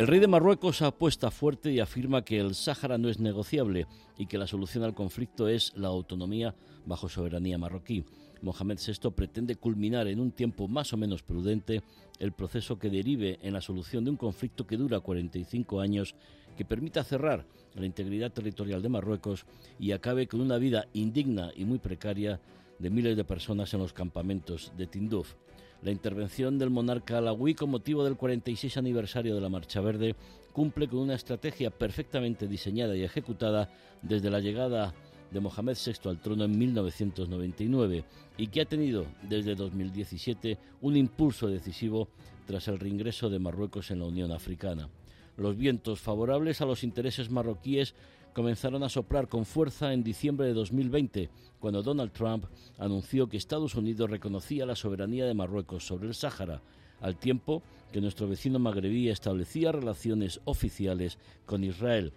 El 0.00 0.06
rey 0.06 0.18
de 0.18 0.28
Marruecos 0.28 0.80
apuesta 0.80 1.30
fuerte 1.30 1.70
y 1.70 1.78
afirma 1.78 2.24
que 2.24 2.40
el 2.40 2.54
Sáhara 2.54 2.96
no 2.96 3.10
es 3.10 3.20
negociable 3.20 3.86
y 4.16 4.24
que 4.24 4.38
la 4.38 4.46
solución 4.46 4.82
al 4.82 4.94
conflicto 4.94 5.46
es 5.46 5.74
la 5.76 5.88
autonomía 5.88 6.54
bajo 6.86 7.10
soberanía 7.10 7.58
marroquí. 7.58 8.06
Mohamed 8.40 8.78
VI 8.78 9.10
pretende 9.10 9.56
culminar 9.56 10.08
en 10.08 10.18
un 10.18 10.32
tiempo 10.32 10.68
más 10.68 10.94
o 10.94 10.96
menos 10.96 11.22
prudente 11.22 11.82
el 12.18 12.32
proceso 12.32 12.78
que 12.78 12.88
derive 12.88 13.40
en 13.42 13.52
la 13.52 13.60
solución 13.60 14.02
de 14.02 14.10
un 14.10 14.16
conflicto 14.16 14.66
que 14.66 14.78
dura 14.78 15.00
45 15.00 15.82
años, 15.82 16.14
que 16.56 16.64
permita 16.64 17.04
cerrar 17.04 17.44
la 17.74 17.84
integridad 17.84 18.32
territorial 18.32 18.80
de 18.80 18.88
Marruecos 18.88 19.44
y 19.78 19.92
acabe 19.92 20.26
con 20.26 20.40
una 20.40 20.56
vida 20.56 20.86
indigna 20.94 21.52
y 21.54 21.66
muy 21.66 21.78
precaria 21.78 22.40
de 22.78 22.88
miles 22.88 23.18
de 23.18 23.24
personas 23.24 23.74
en 23.74 23.80
los 23.80 23.92
campamentos 23.92 24.72
de 24.78 24.86
Tinduf. 24.86 25.34
La 25.82 25.90
intervención 25.90 26.58
del 26.58 26.68
monarca 26.68 27.18
alawí 27.18 27.54
con 27.54 27.70
motivo 27.70 28.04
del 28.04 28.16
46 28.16 28.76
aniversario 28.76 29.34
de 29.34 29.40
la 29.40 29.48
Marcha 29.48 29.80
Verde 29.80 30.14
cumple 30.52 30.88
con 30.88 30.98
una 30.98 31.14
estrategia 31.14 31.70
perfectamente 31.70 32.46
diseñada 32.46 32.94
y 32.94 33.02
ejecutada 33.02 33.70
desde 34.02 34.28
la 34.28 34.40
llegada 34.40 34.94
de 35.30 35.40
Mohamed 35.40 35.78
VI 35.82 36.10
al 36.10 36.20
trono 36.20 36.44
en 36.44 36.58
1999 36.58 38.04
y 38.36 38.48
que 38.48 38.60
ha 38.60 38.66
tenido 38.66 39.06
desde 39.22 39.54
2017 39.54 40.58
un 40.82 40.96
impulso 40.96 41.48
decisivo 41.48 42.08
tras 42.46 42.68
el 42.68 42.78
reingreso 42.78 43.30
de 43.30 43.38
Marruecos 43.38 43.90
en 43.90 44.00
la 44.00 44.06
Unión 44.06 44.32
Africana. 44.32 44.90
Los 45.38 45.56
vientos 45.56 46.00
favorables 46.00 46.60
a 46.60 46.66
los 46.66 46.84
intereses 46.84 47.30
marroquíes 47.30 47.94
comenzaron 48.34 48.82
a 48.82 48.88
soplar 48.88 49.28
con 49.28 49.44
fuerza 49.44 49.92
en 49.92 50.02
diciembre 50.02 50.46
de 50.46 50.54
2020, 50.54 51.30
cuando 51.58 51.82
Donald 51.82 52.12
Trump 52.12 52.44
anunció 52.78 53.28
que 53.28 53.36
Estados 53.36 53.74
Unidos 53.74 54.10
reconocía 54.10 54.66
la 54.66 54.76
soberanía 54.76 55.26
de 55.26 55.34
Marruecos 55.34 55.86
sobre 55.86 56.08
el 56.08 56.14
Sáhara, 56.14 56.62
al 57.00 57.16
tiempo 57.16 57.62
que 57.92 58.00
nuestro 58.00 58.28
vecino 58.28 58.58
magrebí 58.58 59.08
establecía 59.08 59.72
relaciones 59.72 60.40
oficiales 60.44 61.18
con 61.46 61.64
Israel. 61.64 62.12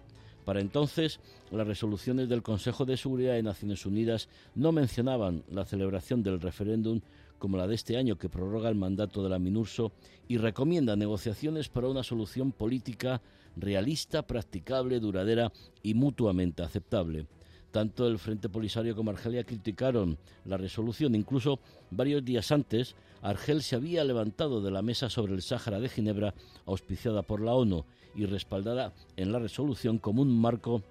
Para 0.46 0.60
entonces, 0.60 1.20
las 1.52 1.66
resoluciones 1.66 2.28
del 2.28 2.44
Consejo 2.44 2.86
de 2.86 2.98
Seguridad 2.98 3.34
de 3.34 3.44
Naciones 3.44 3.86
Unidas 3.86 4.28
no 4.56 4.72
mencionaban 4.72 5.44
la 5.50 5.66
celebración 5.66 6.22
del 6.22 6.42
referéndum 6.42 7.00
como 7.44 7.58
la 7.58 7.68
de 7.68 7.76
este 7.76 7.98
año 7.98 8.18
que 8.18 8.30
prorroga 8.30 8.70
el 8.70 8.76
mandato 8.76 9.22
de 9.22 9.28
la 9.30 9.38
MINURSO 9.38 9.92
y 10.30 10.38
recomienda 10.38 10.96
negociaciones 10.96 11.68
para 11.68 11.90
una 11.90 12.02
solución 12.02 12.54
política 12.54 13.22
realista, 13.58 14.22
practicable, 14.22 15.02
duradera 15.02 15.52
y 15.82 15.94
mutuamente 15.94 16.64
aceptable. 16.64 17.28
Tanto 17.70 18.08
el 18.08 18.18
Frente 18.18 18.48
Polisario 18.48 18.96
como 18.96 19.12
Argelia 19.12 19.44
criticaron 19.44 20.18
la 20.46 20.56
resolución. 20.56 21.16
Incluso 21.16 21.60
varios 21.92 22.24
días 22.24 22.50
antes, 22.54 22.96
Argel 23.22 23.62
se 23.62 23.76
había 23.76 24.06
levantado 24.06 24.62
de 24.62 24.72
la 24.72 24.82
mesa 24.82 25.10
sobre 25.10 25.34
el 25.34 25.42
Sáhara 25.42 25.82
de 25.82 25.90
Ginebra, 25.90 26.34
auspiciada 26.66 27.24
por 27.24 27.42
la 27.42 27.56
ONU 27.56 27.84
y 28.16 28.26
respaldada 28.26 28.94
en 29.18 29.34
la 29.34 29.40
resolución 29.40 29.98
como 29.98 30.22
un 30.22 30.34
marco 30.34 30.82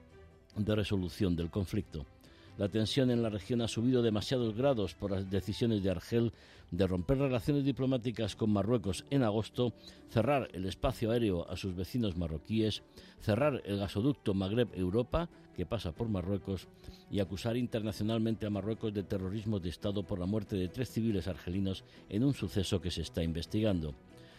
de 0.55 0.75
resolución 0.75 1.35
del 1.35 1.49
conflicto. 1.49 2.05
La 2.59 2.69
tensión 2.69 3.11
en 3.11 3.23
la 3.23 3.31
región 3.31 3.63
ha 3.63 3.69
subido 3.69 4.03
demasiados 4.03 4.55
grados 4.55 4.95
por 4.95 5.11
las 5.11 5.31
decisiones 5.31 5.83
de 5.83 5.91
Argel 5.91 6.33
de 6.71 6.87
romper 6.87 7.19
relaciones 7.19 7.65
diplomáticas 7.65 8.37
con 8.37 8.51
Marruecos 8.51 9.05
en 9.11 9.23
agosto, 9.23 9.73
cerrar 10.11 10.49
el 10.53 10.67
espacio 10.67 11.11
aéreo 11.11 11.49
a 11.49 11.57
sus 11.57 11.75
vecinos 11.75 12.17
marroquíes, 12.17 12.83
cerrar 13.21 13.63
el 13.65 13.79
gasoducto 13.79 14.35
Magreb-Europa, 14.35 15.29
que 15.55 15.67
pasa 15.67 15.93
por 15.93 16.09
Marruecos, 16.09 16.69
y 17.11 17.21
acusar 17.21 17.57
internacionalmente 17.57 18.47
a 18.47 18.51
Marruecos 18.51 18.93
de 18.93 19.03
terrorismo 19.03 19.61
de 19.61 19.69
Estado 19.69 20.03
por 20.03 20.19
la 20.19 20.27
muerte 20.27 20.57
de 20.57 20.69
tres 20.69 20.91
civiles 20.91 21.29
argelinos 21.29 21.85
en 22.09 22.25
un 22.25 22.33
suceso 22.33 22.81
que 22.81 22.91
se 22.91 23.03
está 23.03 23.23
investigando. 23.23 23.95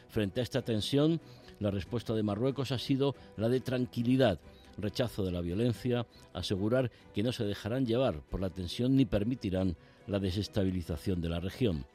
Frente 0.09 0.39
a 0.39 0.43
esta 0.43 0.61
tensión, 0.61 1.19
la 1.59 1.71
respuesta 1.71 2.13
de 2.13 2.23
Marruecos 2.23 2.71
ha 2.71 2.79
sido 2.79 3.15
la 3.37 3.49
de 3.49 3.61
tranquilidad, 3.61 4.39
rechazo 4.77 5.23
de 5.23 5.31
la 5.31 5.41
violencia, 5.41 6.05
asegurar 6.33 6.91
que 7.13 7.23
no 7.23 7.31
se 7.31 7.45
dejarán 7.45 7.85
llevar 7.85 8.21
por 8.21 8.39
la 8.39 8.49
tensión 8.49 8.95
ni 8.95 9.05
permitirán 9.05 9.75
la 10.07 10.19
desestabilización 10.19 11.21
de 11.21 11.29
la 11.29 11.39
región. 11.39 11.85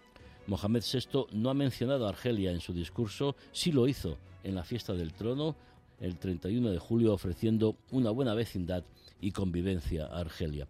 Mohamed 0.46 0.82
VI 0.82 1.26
no 1.32 1.50
ha 1.50 1.54
mencionado 1.54 2.06
a 2.06 2.10
Argelia 2.10 2.52
en 2.52 2.60
su 2.60 2.72
discurso, 2.72 3.36
sí 3.52 3.70
lo 3.70 3.86
hizo 3.86 4.16
en 4.44 4.54
la 4.54 4.64
fiesta 4.64 4.94
del 4.94 5.12
trono 5.12 5.56
el 6.00 6.16
31 6.16 6.70
de 6.70 6.78
julio 6.78 7.12
ofreciendo 7.12 7.76
una 7.90 8.10
buena 8.10 8.34
vecindad 8.34 8.84
y 9.20 9.32
convivencia 9.32 10.06
a 10.06 10.20
Argelia. 10.20 10.68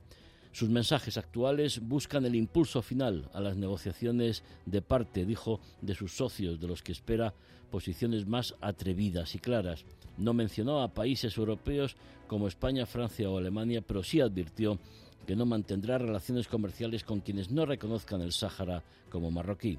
Sus 0.58 0.70
mensajes 0.70 1.16
actuales 1.16 1.78
buscan 1.86 2.24
el 2.24 2.34
impulso 2.34 2.82
final 2.82 3.30
a 3.32 3.40
las 3.40 3.56
negociaciones 3.56 4.42
de 4.66 4.82
parte, 4.82 5.24
dijo, 5.24 5.60
de 5.82 5.94
sus 5.94 6.16
socios, 6.16 6.58
de 6.58 6.66
los 6.66 6.82
que 6.82 6.90
espera 6.90 7.32
posiciones 7.70 8.26
más 8.26 8.56
atrevidas 8.60 9.36
y 9.36 9.38
claras. 9.38 9.84
No 10.16 10.34
mencionó 10.34 10.82
a 10.82 10.92
países 10.92 11.36
europeos 11.36 11.94
como 12.26 12.48
España, 12.48 12.86
Francia 12.86 13.30
o 13.30 13.38
Alemania, 13.38 13.82
pero 13.86 14.02
sí 14.02 14.20
advirtió 14.20 14.80
que 15.28 15.36
no 15.36 15.46
mantendrá 15.46 15.96
relaciones 15.96 16.48
comerciales 16.48 17.04
con 17.04 17.20
quienes 17.20 17.52
no 17.52 17.64
reconozcan 17.64 18.20
el 18.20 18.32
Sáhara 18.32 18.82
como 19.10 19.30
marroquí. 19.30 19.78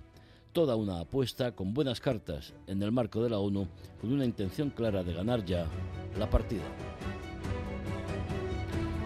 Toda 0.53 0.78
una 0.78 1.01
apuesta 1.01 1.51
con 1.57 1.73
buenas 1.73 2.00
cartas 2.00 2.53
en 2.68 2.81
el 2.81 2.94
marco 2.94 3.22
de 3.22 3.31
la 3.31 3.39
ONU, 3.39 3.68
con 4.00 4.13
una 4.13 4.23
intención 4.23 4.69
clara 4.69 5.03
de 5.03 5.13
ganar 5.13 5.44
ya 5.44 5.68
la 6.18 6.29
partida. 6.29 6.63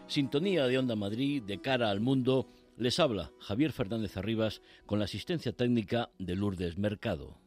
Sintonía 0.08 0.68
de 0.68 0.78
Onda 0.78 0.96
Madrid 0.96 1.42
de 1.44 1.62
cara 1.62 1.90
al 1.90 2.00
mundo. 2.00 2.48
Les 2.78 3.00
habla 3.00 3.32
Javier 3.40 3.72
Fernández 3.72 4.18
Arribas 4.18 4.62
con 4.86 5.00
la 5.00 5.06
asistencia 5.06 5.54
técnica 5.54 6.12
de 6.20 6.36
Lourdes 6.36 6.78
Mercado 6.78 7.43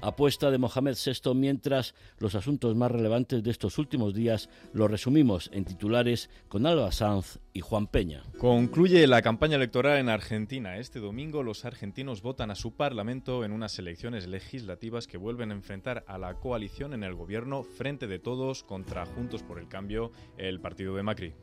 apuesta 0.00 0.50
de 0.50 0.58
Mohamed 0.58 0.94
VI 0.94 1.34
mientras 1.34 1.94
los 2.18 2.34
asuntos 2.34 2.76
más 2.76 2.90
relevantes 2.90 3.42
de 3.42 3.50
estos 3.50 3.78
últimos 3.78 4.14
días 4.14 4.48
los 4.72 4.90
resumimos 4.90 5.50
en 5.52 5.64
titulares 5.64 6.30
con 6.48 6.66
Alba 6.66 6.92
Sanz 6.92 7.38
y 7.52 7.60
Juan 7.60 7.86
Peña. 7.86 8.22
Concluye 8.38 9.06
la 9.06 9.22
campaña 9.22 9.56
electoral 9.56 9.98
en 9.98 10.08
Argentina. 10.08 10.78
Este 10.78 11.00
domingo 11.00 11.42
los 11.42 11.64
argentinos 11.64 12.22
votan 12.22 12.50
a 12.50 12.54
su 12.54 12.72
parlamento 12.72 13.44
en 13.44 13.52
unas 13.52 13.78
elecciones 13.78 14.26
legislativas 14.26 15.06
que 15.06 15.18
vuelven 15.18 15.50
a 15.50 15.54
enfrentar 15.54 16.04
a 16.06 16.18
la 16.18 16.34
coalición 16.34 16.94
en 16.94 17.04
el 17.04 17.14
gobierno 17.14 17.62
Frente 17.62 18.06
de 18.06 18.18
Todos 18.18 18.62
contra 18.64 19.06
Juntos 19.06 19.42
por 19.42 19.58
el 19.58 19.68
Cambio, 19.68 20.12
el 20.36 20.60
partido 20.60 20.94
de 20.94 21.02
Macri. 21.02 21.34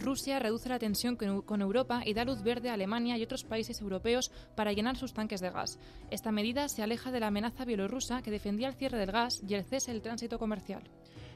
Rusia 0.00 0.38
reduce 0.38 0.68
la 0.68 0.78
tensión 0.78 1.16
con 1.16 1.62
Europa 1.62 2.02
y 2.04 2.14
da 2.14 2.24
luz 2.24 2.42
verde 2.42 2.70
a 2.70 2.74
Alemania 2.74 3.16
y 3.16 3.22
otros 3.22 3.44
países 3.44 3.80
europeos 3.80 4.30
para 4.54 4.72
llenar 4.72 4.96
sus 4.96 5.12
tanques 5.12 5.40
de 5.40 5.50
gas. 5.50 5.78
Esta 6.10 6.32
medida 6.32 6.68
se 6.68 6.82
aleja 6.82 7.10
de 7.10 7.20
la 7.20 7.28
amenaza 7.28 7.64
bielorrusa 7.64 8.22
que 8.22 8.30
defendía 8.30 8.68
el 8.68 8.74
cierre 8.74 8.98
del 8.98 9.12
gas 9.12 9.42
y 9.46 9.54
el 9.54 9.64
cese 9.64 9.92
del 9.92 10.02
tránsito 10.02 10.38
comercial. 10.38 10.82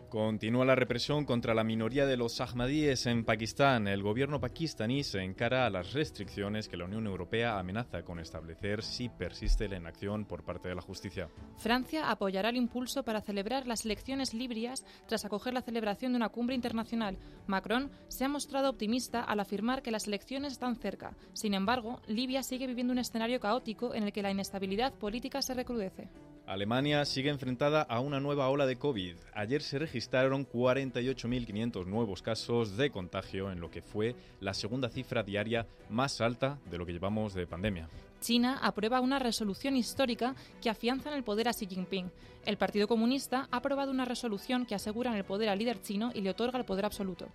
Continúa 0.09 0.65
la 0.65 0.75
represión 0.75 1.27
contra 1.27 1.53
la 1.53 1.65
minoría 1.65 2.07
de 2.07 2.17
los 2.17 2.41
ahmadíes 2.41 3.05
en 3.05 3.27
Pakistán. 3.27 3.87
El 3.87 4.03
gobierno 4.03 4.41
pakistaní 4.41 5.05
se 5.05 5.23
encara 5.23 5.67
a 5.67 5.71
las 5.71 5.93
restricciones 5.93 6.67
que 6.67 6.79
la 6.79 6.87
Unión 6.87 7.07
Europea 7.07 7.59
amenaza 7.59 8.03
con 8.03 8.19
establecer 8.19 8.83
si 8.83 9.11
persiste 9.11 9.69
la 9.69 9.77
inacción 9.77 10.25
por 10.25 10.45
parte 10.45 10.71
de 10.71 10.77
la 10.77 10.81
justicia. 10.81 11.29
Francia 11.59 12.11
apoyará 12.11 12.49
el 12.49 12.57
impulso 12.57 13.03
para 13.03 13.21
celebrar 13.21 13.67
las 13.67 13.85
elecciones 13.85 14.33
librias 14.33 14.83
tras 15.07 15.27
acoger 15.27 15.53
la 15.53 15.61
celebración 15.61 16.13
de 16.13 16.17
una 16.17 16.31
cumbre 16.31 16.55
internacional. 16.55 17.19
Macron 17.47 17.91
se 18.09 18.25
ha 18.25 18.29
mostrado 18.31 18.71
optimista 18.71 19.21
al 19.21 19.41
afirmar 19.41 19.83
que 19.83 19.91
las 19.91 20.07
elecciones 20.07 20.53
están 20.53 20.77
cerca. 20.77 21.19
Sin 21.35 21.53
embargo, 21.53 22.01
Libia 22.07 22.43
sigue 22.43 22.67
viviendo 22.67 22.95
un 22.95 22.99
escenario 22.99 23.41
caótico 23.41 23.95
en 23.95 24.05
el 24.05 24.13
que 24.15 24.23
la 24.23 24.31
inestabilidad 24.31 24.95
política 24.95 25.43
se 25.43 25.53
recrudece. 25.53 26.09
Alemania 26.49 27.05
sigue 27.05 27.29
enfrentada 27.29 27.83
a 27.83 28.01
una 28.01 28.21
nueva 28.21 28.49
ola 28.49 28.65
de 28.65 28.77
COVID. 28.77 29.17
Ayer 29.35 29.61
se 29.61 29.79
registraron 29.99 30.47
48.500 30.47 31.85
nuevos 31.87 32.23
casos 32.23 32.77
de 32.77 32.89
contagio 32.89 33.51
en 33.51 33.59
lo 33.59 33.69
que 33.69 33.83
fue 33.83 34.15
la 34.39 34.55
segunda 34.55 34.89
cifra 34.89 35.25
diaria 35.25 35.67
más 35.91 36.21
alta 36.21 36.61
de 36.71 36.79
lo 36.79 36.87
que 36.87 36.93
llevamos 36.93 37.35
de 37.35 37.49
pandemia. 37.49 37.89
China 38.21 38.61
aprueba 38.63 39.01
una 39.01 39.19
resolución 39.19 39.75
histórica 39.75 40.37
que 40.63 40.71
afianza 40.71 41.11
en 41.11 41.17
el 41.17 41.25
poder 41.25 41.49
a 41.49 41.53
Xi 41.53 41.67
Jinping. 41.67 42.13
El 42.47 42.57
Partido 42.57 42.87
Comunista 42.87 43.49
ha 43.51 43.57
aprobado 43.57 43.91
una 43.91 44.05
resolución 44.05 44.67
que 44.67 44.77
asegura 44.77 45.17
el 45.17 45.25
poder 45.25 45.49
al 45.49 45.59
líder 45.59 45.83
chino 45.83 46.13
y 46.15 46.21
le 46.21 46.31
otorga 46.31 46.61
el 46.61 46.65
poder 46.65 46.85
absoluto. 46.85 47.27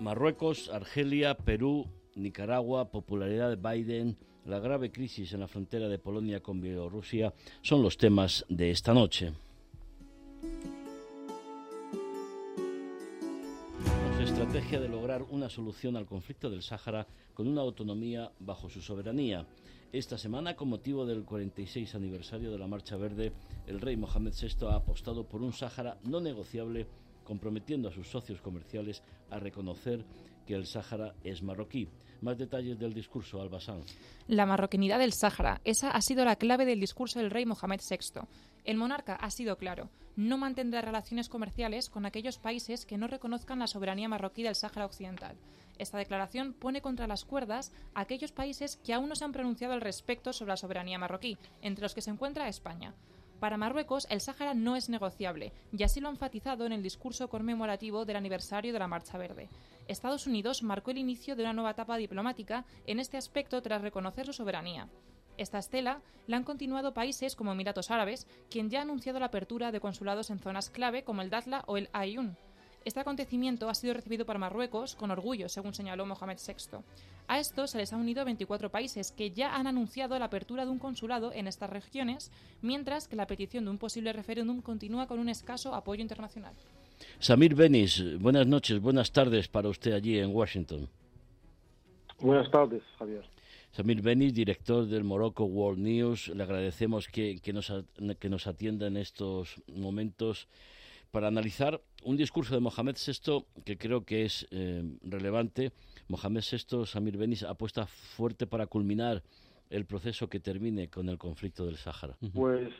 Marruecos, 0.00 0.70
Argelia, 0.70 1.36
Perú 1.36 1.84
Nicaragua, 2.14 2.90
popularidad 2.90 3.50
de 3.50 3.56
Biden, 3.56 4.16
la 4.46 4.60
grave 4.60 4.90
crisis 4.90 5.32
en 5.32 5.40
la 5.40 5.48
frontera 5.48 5.88
de 5.88 5.98
Polonia 5.98 6.40
con 6.40 6.60
Bielorrusia 6.60 7.32
son 7.62 7.82
los 7.82 7.98
temas 7.98 8.44
de 8.48 8.70
esta 8.70 8.94
noche. 8.94 9.32
estrategia 14.36 14.80
de 14.80 14.88
lograr 14.88 15.22
una 15.30 15.48
solución 15.48 15.96
al 15.96 16.04
conflicto 16.04 16.50
del 16.50 16.62
Sáhara 16.62 17.06
con 17.32 17.48
una 17.48 17.62
autonomía 17.62 18.30
bajo 18.38 18.68
su 18.68 18.82
soberanía. 18.82 19.46
Esta 19.92 20.18
semana, 20.18 20.54
con 20.54 20.68
motivo 20.68 21.06
del 21.06 21.24
46 21.24 21.94
aniversario 21.94 22.50
de 22.50 22.58
la 22.58 22.66
Marcha 22.66 22.96
Verde, 22.96 23.32
el 23.66 23.80
rey 23.80 23.96
Mohamed 23.96 24.34
VI 24.38 24.66
ha 24.66 24.74
apostado 24.74 25.24
por 25.24 25.42
un 25.42 25.52
Sáhara 25.52 25.96
no 26.04 26.20
negociable, 26.20 26.86
comprometiendo 27.26 27.88
a 27.88 27.92
sus 27.92 28.08
socios 28.08 28.40
comerciales 28.40 29.02
a 29.30 29.38
reconocer 29.38 30.04
que 30.46 30.54
el 30.54 30.66
Sáhara 30.66 31.14
es 31.24 31.42
marroquí. 31.42 31.88
Más 32.22 32.38
detalles 32.38 32.78
del 32.78 32.94
discurso, 32.94 33.42
Albasán. 33.42 33.82
La 34.26 34.46
marroquinidad 34.46 34.98
del 34.98 35.12
Sáhara, 35.12 35.60
esa 35.64 35.90
ha 35.90 36.00
sido 36.00 36.24
la 36.24 36.36
clave 36.36 36.64
del 36.64 36.80
discurso 36.80 37.18
del 37.18 37.30
rey 37.30 37.44
Mohamed 37.44 37.80
VI. 37.88 38.20
El 38.64 38.78
monarca 38.78 39.16
ha 39.16 39.30
sido 39.30 39.58
claro, 39.58 39.90
no 40.16 40.38
mantendrá 40.38 40.80
relaciones 40.80 41.28
comerciales 41.28 41.90
con 41.90 42.06
aquellos 42.06 42.38
países 42.38 42.86
que 42.86 42.96
no 42.96 43.06
reconozcan 43.06 43.58
la 43.58 43.66
soberanía 43.66 44.08
marroquí 44.08 44.42
del 44.42 44.54
Sáhara 44.54 44.86
Occidental. 44.86 45.36
Esta 45.78 45.98
declaración 45.98 46.54
pone 46.54 46.80
contra 46.80 47.06
las 47.06 47.24
cuerdas 47.24 47.70
a 47.94 48.00
aquellos 48.00 48.32
países 48.32 48.78
que 48.78 48.94
aún 48.94 49.10
no 49.10 49.14
se 49.14 49.24
han 49.24 49.32
pronunciado 49.32 49.74
al 49.74 49.82
respecto 49.82 50.32
sobre 50.32 50.50
la 50.50 50.56
soberanía 50.56 50.98
marroquí, 50.98 51.36
entre 51.60 51.82
los 51.82 51.94
que 51.94 52.00
se 52.00 52.10
encuentra 52.10 52.48
España. 52.48 52.94
Para 53.40 53.58
Marruecos, 53.58 54.06
el 54.08 54.22
Sáhara 54.22 54.54
no 54.54 54.76
es 54.76 54.88
negociable, 54.88 55.52
y 55.70 55.82
así 55.82 56.00
lo 56.00 56.08
ha 56.08 56.10
enfatizado 56.10 56.64
en 56.64 56.72
el 56.72 56.82
discurso 56.82 57.28
conmemorativo 57.28 58.06
del 58.06 58.16
aniversario 58.16 58.72
de 58.72 58.78
la 58.78 58.88
Marcha 58.88 59.18
Verde. 59.18 59.50
Estados 59.88 60.26
Unidos 60.26 60.62
marcó 60.62 60.90
el 60.90 60.98
inicio 60.98 61.36
de 61.36 61.42
una 61.42 61.52
nueva 61.52 61.72
etapa 61.72 61.98
diplomática 61.98 62.64
en 62.86 62.98
este 62.98 63.18
aspecto 63.18 63.60
tras 63.60 63.82
reconocer 63.82 64.24
su 64.24 64.32
soberanía. 64.32 64.88
Esta 65.36 65.58
estela 65.58 66.00
la 66.26 66.38
han 66.38 66.44
continuado 66.44 66.94
países 66.94 67.36
como 67.36 67.52
Emiratos 67.52 67.90
Árabes, 67.90 68.26
quien 68.50 68.70
ya 68.70 68.78
ha 68.78 68.82
anunciado 68.82 69.20
la 69.20 69.26
apertura 69.26 69.70
de 69.70 69.80
consulados 69.80 70.30
en 70.30 70.38
zonas 70.38 70.70
clave 70.70 71.04
como 71.04 71.20
el 71.20 71.28
Datla 71.28 71.62
o 71.66 71.76
el 71.76 71.90
Ayun. 71.92 72.38
Este 72.86 73.00
acontecimiento 73.00 73.68
ha 73.68 73.74
sido 73.74 73.94
recibido 73.94 74.24
por 74.24 74.38
Marruecos 74.38 74.94
con 74.94 75.10
orgullo, 75.10 75.48
según 75.48 75.74
señaló 75.74 76.06
Mohamed 76.06 76.38
VI. 76.38 76.78
A 77.26 77.40
esto 77.40 77.66
se 77.66 77.78
les 77.78 77.92
ha 77.92 77.96
unido 77.96 78.24
24 78.24 78.70
países 78.70 79.10
que 79.10 79.32
ya 79.32 79.56
han 79.56 79.66
anunciado 79.66 80.16
la 80.20 80.26
apertura 80.26 80.64
de 80.64 80.70
un 80.70 80.78
consulado 80.78 81.32
en 81.32 81.48
estas 81.48 81.68
regiones, 81.68 82.30
mientras 82.62 83.08
que 83.08 83.16
la 83.16 83.26
petición 83.26 83.64
de 83.64 83.72
un 83.72 83.78
posible 83.78 84.12
referéndum 84.12 84.60
continúa 84.62 85.08
con 85.08 85.18
un 85.18 85.28
escaso 85.28 85.74
apoyo 85.74 86.00
internacional. 86.00 86.54
Samir 87.18 87.56
Benis, 87.56 88.20
buenas 88.20 88.46
noches, 88.46 88.80
buenas 88.80 89.10
tardes 89.10 89.48
para 89.48 89.68
usted 89.68 89.92
allí 89.92 90.20
en 90.20 90.32
Washington. 90.32 90.88
Buenas 92.20 92.48
tardes, 92.52 92.84
Javier. 93.00 93.24
Samir 93.72 94.00
Benis, 94.00 94.32
director 94.32 94.86
del 94.86 95.02
Morocco 95.02 95.44
World 95.44 95.80
News, 95.80 96.28
le 96.28 96.40
agradecemos 96.40 97.08
que, 97.08 97.40
que, 97.40 97.52
nos, 97.52 97.72
que 98.20 98.28
nos 98.28 98.46
atienda 98.46 98.86
en 98.86 98.96
estos 98.96 99.60
momentos 99.74 100.46
para 101.10 101.28
analizar 101.28 101.80
un 102.04 102.16
discurso 102.16 102.54
de 102.54 102.60
Mohamed 102.60 102.96
VI 102.96 103.44
que 103.64 103.78
creo 103.78 104.04
que 104.04 104.24
es 104.24 104.46
eh, 104.50 104.82
relevante. 105.02 105.72
Mohamed 106.08 106.42
VI, 106.50 106.86
Samir 106.86 107.16
Benis, 107.16 107.42
apuesta 107.42 107.86
fuerte 107.86 108.46
para 108.46 108.66
culminar 108.66 109.22
el 109.70 109.86
proceso 109.86 110.28
que 110.28 110.40
termine 110.40 110.88
con 110.88 111.08
el 111.08 111.18
conflicto 111.18 111.66
del 111.66 111.76
Sáhara. 111.76 112.16
Pues 112.34 112.72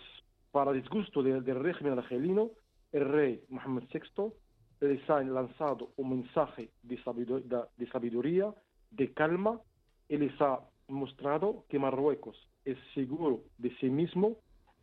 para 0.52 0.72
disgusto 0.72 1.22
del 1.22 1.44
régimen 1.44 1.98
argelino, 1.98 2.50
el 2.92 3.04
rey 3.04 3.42
Mohamed 3.48 3.84
VI 3.92 4.32
les 4.80 5.10
ha 5.10 5.22
lanzado 5.22 5.92
un 5.96 6.10
mensaje 6.10 6.70
de 6.82 7.02
sabiduría, 7.02 8.54
de 8.90 9.12
calma, 9.12 9.60
y 10.08 10.16
les 10.16 10.40
ha 10.40 10.60
mostrado 10.88 11.64
que 11.68 11.78
Marruecos 11.78 12.36
es 12.64 12.78
seguro 12.94 13.42
de 13.58 13.74
sí 13.78 13.90
mismo, 13.90 14.36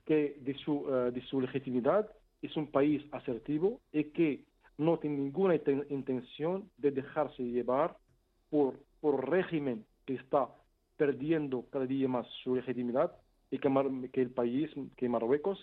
que 0.06 0.38
de 0.42 0.54
su, 0.56 0.86
eh, 0.90 1.12
de 1.12 1.22
su 1.28 1.40
legitimidad 1.40 2.10
es 2.44 2.56
un 2.58 2.68
país 2.68 3.04
asertivo 3.12 3.80
y 3.92 4.06
que 4.06 4.46
no 4.78 5.00
tiene 5.00 5.18
ninguna 5.18 5.56
intención 5.90 6.70
de 6.78 6.92
dejarse 6.92 7.44
llevar 7.44 7.98
por, 8.50 8.80
por 9.02 9.30
régimen 9.30 9.86
que 10.06 10.16
está 10.16 10.50
perdiendo 10.98 11.66
cada 11.72 11.86
día 11.86 12.08
más 12.08 12.28
su 12.44 12.56
legitimidad 12.56 13.12
y 13.50 13.60
que, 13.60 13.70
que 14.12 14.22
el 14.22 14.32
país, 14.32 14.70
que 14.98 15.10
Marruecos, 15.10 15.60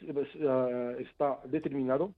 eh, 0.00 0.96
está 1.10 1.40
determinado 1.44 2.12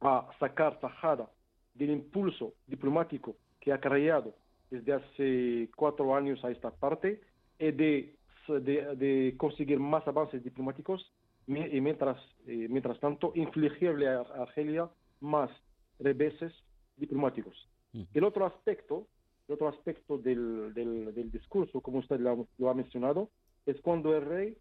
a 0.00 0.28
sacar 0.40 0.80
tajada 0.80 1.30
del 1.74 1.90
impulso 1.90 2.54
diplomático 2.66 3.36
que 3.60 3.72
ha 3.72 3.80
creado 3.80 4.34
desde 4.70 4.92
hace 4.92 5.70
cuatro 5.76 6.14
años 6.16 6.44
a 6.44 6.50
esta 6.50 6.70
parte 6.70 7.20
y 7.58 7.70
de, 7.70 8.16
de, 8.48 9.34
conseguir 9.36 9.78
más 9.78 10.06
avances 10.08 10.42
diplomáticos 10.42 11.12
y 11.46 11.80
mientras, 11.80 12.18
eh, 12.46 12.66
mientras 12.68 12.98
tanto 13.00 13.32
infligirle 13.34 14.08
a 14.08 14.20
Argelia 14.20 14.88
más 15.20 15.50
reveses 15.98 16.52
diplomáticos. 16.96 17.68
Mm. 17.92 18.02
El 18.14 18.24
otro 18.24 18.46
aspecto, 18.46 19.06
el 19.48 19.54
otro 19.54 19.68
aspecto 19.68 20.18
del, 20.18 20.72
del, 20.74 21.14
del 21.14 21.30
discurso, 21.30 21.80
como 21.80 21.98
usted 21.98 22.20
lo, 22.20 22.46
lo, 22.58 22.70
ha 22.70 22.74
mencionado, 22.74 23.30
es 23.66 23.80
cuando 23.80 24.16
el 24.16 24.24
rey 24.24 24.56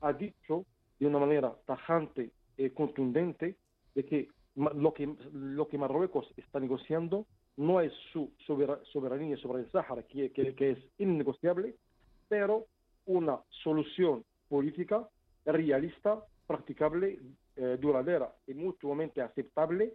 ha 0.00 0.12
dicho 0.12 0.64
de 0.98 1.06
una 1.06 1.18
manera 1.18 1.54
tajante 1.66 2.30
y 2.56 2.70
contundente 2.70 3.56
de 3.94 4.04
que 4.04 4.28
lo 4.56 4.94
que, 4.94 5.12
lo 5.32 5.66
que 5.68 5.78
Marruecos 5.78 6.32
está 6.36 6.60
negociando 6.60 7.26
no 7.56 7.80
es 7.80 7.92
su 8.12 8.30
soberanía 8.46 9.36
sobre 9.38 9.62
el 9.62 9.70
Sáhara, 9.70 10.02
que, 10.04 10.30
que, 10.30 10.70
es 10.70 10.78
innegociable, 10.98 11.76
pero 12.28 12.66
una 13.06 13.40
solución 13.62 14.24
política 14.48 15.08
realista, 15.52 16.22
practicable, 16.46 17.18
eh, 17.56 17.78
duradera 17.80 18.34
y 18.46 18.54
mutuamente 18.54 19.22
aceptable 19.22 19.94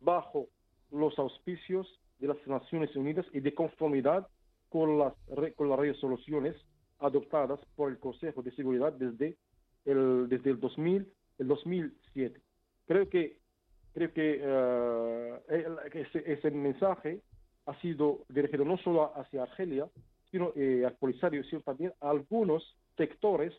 bajo 0.00 0.48
los 0.90 1.18
auspicios 1.18 1.86
de 2.18 2.28
las 2.28 2.46
Naciones 2.46 2.94
Unidas 2.96 3.26
y 3.32 3.40
de 3.40 3.54
conformidad 3.54 4.28
con 4.68 4.98
las, 4.98 5.14
con 5.56 5.68
las 5.68 5.78
resoluciones 5.78 6.56
adoptadas 6.98 7.60
por 7.76 7.90
el 7.90 7.98
Consejo 7.98 8.42
de 8.42 8.52
Seguridad 8.52 8.92
desde 8.92 9.36
el, 9.84 10.28
desde 10.28 10.50
el, 10.50 10.60
2000, 10.60 11.12
el 11.38 11.48
2007. 11.48 12.40
Creo 12.86 13.08
que 13.08 13.40
creo 13.92 14.12
que 14.12 14.40
uh, 14.40 15.52
ese, 16.26 16.50
mensaje 16.50 17.20
ha 17.66 17.74
sido 17.80 18.20
dirigido 18.28 18.64
no 18.64 18.78
solo 18.78 19.12
hacia 19.16 19.42
Argelia, 19.42 19.88
sino 20.30 20.52
eh, 20.54 20.84
al 20.86 20.94
Polisario, 20.94 21.42
sino 21.44 21.60
también 21.62 21.92
a 22.00 22.10
algunos 22.10 22.76
sectores 22.96 23.52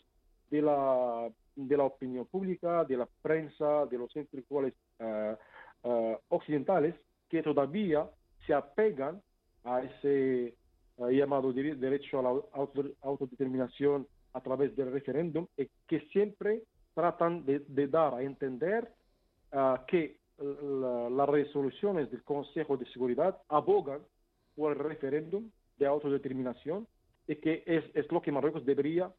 de 0.51 0.61
la, 0.61 1.29
de 1.55 1.77
la 1.77 1.85
opinión 1.85 2.25
pública, 2.25 2.83
de 2.83 2.97
la 2.97 3.07
prensa, 3.21 3.85
de 3.85 3.97
los 3.97 4.15
intelectuales 4.15 4.73
uh, 4.99 5.87
uh, 5.87 6.17
occidentales, 6.29 6.93
que 7.29 7.41
todavía 7.41 8.07
se 8.45 8.53
apegan 8.53 9.21
a 9.63 9.81
ese 9.81 10.55
llamado 11.09 11.51
derecho 11.53 12.19
a 12.19 12.21
la 12.21 12.41
autodeterminación 13.01 14.05
a 14.33 14.41
través 14.41 14.75
del 14.75 14.91
referéndum 14.91 15.47
y 15.57 15.67
que 15.87 16.01
siempre 16.11 16.61
tratan 16.93 17.43
de, 17.45 17.87
dar 17.87 18.13
a 18.13 18.21
entender 18.21 18.91
que 19.87 20.17
las 20.37 21.29
resoluciones 21.29 22.11
del 22.11 22.23
Consejo 22.23 22.77
de 22.77 22.85
Seguridad 22.87 23.37
abogan 23.49 24.01
por 24.55 24.73
el 24.73 24.79
referéndum 24.79 25.49
de 25.77 25.87
autodeterminación 25.87 26.85
y 27.27 27.35
que 27.37 27.63
es, 27.65 27.83
es 27.95 28.11
lo 28.11 28.21
que 28.21 28.31
Marruecos 28.31 28.65
debería 28.65 29.05
eh, 29.05 29.11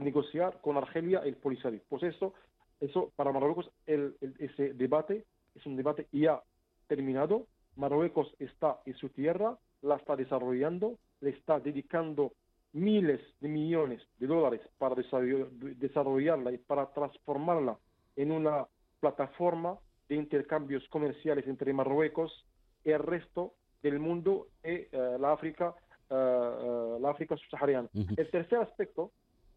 negociar 0.00 0.60
con 0.60 0.76
Argelia 0.76 1.20
el 1.20 1.36
Polisario. 1.36 1.80
Pues 1.88 2.02
eso, 2.02 2.34
eso 2.80 3.12
para 3.16 3.32
Marruecos 3.32 3.70
el, 3.86 4.16
ese 4.38 4.74
debate 4.74 5.24
es 5.54 5.66
un 5.66 5.76
debate 5.76 6.06
ya 6.12 6.42
terminado. 6.86 7.46
Marruecos 7.76 8.34
está 8.38 8.80
en 8.86 8.94
su 8.96 9.08
tierra, 9.10 9.58
la 9.82 9.96
está 9.96 10.16
desarrollando, 10.16 10.98
le 11.20 11.30
está 11.30 11.60
dedicando 11.60 12.32
miles 12.72 13.20
de 13.40 13.48
millones 13.48 14.02
de 14.18 14.26
dólares 14.26 14.60
para 14.78 14.96
desarrollarla 14.96 16.52
y 16.52 16.58
para 16.58 16.86
transformarla 16.92 17.78
en 18.16 18.32
una 18.32 18.66
plataforma 19.00 19.78
de 20.08 20.16
intercambios 20.16 20.86
comerciales 20.88 21.46
entre 21.46 21.72
Marruecos 21.72 22.44
y 22.84 22.90
el 22.90 23.00
resto 23.00 23.54
del 23.82 23.98
mundo 23.98 24.48
y 24.62 24.68
eh, 24.68 24.88
la 25.20 25.32
África, 25.32 25.74
eh, 26.10 26.14
eh, 26.14 26.96
la 27.00 27.10
África 27.10 27.36
subsahariana. 27.36 27.88
El 27.94 28.30
tercer 28.30 28.58
aspecto, 28.58 29.12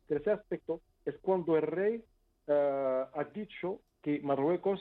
tercer 0.08 0.34
aspecto 0.34 0.82
es 1.06 1.16
cuando 1.22 1.56
el 1.58 1.64
rey 1.64 2.04
ha 2.48 3.26
dicho 3.34 3.82
que 4.02 4.20
Marruecos 4.22 4.80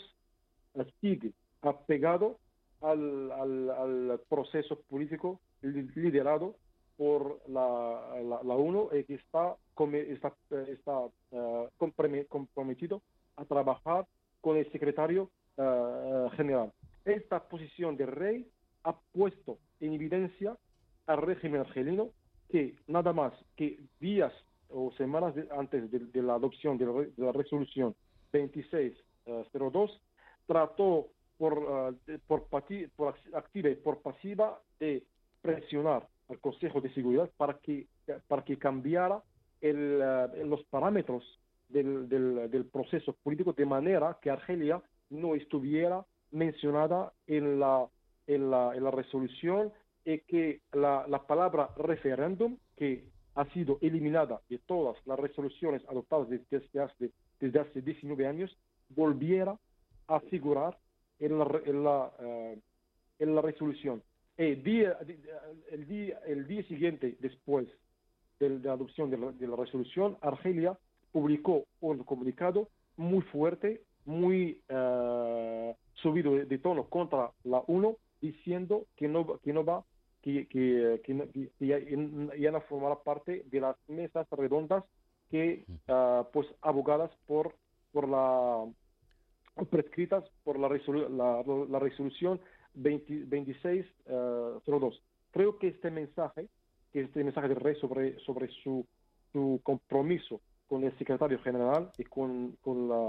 sigue 1.01 1.33
apegado 1.63 2.39
al, 2.81 4.21
proceso 4.29 4.81
político 4.89 5.41
liderado 5.63 6.57
por 6.97 7.41
la, 7.49 8.17
la, 8.23 8.55
ONU 8.55 8.89
y 8.93 9.05
que 9.05 9.15
está, 9.15 9.57
está, 9.91 10.33
está 10.69 11.01
comprometido 12.29 13.03
a 13.37 13.45
trabajar 13.45 14.07
con 14.41 14.57
el 14.57 14.71
secretario 14.73 15.31
general. 16.37 16.73
Esta 17.05 17.41
posición 17.49 17.97
del 17.97 18.09
rey 18.09 18.49
ha 18.85 18.97
puesto 19.13 19.59
en 19.81 19.93
evidencia 19.93 20.57
al 21.07 21.23
régimen 21.23 21.61
argelino 21.61 22.11
que 22.49 22.77
nada 22.87 23.13
más 23.13 23.33
que 23.57 23.81
días 24.01 24.33
o 24.71 24.93
semanas 24.93 25.35
antes 25.57 25.91
de, 25.91 26.23
la 26.23 26.35
adopción 26.35 26.79
de 26.79 27.11
la, 27.17 27.33
resolución 27.33 27.95
2602 28.33 29.91
eh, 29.91 30.01
trató 30.47 31.09
por, 31.39 31.59
uh, 31.59 32.19
por, 32.27 32.49
por 32.49 33.15
activa 33.35 33.69
y 33.71 33.75
por 33.77 34.01
pasiva 34.03 34.61
de 34.81 35.05
presionar 35.43 36.09
al 36.29 36.39
Consejo 36.41 36.81
de 36.81 36.93
Seguridad 36.93 37.31
para 37.37 37.55
que, 37.59 37.87
para 38.27 38.45
que 38.45 38.59
cambiara 38.59 39.23
el, 39.61 39.99
los 40.49 40.63
parámetros 40.65 41.23
del, 41.69 42.09
del, 42.09 42.51
del, 42.51 42.67
proceso 42.67 43.13
político 43.23 43.53
de 43.53 43.67
manera 43.67 44.19
que 44.21 44.31
Argelia 44.31 44.83
no 45.11 45.35
estuviera 45.35 46.05
mencionada 46.31 47.13
en 47.27 47.61
la, 47.61 47.89
en 48.27 48.51
la, 48.51 48.75
en 48.75 48.85
la 48.85 48.91
resolución 48.91 49.73
y 50.05 50.19
que 50.21 50.61
la, 50.73 51.07
la 51.09 51.27
palabra 51.27 51.71
referéndum, 51.77 52.57
que 52.77 53.09
ha 53.37 53.45
sido 53.53 53.79
eliminada 53.81 54.41
de 54.49 54.59
todas 54.59 54.97
las 55.07 55.19
resoluciones 55.19 55.83
adoptadas 55.89 56.29
desde 56.29 56.81
hace, 56.81 57.11
desde 57.39 57.61
hace 57.61 57.83
19 57.83 58.27
años, 58.27 58.57
volviera 58.89 59.57
a 60.09 60.21
figurar 60.21 60.77
en 61.19 61.39
la, 61.39 61.61
en 61.65 61.85
la, 61.85 62.13
eh, 62.19 62.59
en 63.19 63.35
la 63.35 63.43
resolución. 63.43 64.03
El 64.37 64.63
día, 64.63 64.99
el, 65.71 65.87
día, 65.87 66.19
el 66.27 66.47
día 66.47 66.63
siguiente, 66.65 67.17
después 67.21 67.67
de, 68.41 68.59
la 68.59 68.73
adopción 68.73 69.11
de 69.11 69.19
la, 69.19 69.33
de 69.33 69.47
la 69.47 69.57
resolución, 69.57 70.17
Argelia 70.21 70.79
publicó 71.13 71.65
un 71.81 72.05
comunicado 72.05 72.69
muy 72.97 73.23
fuerte, 73.23 73.83
muy 74.05 74.61
uh, 74.71 75.75
subido 75.95 76.35
de, 76.35 76.59
tono 76.59 76.85
contra 76.89 77.33
la 77.45 77.63
UNO, 77.67 77.97
diciendo 78.21 78.87
que 78.97 79.09
no, 79.09 79.39
que 79.41 79.53
no 79.53 79.65
va, 79.65 79.85
que, 80.27 80.49
que, 80.49 81.01
que, 81.05 81.67
ya, 81.67 81.79
ya, 82.37 82.51
no 82.51 82.61
formará 82.63 82.97
parte 82.97 83.45
de 83.47 83.61
las 83.61 83.77
mesas 83.87 84.27
redondas 84.33 84.83
que, 85.31 85.65
uh, 85.89 86.25
pues, 86.33 86.49
abogadas 86.63 87.13
por, 87.27 87.55
por 87.93 88.09
la, 88.09 88.65
prescritas 89.71 90.25
por 90.43 90.59
la, 90.59 90.69
la, 90.69 91.45
la 91.69 91.79
resolución 91.79 92.41
2602. 92.75 94.67
Uh, 94.67 95.01
Creo 95.31 95.59
que 95.59 95.69
este 95.69 95.91
mensaje, 95.91 96.49
que 96.93 97.03
este 97.03 97.23
mensaje 97.23 97.49
del 97.49 97.61
rey 97.61 97.77
sobre, 97.77 98.19
sobre 98.21 98.49
su, 98.65 98.85
su 99.33 99.61
compromiso 99.63 100.41
con 100.67 100.83
el 100.83 100.97
secretario 100.99 101.39
general 101.41 101.93
y 101.99 102.05
con, 102.05 102.57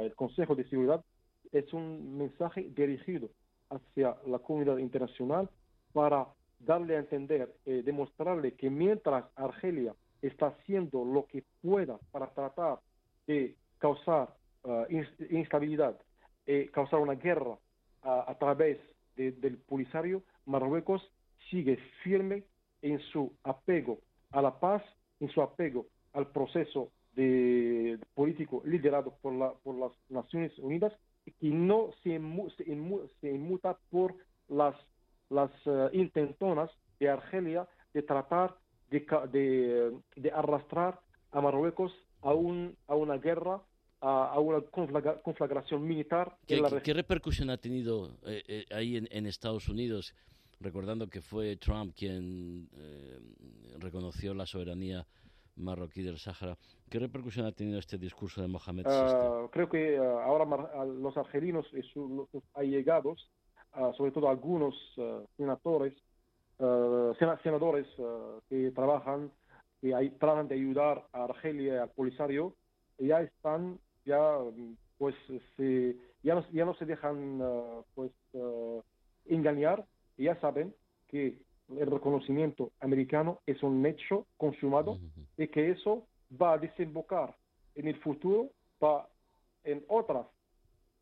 el 0.04 0.14
Consejo 0.14 0.54
de 0.54 0.70
Seguridad 0.70 1.04
es 1.52 1.74
un 1.74 2.18
mensaje 2.18 2.70
dirigido 2.76 3.30
hacia 3.70 4.18
la 4.28 4.40
comunidad 4.40 4.78
internacional 4.78 5.50
para 5.94 6.28
darle 6.60 6.96
a 6.96 7.00
entender, 7.00 7.54
eh, 7.66 7.82
demostrarle 7.84 8.54
que 8.54 8.70
mientras 8.70 9.26
Argelia 9.36 9.94
está 10.22 10.48
haciendo 10.48 11.06
lo 11.06 11.26
que 11.28 11.44
pueda 11.62 11.98
para 12.12 12.28
tratar 12.34 12.80
de 13.28 13.56
causar 13.78 14.34
uh, 14.64 14.86
instabilidad, 15.30 16.00
eh, 16.46 16.70
causar 16.74 17.00
una 17.00 17.14
guerra 17.14 17.58
a 18.02 18.36
través 18.40 18.78
del 19.16 19.58
Polisario, 19.58 20.24
Marruecos 20.46 21.02
sigue 21.50 21.78
firme 22.04 22.44
en 22.82 23.00
su 23.00 23.34
apego 23.44 24.00
a 24.32 24.42
la 24.42 24.60
paz, 24.60 24.82
en 25.20 25.30
su 25.30 25.42
apego 25.42 25.88
al 26.14 26.28
proceso 26.28 26.92
de 27.16 28.00
político 28.14 28.62
liderado 28.64 29.18
por, 29.22 29.34
la, 29.34 29.52
por 29.64 29.76
las 29.76 29.92
Naciones 30.10 30.58
Unidas 30.60 30.94
y 31.42 31.50
no 31.50 31.90
se, 32.04 32.22
se, 33.20 33.32
inmuta 33.32 33.78
por 33.90 34.16
las, 34.48 34.76
las 35.30 35.52
uh, 35.66 35.90
intentonas 35.94 36.70
de 37.00 37.10
Argelia 37.10 37.68
de 37.94 38.02
tratar 38.04 38.56
de, 38.90 39.06
de, 39.32 39.92
de, 40.16 40.32
arrastrar 40.32 41.00
a 41.32 41.42
Marruecos 41.42 41.92
a, 42.22 42.34
un, 42.34 42.76
a 42.88 42.96
una 42.96 43.18
guerra, 43.18 43.62
a, 44.02 44.34
a 44.34 44.40
una 44.40 44.62
conflagración 44.62 45.86
militar. 45.86 46.38
¿Qué, 46.48 46.62
¿Qué, 46.84 46.94
repercusión 46.94 47.50
ha 47.50 47.58
tenido 47.58 48.12
eh, 48.26 48.44
eh, 48.48 48.66
ahí 48.72 48.98
en, 48.98 49.08
en, 49.12 49.26
Estados 49.26 49.68
Unidos? 49.68 50.14
Recordando 50.60 51.08
que 51.08 51.22
fue 51.22 51.56
Trump 51.58 51.94
quien 51.96 52.70
eh, 52.74 53.20
reconoció 53.80 54.34
la 54.34 54.46
soberanía 54.46 55.06
marroquí 55.58 56.02
del 56.02 56.18
Sáhara. 56.18 56.58
¿Qué 56.90 57.00
repercusión 57.00 57.46
ha 57.46 57.52
tenido 57.52 57.80
este 57.80 57.98
discurso 57.98 58.42
de 58.42 58.48
Mohamed 58.48 58.86
uh, 58.88 59.50
Creo 59.50 59.70
que 59.70 60.00
uh, 60.00 60.20
ahora 60.20 60.46
los 60.86 61.18
argelinos 61.18 61.66
y 61.74 61.82
sus 61.84 62.28
allegados, 62.54 63.30
sobre 63.96 64.12
todo 64.12 64.30
algunos 64.30 64.76
senadores, 65.38 65.94
senadores 66.58 67.88
que 68.50 68.72
trabajan, 68.72 69.32
que 69.82 69.94
hay, 69.94 70.10
tratan 70.12 70.48
de 70.48 70.56
ayudar 70.56 71.06
a 71.14 71.26
Argelia 71.26 71.76
y 71.76 71.78
al 71.78 71.90
Polisario, 71.90 72.54
ya 72.98 73.22
están, 73.22 73.80
ya 74.06 74.40
pues 74.98 75.16
ya, 76.24 76.36
no, 76.36 76.50
ya 76.52 76.66
no 76.66 76.74
se 76.76 76.86
dejan 76.86 77.40
pues 77.94 78.12
engañar, 79.26 79.86
ya 80.18 80.40
saben 80.40 80.74
que 81.08 81.38
el 81.76 81.92
reconocimiento 81.92 82.72
americano 82.80 83.40
es 83.46 83.62
un 83.62 83.86
hecho 83.86 84.26
consumado 84.38 84.98
y 85.38 85.48
que 85.48 85.72
eso 85.72 86.08
va 86.42 86.54
a 86.54 86.58
desembocar 86.58 87.36
en 87.76 87.88
el 87.88 88.00
futuro 88.00 88.50
para, 88.80 89.08
en 89.64 89.84
otras 89.88 90.26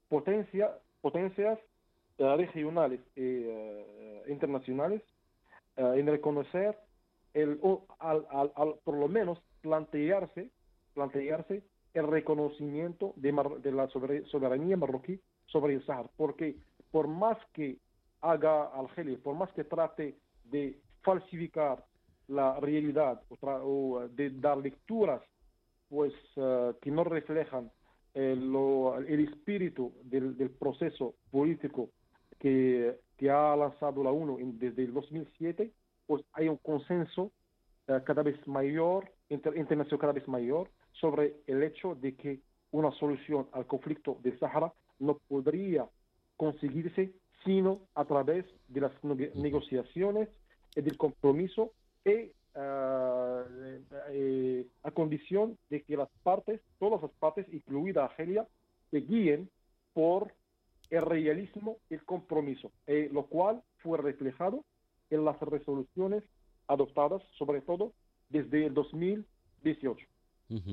potencias 0.10 0.72
potencias 1.02 1.60
eh, 1.60 1.75
regionales 2.18 3.02
e 3.16 4.24
internacionales 4.28 5.02
eh, 5.78 5.94
en 5.98 6.08
reconocer 6.08 6.78
el, 7.34 7.60
al, 8.00 8.26
al, 8.30 8.76
por 8.84 8.96
lo 8.96 9.08
menos 9.08 9.42
plantearse 9.62 10.50
plantearse 10.94 11.64
el 11.94 12.08
reconocimiento 12.08 13.14
de, 13.18 13.34
de 13.62 13.72
la 13.72 13.88
soberanía 13.88 14.78
marroquí 14.78 15.20
sobre 15.48 15.74
el 15.74 15.86
Sahara 15.86 16.10
porque 16.16 16.56
por 16.92 17.08
más 17.08 17.38
que 17.54 17.78
haga 18.22 18.66
Argelia, 18.68 19.18
por 19.22 19.36
más 19.36 19.52
que 19.54 19.64
trate 19.66 20.16
de 20.46 20.80
falsificar 21.02 21.84
la 22.28 22.60
realidad 22.60 23.22
o, 23.42 24.08
de 24.12 24.30
dar 24.32 24.58
lecturas 24.58 25.22
pues 25.90 26.14
eh, 26.38 26.74
que 26.82 26.90
no 26.92 27.04
reflejan 27.04 27.72
el 28.14 29.28
espíritu 29.30 29.94
del, 30.04 30.50
proceso 30.58 31.16
político 31.32 31.90
que, 32.46 33.00
que, 33.18 33.32
ha 33.32 33.56
lanzado 33.56 34.04
la 34.04 34.12
ONU 34.12 34.38
desde 34.60 34.84
el 34.84 34.94
2007, 34.94 35.72
pues 36.06 36.24
hay 36.32 36.48
un 36.48 36.58
consenso 36.58 37.32
eh, 37.88 38.00
cada 38.06 38.22
vez 38.22 38.36
mayor, 38.48 39.12
internacional 39.30 40.00
cada 40.00 40.14
vez 40.14 40.28
mayor, 40.28 40.70
sobre 40.92 41.38
el 41.48 41.64
hecho 41.64 41.96
de 41.96 42.16
que 42.16 42.42
una 42.70 42.92
solución 43.00 43.48
al 43.52 43.66
conflicto 43.66 44.20
de 44.22 44.38
Sahara 44.38 44.72
no 45.00 45.18
podría 45.28 45.90
conseguirse 46.38 47.14
sino 47.44 47.80
a 47.96 48.06
través 48.06 48.46
de 48.68 48.82
las 48.82 48.92
negociaciones 49.04 50.30
y 50.76 50.82
del 50.82 50.98
compromiso 50.98 51.72
y 52.06 52.32
ah, 52.54 53.44
eh, 54.12 54.68
a 54.84 54.92
condición 54.92 55.58
de 55.72 55.82
que 55.82 55.98
las 55.98 56.10
partes, 56.22 56.62
todas 56.78 57.02
las 57.02 57.12
partes, 57.14 57.48
incluida 57.52 58.06
Argelia, 58.06 58.46
se 58.92 58.98
guíen 58.98 59.50
por 59.94 60.32
el 60.90 61.02
realismo 61.02 61.78
y 61.90 61.96
el 61.96 62.04
compromiso, 62.06 62.72
eh, 62.88 63.10
lo 63.12 63.26
cual 63.28 63.62
fue 63.78 63.98
reflejado 63.98 64.66
en 65.10 65.26
las 65.26 65.40
resoluciones 65.40 66.24
adoptadas, 66.68 67.22
sobre 67.38 67.62
todo 67.62 67.94
desde 68.30 68.66
el 68.66 68.74
2018. 68.74 70.06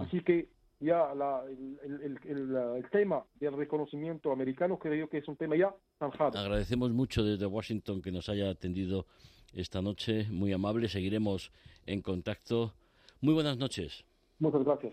Así 0.00 0.20
que 0.20 0.48
ya 0.80 1.12
el, 1.12 2.18
el, 2.24 2.90
tema 2.90 3.24
del 3.40 3.56
reconocimiento 3.56 4.32
americano 4.32 4.78
creo 4.78 5.08
que 5.08 5.18
es 5.18 5.28
un 5.28 5.36
tema 5.36 5.56
ya 5.56 5.74
zanjado. 5.98 6.38
Agradecemos 6.38 6.90
mucho 6.90 7.22
desde 7.22 7.46
Washington 7.46 8.02
que 8.02 8.12
nos 8.12 8.28
haya 8.28 8.50
atendido 8.50 9.06
esta 9.54 9.80
noche, 9.80 10.26
muy 10.30 10.52
amable, 10.52 10.88
seguiremos 10.88 11.52
en 11.86 12.02
contacto. 12.02 12.72
Muy 13.20 13.34
buenas 13.34 13.56
noches. 13.58 14.04
Muchas 14.38 14.64
gracias, 14.64 14.92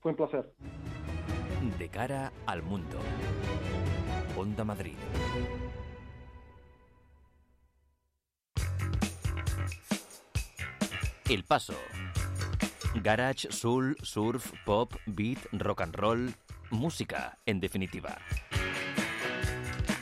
fue 0.00 0.12
un 0.12 0.16
placer. 0.16 0.52
De 1.78 1.88
cara 1.88 2.32
al 2.46 2.62
mundo. 2.62 2.98
Onda 4.36 4.64
Madrid. 4.64 4.96
El 11.28 11.44
Paso 11.44 11.74
Garage, 12.94 13.52
soul, 13.52 13.96
surf, 14.02 14.52
pop, 14.64 14.92
beat, 15.06 15.38
rock 15.52 15.82
and 15.82 15.94
roll, 15.94 16.34
música, 16.70 17.38
en 17.46 17.60
definitiva. 17.60 18.18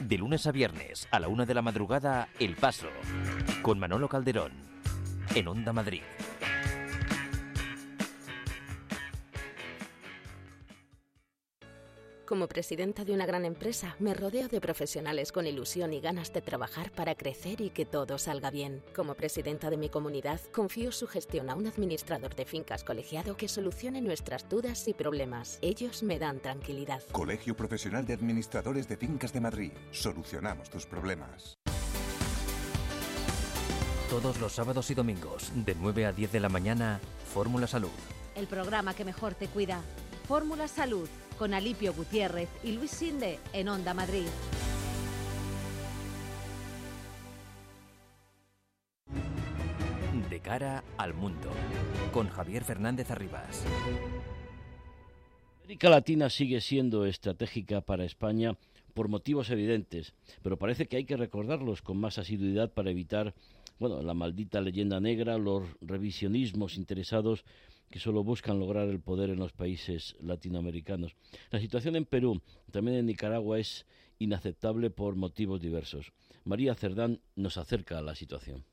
De 0.00 0.16
lunes 0.16 0.46
a 0.46 0.52
viernes, 0.52 1.06
a 1.10 1.20
la 1.20 1.28
una 1.28 1.44
de 1.44 1.52
la 1.52 1.60
madrugada, 1.60 2.28
El 2.38 2.56
Paso, 2.56 2.88
con 3.60 3.78
Manolo 3.78 4.08
Calderón, 4.08 4.52
en 5.34 5.48
Onda 5.48 5.74
Madrid. 5.74 6.02
Como 12.28 12.46
presidenta 12.46 13.06
de 13.06 13.14
una 13.14 13.24
gran 13.24 13.46
empresa, 13.46 13.96
me 14.00 14.12
rodeo 14.12 14.48
de 14.48 14.60
profesionales 14.60 15.32
con 15.32 15.46
ilusión 15.46 15.94
y 15.94 16.00
ganas 16.02 16.30
de 16.30 16.42
trabajar 16.42 16.90
para 16.90 17.14
crecer 17.14 17.62
y 17.62 17.70
que 17.70 17.86
todo 17.86 18.18
salga 18.18 18.50
bien. 18.50 18.84
Como 18.94 19.14
presidenta 19.14 19.70
de 19.70 19.78
mi 19.78 19.88
comunidad, 19.88 20.38
confío 20.52 20.92
su 20.92 21.06
gestión 21.06 21.48
a 21.48 21.54
un 21.54 21.66
administrador 21.66 22.36
de 22.36 22.44
fincas 22.44 22.84
colegiado 22.84 23.38
que 23.38 23.48
solucione 23.48 24.02
nuestras 24.02 24.46
dudas 24.46 24.88
y 24.88 24.92
problemas. 24.92 25.58
Ellos 25.62 26.02
me 26.02 26.18
dan 26.18 26.40
tranquilidad. 26.40 27.02
Colegio 27.12 27.56
Profesional 27.56 28.04
de 28.04 28.12
Administradores 28.12 28.86
de 28.88 28.98
Fincas 28.98 29.32
de 29.32 29.40
Madrid. 29.40 29.72
Solucionamos 29.90 30.68
tus 30.68 30.84
problemas. 30.84 31.56
Todos 34.10 34.38
los 34.38 34.52
sábados 34.52 34.90
y 34.90 34.94
domingos, 34.94 35.50
de 35.54 35.74
9 35.74 36.04
a 36.04 36.12
10 36.12 36.32
de 36.32 36.40
la 36.40 36.50
mañana, 36.50 37.00
Fórmula 37.32 37.66
Salud. 37.66 37.88
El 38.34 38.46
programa 38.46 38.92
que 38.92 39.06
mejor 39.06 39.34
te 39.34 39.46
cuida. 39.46 39.80
Fórmula 40.26 40.68
Salud 40.68 41.08
con 41.38 41.54
Alipio 41.54 41.94
Gutiérrez 41.94 42.48
y 42.64 42.72
Luis 42.72 42.90
Sinde 42.90 43.38
en 43.52 43.68
Onda 43.68 43.94
Madrid. 43.94 44.26
De 50.28 50.40
cara 50.40 50.82
al 50.96 51.14
mundo, 51.14 51.48
con 52.12 52.28
Javier 52.28 52.64
Fernández 52.64 53.10
Arribas. 53.10 53.64
América 55.62 55.90
Latina 55.90 56.28
sigue 56.28 56.60
siendo 56.60 57.06
estratégica 57.06 57.82
para 57.82 58.04
España 58.04 58.56
por 58.94 59.08
motivos 59.08 59.50
evidentes, 59.50 60.14
pero 60.42 60.56
parece 60.58 60.86
que 60.86 60.96
hay 60.96 61.04
que 61.04 61.16
recordarlos 61.16 61.82
con 61.82 61.98
más 61.98 62.18
asiduidad 62.18 62.72
para 62.72 62.90
evitar, 62.90 63.34
bueno, 63.78 64.02
la 64.02 64.14
maldita 64.14 64.60
leyenda 64.60 64.98
negra, 64.98 65.38
los 65.38 65.62
revisionismos 65.80 66.76
interesados 66.76 67.44
que 67.90 67.98
solo 67.98 68.24
buscan 68.24 68.58
lograr 68.58 68.88
el 68.88 69.00
poder 69.00 69.30
en 69.30 69.38
los 69.38 69.52
países 69.52 70.16
latinoamericanos. 70.20 71.16
La 71.50 71.60
situación 71.60 71.96
en 71.96 72.04
Perú, 72.04 72.40
también 72.70 72.98
en 72.98 73.06
Nicaragua, 73.06 73.58
es 73.58 73.86
inaceptable 74.18 74.90
por 74.90 75.16
motivos 75.16 75.60
diversos. 75.60 76.12
María 76.44 76.74
Cerdán 76.74 77.20
nos 77.36 77.56
acerca 77.56 77.98
a 77.98 78.02
la 78.02 78.14
situación 78.14 78.64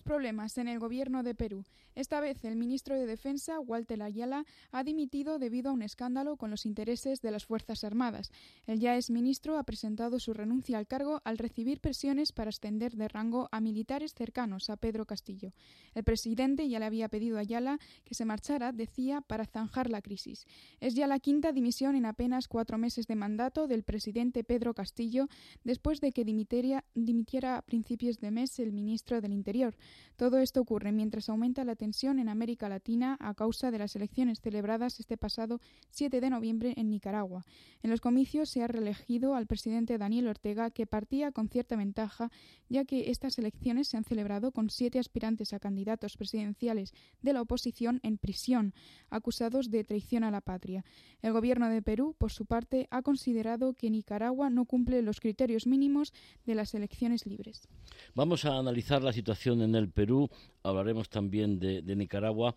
problemas 0.00 0.56
en 0.58 0.68
el 0.68 0.78
gobierno 0.78 1.22
de 1.22 1.34
Perú. 1.34 1.64
Esta 1.94 2.20
vez 2.20 2.44
el 2.44 2.56
ministro 2.56 2.98
de 2.98 3.04
Defensa, 3.04 3.60
Walter 3.60 4.02
Ayala, 4.02 4.46
ha 4.70 4.82
dimitido 4.82 5.38
debido 5.38 5.70
a 5.70 5.72
un 5.74 5.82
escándalo 5.82 6.36
con 6.36 6.50
los 6.50 6.64
intereses 6.64 7.20
de 7.20 7.30
las 7.30 7.44
Fuerzas 7.44 7.84
Armadas. 7.84 8.32
El 8.66 8.80
ya 8.80 8.96
ex 8.96 9.10
ministro 9.10 9.58
ha 9.58 9.64
presentado 9.64 10.18
su 10.18 10.32
renuncia 10.32 10.78
al 10.78 10.86
cargo 10.86 11.20
al 11.24 11.36
recibir 11.36 11.80
presiones 11.80 12.32
para 12.32 12.48
ascender 12.48 12.96
de 12.96 13.08
rango 13.08 13.48
a 13.52 13.60
militares 13.60 14.14
cercanos 14.14 14.70
a 14.70 14.76
Pedro 14.76 15.04
Castillo. 15.04 15.52
El 15.94 16.04
presidente 16.04 16.68
ya 16.68 16.78
le 16.78 16.86
había 16.86 17.08
pedido 17.08 17.36
a 17.36 17.40
Ayala 17.40 17.78
que 18.04 18.14
se 18.14 18.24
marchara, 18.24 18.72
decía, 18.72 19.20
para 19.20 19.44
zanjar 19.44 19.90
la 19.90 20.00
crisis. 20.00 20.46
Es 20.80 20.94
ya 20.94 21.06
la 21.06 21.18
quinta 21.18 21.52
dimisión 21.52 21.96
en 21.96 22.06
apenas 22.06 22.48
cuatro 22.48 22.78
meses 22.78 23.06
de 23.06 23.16
mandato 23.16 23.66
del 23.66 23.82
presidente 23.82 24.44
Pedro 24.44 24.72
Castillo 24.72 25.28
después 25.64 26.00
de 26.00 26.12
que 26.12 26.24
dimitiera 26.24 27.56
a 27.56 27.62
principios 27.62 28.18
de 28.20 28.30
mes 28.30 28.58
el 28.58 28.72
ministro 28.72 29.20
del 29.20 29.32
Interior. 29.32 29.74
Todo 30.16 30.38
esto 30.38 30.60
ocurre 30.60 30.92
mientras 30.92 31.28
aumenta 31.28 31.64
la 31.64 31.74
tensión 31.74 32.18
en 32.18 32.28
América 32.28 32.68
Latina 32.68 33.16
a 33.18 33.34
causa 33.34 33.70
de 33.70 33.78
las 33.78 33.96
elecciones 33.96 34.40
celebradas 34.40 35.00
este 35.00 35.16
pasado 35.16 35.60
7 35.90 36.20
de 36.20 36.30
noviembre 36.30 36.74
en 36.76 36.90
Nicaragua. 36.90 37.44
En 37.82 37.90
los 37.90 38.00
comicios 38.00 38.50
se 38.50 38.62
ha 38.62 38.68
reelegido 38.68 39.34
al 39.34 39.46
presidente 39.46 39.98
Daniel 39.98 40.28
Ortega, 40.28 40.70
que 40.70 40.86
partía 40.86 41.32
con 41.32 41.48
cierta 41.48 41.76
ventaja, 41.76 42.30
ya 42.68 42.84
que 42.84 43.10
estas 43.10 43.38
elecciones 43.38 43.88
se 43.88 43.96
han 43.96 44.04
celebrado 44.04 44.52
con 44.52 44.70
siete 44.70 44.98
aspirantes 44.98 45.52
a 45.52 45.58
candidatos 45.58 46.16
presidenciales 46.16 46.92
de 47.20 47.32
la 47.32 47.42
oposición 47.42 47.98
en 48.02 48.18
prisión, 48.18 48.74
acusados 49.10 49.70
de 49.70 49.84
traición 49.84 50.24
a 50.24 50.30
la 50.30 50.40
patria. 50.40 50.84
El 51.20 51.32
gobierno 51.32 51.68
de 51.68 51.82
Perú, 51.82 52.14
por 52.16 52.32
su 52.32 52.46
parte, 52.46 52.86
ha 52.90 53.02
considerado 53.02 53.74
que 53.74 53.90
Nicaragua 53.90 54.50
no 54.50 54.66
cumple 54.66 55.02
los 55.02 55.20
criterios 55.20 55.66
mínimos 55.66 56.12
de 56.46 56.54
las 56.54 56.74
elecciones 56.74 57.26
libres. 57.26 57.68
Vamos 58.14 58.44
a 58.44 58.58
analizar 58.58 59.02
la 59.02 59.12
situación 59.12 59.62
en 59.62 59.71
el 59.74 59.88
Perú, 59.88 60.30
hablaremos 60.62 61.08
también 61.08 61.58
de, 61.58 61.82
Nicaragua. 61.96 62.54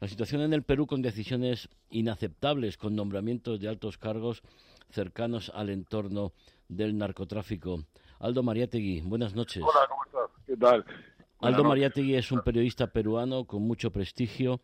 La 0.00 0.08
situación 0.08 0.42
en 0.42 0.52
el 0.52 0.62
Perú 0.62 0.86
con 0.86 1.02
decisiones 1.02 1.68
inaceptables, 1.90 2.76
con 2.76 2.96
nombramientos 2.96 3.60
de 3.60 3.68
altos 3.68 3.98
cargos 3.98 4.42
cercanos 4.90 5.50
al 5.54 5.70
entorno 5.70 6.32
del 6.68 6.96
narcotráfico. 6.96 7.84
Aldo 8.18 8.42
Mariategui, 8.42 9.00
buenas 9.00 9.34
noches. 9.34 9.62
Hola, 9.62 9.86
¿cómo 9.88 10.04
estás? 10.04 10.44
¿Qué 10.46 10.56
tal? 10.56 10.84
Aldo 11.40 11.64
Mariategui 11.64 12.14
es 12.14 12.30
un 12.30 12.42
periodista 12.42 12.86
peruano 12.86 13.44
con 13.44 13.62
mucho 13.62 13.90
prestigio 13.90 14.60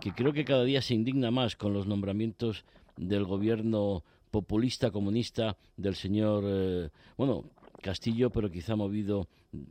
que 0.00 0.12
creo 0.12 0.32
que 0.32 0.44
cada 0.44 0.64
día 0.64 0.82
se 0.82 0.94
indigna 0.94 1.30
más 1.30 1.56
con 1.56 1.72
los 1.72 1.86
nombramientos 1.86 2.64
del 2.96 3.24
gobierno 3.24 4.04
populista 4.30 4.90
comunista 4.90 5.56
del 5.76 5.94
señor, 5.94 6.44
eh, 6.46 6.90
bueno, 7.16 7.44
Castillo, 7.82 8.30
pero 8.30 8.50
quizá 8.50 8.76
movido 8.76 9.26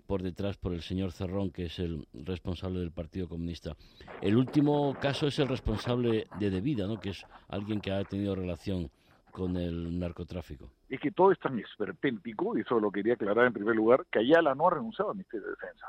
por 0.07 0.23
detrás 0.23 0.57
por 0.57 0.73
el 0.73 0.81
señor 0.81 1.11
Cerrón, 1.11 1.51
que 1.51 1.65
es 1.65 1.79
el 1.79 2.07
responsable 2.13 2.79
del 2.79 2.91
Partido 2.91 3.27
Comunista. 3.27 3.75
El 4.21 4.37
último 4.37 4.95
caso 4.99 5.27
es 5.27 5.37
el 5.39 5.47
responsable 5.47 6.27
de 6.39 6.49
Devida, 6.49 6.87
¿no? 6.87 6.99
que 6.99 7.09
es 7.09 7.25
alguien 7.49 7.79
que 7.81 7.91
ha 7.91 8.03
tenido 8.03 8.35
relación 8.35 8.89
con 9.31 9.55
el 9.55 9.99
narcotráfico. 9.99 10.71
Es 10.89 10.99
que 10.99 11.11
todo 11.11 11.31
es 11.31 11.39
tan 11.39 11.59
esperpéntico, 11.59 12.57
y 12.57 12.61
eso 12.61 12.79
lo 12.79 12.91
quería 12.91 13.13
aclarar 13.13 13.45
en 13.45 13.53
primer 13.53 13.75
lugar, 13.75 14.05
que 14.11 14.19
Ayala 14.19 14.55
no 14.55 14.67
ha 14.67 14.71
renunciado 14.71 15.11
al 15.11 15.17
Ministerio 15.17 15.45
de 15.45 15.51
Defensa. 15.51 15.87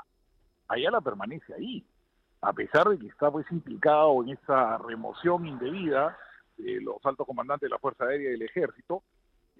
Ayala 0.68 1.00
permanece 1.00 1.54
ahí, 1.54 1.82
a 2.42 2.52
pesar 2.52 2.88
de 2.88 2.98
que 2.98 3.06
está 3.06 3.30
pues 3.30 3.46
implicado 3.50 4.22
en 4.22 4.30
esa 4.30 4.76
remoción 4.78 5.46
indebida 5.46 6.16
de 6.58 6.80
los 6.80 6.96
altos 7.04 7.26
comandantes 7.26 7.68
de 7.68 7.70
la 7.70 7.78
Fuerza 7.78 8.04
Aérea 8.04 8.28
y 8.28 8.32
del 8.32 8.42
Ejército, 8.42 9.02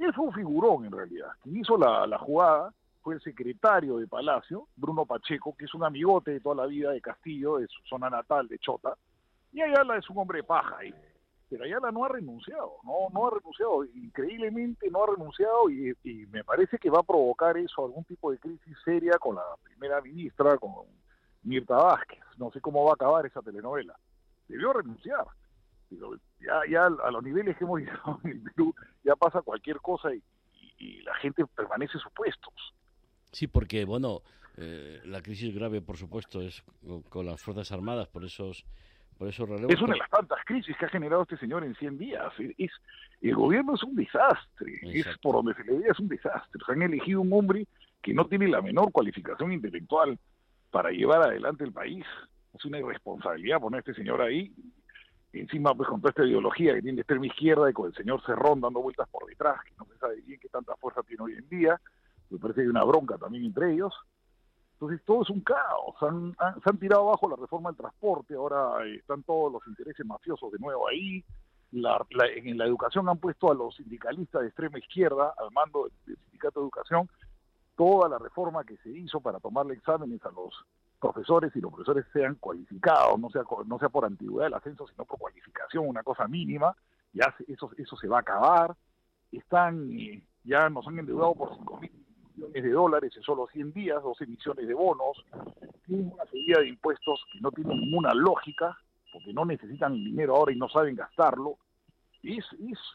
es 0.04 0.16
un 0.16 0.32
figurón 0.32 0.84
en 0.84 0.92
realidad. 0.92 1.30
Quien 1.42 1.56
hizo 1.56 1.76
la, 1.76 2.06
la 2.06 2.18
jugada 2.18 2.72
fue 3.02 3.14
el 3.14 3.20
secretario 3.20 3.98
de 3.98 4.06
Palacio, 4.06 4.68
Bruno 4.76 5.06
Pacheco, 5.06 5.54
que 5.56 5.64
es 5.64 5.74
un 5.74 5.84
amigote 5.84 6.32
de 6.32 6.40
toda 6.40 6.56
la 6.56 6.66
vida 6.66 6.90
de 6.90 7.00
Castillo, 7.00 7.58
de 7.58 7.66
su 7.66 7.80
zona 7.88 8.10
natal, 8.10 8.48
de 8.48 8.58
Chota. 8.58 8.96
Y 9.52 9.62
Ayala 9.62 9.96
es 9.96 10.08
un 10.10 10.18
hombre 10.18 10.42
paja 10.42 10.76
ahí. 10.78 10.94
Pero 11.48 11.64
Ayala 11.64 11.90
no 11.90 12.04
ha 12.04 12.08
renunciado, 12.08 12.74
no, 12.84 13.08
no 13.12 13.26
ha 13.26 13.30
renunciado, 13.30 13.84
increíblemente 13.86 14.90
no 14.90 15.02
ha 15.02 15.06
renunciado 15.06 15.70
y, 15.70 15.96
y 16.04 16.26
me 16.26 16.44
parece 16.44 16.76
que 16.76 16.90
va 16.90 17.00
a 17.00 17.02
provocar 17.02 17.56
eso 17.56 17.86
algún 17.86 18.04
tipo 18.04 18.30
de 18.30 18.38
crisis 18.38 18.76
seria 18.84 19.18
con 19.18 19.36
la 19.36 19.44
primera 19.64 20.02
ministra, 20.02 20.58
con 20.58 20.72
Mirta 21.42 21.76
Vázquez. 21.76 22.20
No 22.36 22.50
sé 22.50 22.60
cómo 22.60 22.84
va 22.84 22.90
a 22.90 22.94
acabar 22.94 23.24
esa 23.24 23.40
telenovela. 23.40 23.98
Debió 24.46 24.74
renunciar 24.74 25.24
ya, 26.40 26.60
ya 26.70 26.86
a 26.86 27.10
los 27.10 27.22
niveles 27.22 27.56
que 27.56 27.64
hemos 27.64 27.80
llegado 27.80 28.20
en 28.24 28.30
el 28.30 28.42
Perú, 28.42 28.74
ya 29.04 29.16
pasa 29.16 29.42
cualquier 29.42 29.78
cosa 29.78 30.10
y, 30.14 30.22
la 31.02 31.14
gente 31.16 31.44
permanece 31.56 31.94
en 31.94 32.00
sus 32.00 32.12
puestos. 32.12 32.54
Sí, 33.32 33.48
porque, 33.48 33.84
bueno, 33.84 34.22
eh, 34.56 35.00
la 35.06 35.20
crisis 35.22 35.52
grave, 35.52 35.80
por 35.80 35.96
supuesto, 35.96 36.40
es 36.40 36.62
con 37.08 37.26
las 37.26 37.42
Fuerzas 37.42 37.72
Armadas, 37.72 38.06
por 38.06 38.24
esos, 38.24 38.64
por 39.16 39.26
esos 39.26 39.48
relevos. 39.48 39.72
Es 39.72 39.82
una 39.82 39.94
de 39.94 39.98
las 39.98 40.10
tantas 40.10 40.38
crisis 40.44 40.76
que 40.76 40.84
ha 40.84 40.88
generado 40.88 41.22
este 41.22 41.36
señor 41.38 41.64
en 41.64 41.74
100 41.74 41.98
días. 41.98 42.32
Es, 42.58 42.70
el 43.20 43.34
gobierno 43.34 43.74
es 43.74 43.82
un 43.82 43.96
desastre, 43.96 44.78
es 44.84 45.18
por 45.20 45.34
donde 45.34 45.54
se 45.54 45.64
le 45.64 45.78
ve 45.78 45.88
es 45.88 45.98
un 45.98 46.06
desastre. 46.06 46.62
Se 46.64 46.72
han 46.72 46.82
elegido 46.82 47.22
un 47.22 47.32
hombre 47.32 47.66
que 48.00 48.14
no 48.14 48.26
tiene 48.26 48.46
la 48.46 48.62
menor 48.62 48.92
cualificación 48.92 49.52
intelectual 49.52 50.16
para 50.70 50.90
llevar 50.90 51.22
adelante 51.22 51.64
el 51.64 51.72
país. 51.72 52.04
Es 52.54 52.64
una 52.64 52.78
irresponsabilidad 52.78 53.60
poner 53.60 53.78
a 53.78 53.80
este 53.80 53.94
señor 53.94 54.22
ahí 54.22 54.54
encima 55.32 55.74
pues 55.74 55.88
con 55.88 56.00
toda 56.00 56.10
esta 56.10 56.24
ideología 56.24 56.74
que 56.74 56.82
tiene 56.82 56.96
de 56.96 57.02
extrema 57.02 57.26
izquierda 57.26 57.70
y 57.70 57.72
con 57.72 57.86
el 57.86 57.94
señor 57.94 58.22
Cerrón 58.24 58.60
dando 58.60 58.80
vueltas 58.80 59.08
por 59.08 59.26
detrás, 59.26 59.62
que 59.64 59.74
no 59.78 59.84
se 59.86 59.98
sabe 59.98 60.20
bien 60.22 60.40
qué 60.40 60.48
tanta 60.48 60.74
fuerza 60.76 61.02
tiene 61.02 61.24
hoy 61.24 61.34
en 61.34 61.48
día, 61.48 61.80
me 62.30 62.38
parece 62.38 62.56
que 62.56 62.62
hay 62.62 62.68
una 62.68 62.84
bronca 62.84 63.18
también 63.18 63.44
entre 63.44 63.72
ellos. 63.72 63.94
Entonces 64.74 65.04
todo 65.04 65.22
es 65.22 65.30
un 65.30 65.40
caos, 65.40 65.96
han, 66.02 66.36
se 66.62 66.70
han 66.70 66.78
tirado 66.78 67.08
abajo 67.08 67.28
la 67.28 67.36
reforma 67.36 67.70
del 67.70 67.78
transporte, 67.78 68.34
ahora 68.34 68.86
están 68.86 69.24
todos 69.24 69.52
los 69.52 69.66
intereses 69.66 70.06
mafiosos 70.06 70.52
de 70.52 70.58
nuevo 70.58 70.86
ahí, 70.86 71.24
la, 71.72 72.06
en 72.36 72.56
la 72.56 72.64
educación 72.64 73.08
han 73.08 73.18
puesto 73.18 73.50
a 73.50 73.54
los 73.54 73.74
sindicalistas 73.76 74.40
de 74.40 74.48
extrema 74.48 74.78
izquierda 74.78 75.34
al 75.36 75.50
mando 75.50 75.90
del 76.06 76.16
sindicato 76.16 76.60
de 76.60 76.64
educación, 76.64 77.08
toda 77.76 78.08
la 78.08 78.18
reforma 78.18 78.64
que 78.64 78.76
se 78.78 78.90
hizo 78.90 79.20
para 79.20 79.40
tomarle 79.40 79.74
exámenes 79.74 80.24
a 80.24 80.30
los 80.30 80.54
profesores 80.98 81.54
y 81.54 81.60
los 81.60 81.72
profesores 81.72 82.06
sean 82.12 82.36
cualificados, 82.36 83.18
no 83.18 83.30
sea, 83.30 83.42
no 83.66 83.78
sea 83.78 83.88
por 83.88 84.04
antigüedad 84.04 84.46
del 84.46 84.54
ascenso, 84.54 84.86
sino 84.88 85.04
por 85.04 85.18
cualificación, 85.18 85.86
una 85.86 86.02
cosa 86.02 86.26
mínima, 86.26 86.74
ya 87.12 87.34
eso, 87.46 87.70
eso 87.76 87.96
se 87.96 88.08
va 88.08 88.18
a 88.18 88.20
acabar. 88.20 88.76
Están, 89.30 89.90
eh, 89.92 90.22
ya 90.44 90.68
nos 90.68 90.86
han 90.86 90.98
endeudado 90.98 91.34
por 91.34 91.56
5 91.56 91.80
mil 91.80 91.92
millones 92.34 92.62
de 92.62 92.70
dólares 92.70 93.12
en 93.16 93.22
solo 93.22 93.46
100 93.52 93.72
días, 93.72 94.02
dos 94.02 94.20
emisiones 94.20 94.66
de 94.66 94.74
bonos, 94.74 95.24
tienen 95.86 96.12
una 96.12 96.24
serie 96.26 96.56
de 96.58 96.68
impuestos 96.68 97.24
que 97.32 97.40
no 97.40 97.50
tienen 97.50 97.80
ninguna 97.80 98.14
lógica, 98.14 98.76
porque 99.12 99.32
no 99.32 99.44
necesitan 99.44 99.94
dinero 99.94 100.36
ahora 100.36 100.52
y 100.52 100.56
no 100.56 100.68
saben 100.68 100.96
gastarlo, 100.96 101.58
y, 102.22 102.40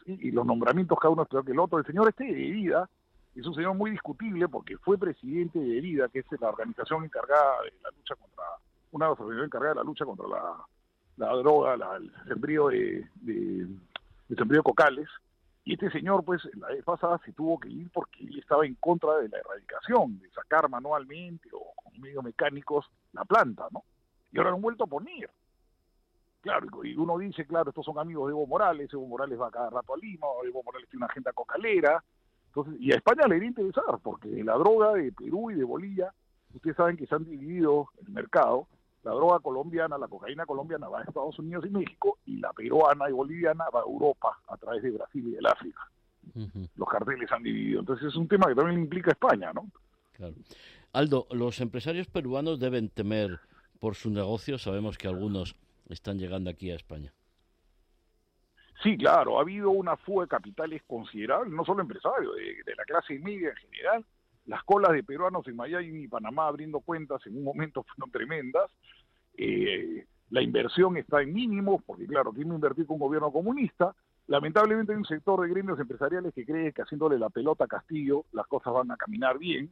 y 0.06 0.30
los 0.30 0.44
nombramientos 0.44 0.98
cada 1.00 1.12
uno 1.12 1.22
es 1.22 1.28
peor 1.28 1.44
que 1.44 1.52
el 1.52 1.58
otro. 1.58 1.78
El 1.78 1.86
señor 1.86 2.08
este 2.08 2.24
de 2.24 2.32
vida 2.32 2.88
es 3.40 3.46
un 3.46 3.54
señor 3.54 3.74
muy 3.74 3.90
discutible 3.90 4.48
porque 4.48 4.78
fue 4.78 4.96
presidente 4.96 5.58
de 5.58 5.78
Herida, 5.78 6.08
que 6.08 6.20
es 6.20 6.26
la 6.40 6.48
organización 6.50 7.04
encargada 7.04 7.62
de 7.62 7.72
la 7.82 7.90
lucha 7.90 8.14
contra, 8.14 8.44
una 8.92 9.10
organización 9.10 9.46
encargada 9.46 9.74
de 9.74 9.80
la 9.80 9.84
lucha 9.84 10.04
contra 10.04 10.26
la, 11.16 11.28
droga, 11.36 11.74
el 11.96 12.12
sembrío 12.28 12.68
de, 12.68 13.08
de, 13.16 13.66
de 14.28 14.36
sembrío 14.36 14.62
cocales, 14.62 15.08
Y 15.64 15.74
este 15.74 15.90
señor, 15.90 16.24
pues, 16.24 16.42
la 16.54 16.68
vez 16.68 16.84
pasada 16.84 17.20
se 17.24 17.32
tuvo 17.32 17.58
que 17.58 17.70
ir 17.70 17.90
porque 17.90 18.24
él 18.24 18.38
estaba 18.38 18.66
en 18.66 18.74
contra 18.74 19.16
de 19.16 19.28
la 19.28 19.38
erradicación, 19.38 20.18
de 20.20 20.30
sacar 20.30 20.68
manualmente 20.68 21.48
o 21.52 21.72
con 21.74 22.00
medios 22.00 22.22
mecánicos 22.22 22.86
la 23.12 23.24
planta, 23.24 23.66
¿no? 23.72 23.82
Y 24.30 24.38
ahora 24.38 24.50
han 24.50 24.60
vuelto 24.60 24.84
a 24.84 24.88
poner. 24.88 25.30
Claro, 26.42 26.84
y 26.84 26.94
uno 26.94 27.16
dice, 27.16 27.46
claro, 27.46 27.70
estos 27.70 27.86
son 27.86 27.98
amigos 27.98 28.26
de 28.26 28.32
Evo 28.32 28.46
Morales, 28.46 28.92
Evo 28.92 29.06
Morales 29.06 29.40
va 29.40 29.50
cada 29.50 29.70
rato 29.70 29.94
a 29.94 29.96
Lima, 29.96 30.26
Evo 30.44 30.62
Morales 30.62 30.88
tiene 30.90 31.04
una 31.04 31.10
agenda 31.10 31.32
cocalera, 31.32 32.04
entonces, 32.54 32.80
y 32.80 32.92
a 32.92 32.96
España 32.96 33.26
le 33.26 33.36
iría 33.36 33.48
interesar, 33.48 33.98
porque 34.00 34.28
la 34.44 34.54
droga 34.54 34.92
de 34.92 35.10
Perú 35.10 35.50
y 35.50 35.54
de 35.54 35.64
Bolivia, 35.64 36.14
ustedes 36.54 36.76
saben 36.76 36.96
que 36.96 37.04
se 37.04 37.14
han 37.16 37.24
dividido 37.24 37.88
el 38.00 38.12
mercado, 38.12 38.68
la 39.02 39.10
droga 39.10 39.40
colombiana, 39.40 39.98
la 39.98 40.06
cocaína 40.06 40.46
colombiana 40.46 40.88
va 40.88 41.00
a 41.00 41.02
Estados 41.02 41.36
Unidos 41.40 41.64
y 41.66 41.70
México, 41.70 42.18
y 42.26 42.36
la 42.36 42.52
peruana 42.52 43.10
y 43.10 43.12
boliviana 43.12 43.64
va 43.74 43.80
a 43.80 43.82
Europa 43.82 44.38
a 44.46 44.56
través 44.56 44.84
de 44.84 44.92
Brasil 44.92 45.26
y 45.26 45.32
del 45.32 45.46
África. 45.46 45.80
Los 46.76 46.88
carteles 46.88 47.30
han 47.32 47.42
dividido. 47.42 47.80
Entonces 47.80 48.08
es 48.08 48.16
un 48.16 48.28
tema 48.28 48.46
que 48.46 48.54
también 48.54 48.78
implica 48.78 49.10
España, 49.10 49.52
¿no? 49.52 49.66
Claro. 50.12 50.34
Aldo, 50.92 51.26
los 51.32 51.60
empresarios 51.60 52.06
peruanos 52.06 52.60
deben 52.60 52.88
temer 52.88 53.40
por 53.80 53.96
su 53.96 54.10
negocio. 54.10 54.58
Sabemos 54.58 54.96
que 54.96 55.08
algunos 55.08 55.56
están 55.88 56.18
llegando 56.18 56.50
aquí 56.50 56.70
a 56.70 56.76
España. 56.76 57.12
Sí, 58.84 58.98
claro, 58.98 59.38
ha 59.38 59.40
habido 59.40 59.70
una 59.70 59.96
fuga 59.96 60.24
de 60.24 60.28
capitales 60.28 60.82
considerable, 60.86 61.50
no 61.50 61.64
solo 61.64 61.80
empresarios, 61.80 62.34
de, 62.36 62.74
la 62.76 62.84
clase 62.84 63.18
media 63.18 63.48
en 63.48 63.56
general. 63.56 64.04
Las 64.44 64.62
colas 64.62 64.92
de 64.92 65.02
peruanos 65.02 65.48
en 65.48 65.56
Miami 65.56 66.02
y 66.02 66.08
Panamá 66.08 66.48
abriendo 66.48 66.80
cuentas 66.80 67.26
en 67.26 67.38
un 67.38 67.44
momento 67.44 67.82
fueron 67.96 68.10
tremendas. 68.10 68.70
Eh, 69.38 70.04
la 70.28 70.42
inversión 70.42 70.98
está 70.98 71.22
en 71.22 71.32
mínimos, 71.32 71.82
porque 71.86 72.06
claro, 72.06 72.30
tiene 72.34 72.50
que 72.50 72.56
invertir 72.56 72.86
con 72.86 72.96
un 72.96 73.00
gobierno 73.00 73.32
comunista. 73.32 73.94
Lamentablemente 74.26 74.92
hay 74.92 74.98
un 74.98 75.06
sector 75.06 75.40
de 75.40 75.48
gremios 75.48 75.80
empresariales 75.80 76.34
que 76.34 76.44
cree 76.44 76.74
que 76.74 76.82
haciéndole 76.82 77.18
la 77.18 77.30
pelota 77.30 77.64
a 77.64 77.68
Castillo 77.68 78.26
las 78.32 78.46
cosas 78.48 78.74
van 78.74 78.90
a 78.90 78.98
caminar 78.98 79.38
bien. 79.38 79.70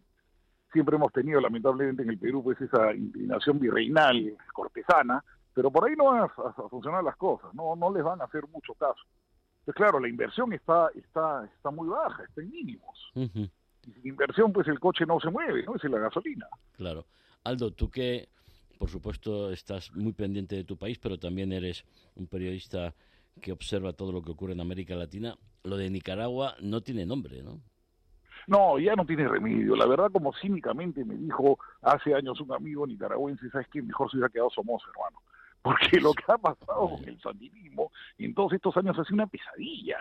Siempre 0.72 0.96
hemos 0.96 1.12
tenido 1.12 1.38
lamentablemente 1.38 2.02
en 2.02 2.08
el 2.08 2.18
Perú 2.18 2.42
pues 2.42 2.58
esa 2.62 2.94
inclinación 2.94 3.58
virreinal, 3.58 4.38
cortesana, 4.54 5.22
pero 5.54 5.70
por 5.70 5.84
ahí 5.84 5.94
no 5.96 6.04
van 6.06 6.22
a, 6.24 6.68
funcionar 6.68 7.04
las 7.04 7.16
cosas, 7.16 7.52
no, 7.54 7.76
no 7.76 7.92
les 7.92 8.02
van 8.02 8.20
a 8.20 8.24
hacer 8.24 8.46
mucho 8.48 8.74
caso. 8.74 9.00
Entonces, 9.60 9.74
claro, 9.74 10.00
la 10.00 10.08
inversión 10.08 10.52
está, 10.52 10.88
está, 10.94 11.44
está 11.44 11.70
muy 11.70 11.88
baja, 11.88 12.24
está 12.24 12.40
en 12.40 12.50
mínimos. 12.50 13.12
Y 13.14 13.92
sin 13.92 14.06
inversión, 14.06 14.52
pues 14.52 14.66
el 14.68 14.80
coche 14.80 15.04
no 15.06 15.20
se 15.20 15.30
mueve, 15.30 15.64
¿no? 15.64 15.76
Es 15.76 15.84
la 15.84 15.98
gasolina. 15.98 16.46
Claro. 16.76 17.06
Aldo, 17.44 17.72
tú 17.72 17.90
que, 17.90 18.28
por 18.78 18.88
supuesto, 18.88 19.50
estás 19.50 19.92
muy 19.94 20.12
pendiente 20.12 20.56
de 20.56 20.64
tu 20.64 20.76
país, 20.76 20.98
pero 20.98 21.18
también 21.18 21.52
eres 21.52 21.84
un 22.16 22.26
periodista 22.26 22.94
que 23.40 23.52
observa 23.52 23.92
todo 23.92 24.12
lo 24.12 24.22
que 24.22 24.32
ocurre 24.32 24.52
en 24.52 24.60
América 24.60 24.94
Latina, 24.94 25.36
lo 25.64 25.76
de 25.76 25.90
Nicaragua 25.90 26.56
no 26.60 26.80
tiene 26.80 27.06
nombre, 27.06 27.42
¿no? 27.42 27.60
No, 28.48 28.78
ya 28.80 28.96
no 28.96 29.06
tiene 29.06 29.28
remedio. 29.28 29.76
La 29.76 29.86
verdad, 29.86 30.10
como 30.10 30.32
cínicamente 30.34 31.04
me 31.04 31.14
dijo 31.14 31.58
hace 31.80 32.14
años 32.14 32.40
un 32.40 32.52
amigo 32.52 32.84
nicaragüense, 32.86 33.48
¿sabes 33.50 33.68
qué? 33.72 33.80
Mejor 33.80 34.10
se 34.10 34.16
hubiera 34.16 34.32
quedado 34.32 34.50
Somoza, 34.50 34.88
hermano 34.88 35.22
porque 35.62 36.00
lo 36.00 36.12
que 36.12 36.24
ha 36.26 36.38
pasado 36.38 36.90
con 36.90 37.08
el 37.08 37.20
sandinismo 37.20 37.92
en 38.18 38.34
todos 38.34 38.52
estos 38.52 38.76
años 38.76 38.98
ha 38.98 39.04
sido 39.04 39.14
una 39.14 39.26
pesadilla. 39.26 39.98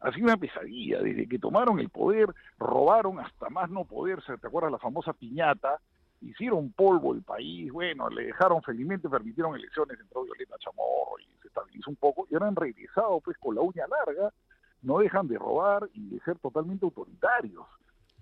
Ha 0.00 0.12
sido 0.12 0.26
una 0.26 0.36
pesadilla. 0.36 1.00
Desde 1.00 1.28
que 1.28 1.38
tomaron 1.38 1.78
el 1.78 1.90
poder, 1.90 2.28
robaron 2.58 3.20
hasta 3.20 3.50
más 3.50 3.70
no 3.70 3.84
poder. 3.84 4.22
¿Te 4.22 4.46
acuerdas 4.46 4.72
la 4.72 4.78
famosa 4.78 5.12
piñata? 5.12 5.80
Hicieron 6.22 6.72
polvo 6.72 7.14
el 7.14 7.22
país. 7.22 7.70
Bueno, 7.70 8.08
le 8.08 8.26
dejaron 8.26 8.62
felizmente, 8.62 9.08
permitieron 9.08 9.54
elecciones, 9.54 10.00
entró 10.00 10.24
Violeta 10.24 10.56
Chamorro 10.58 11.18
y 11.20 11.26
se 11.42 11.48
estabilizó 11.48 11.90
un 11.90 11.96
poco. 11.96 12.26
Y 12.30 12.34
ahora 12.34 12.48
han 12.48 12.56
regresado 12.56 13.20
pues 13.20 13.36
con 13.38 13.54
la 13.54 13.60
uña 13.60 13.84
larga. 13.86 14.32
No 14.82 14.98
dejan 14.98 15.28
de 15.28 15.38
robar 15.38 15.88
y 15.94 16.08
de 16.08 16.20
ser 16.20 16.38
totalmente 16.38 16.84
autoritarios 16.84 17.66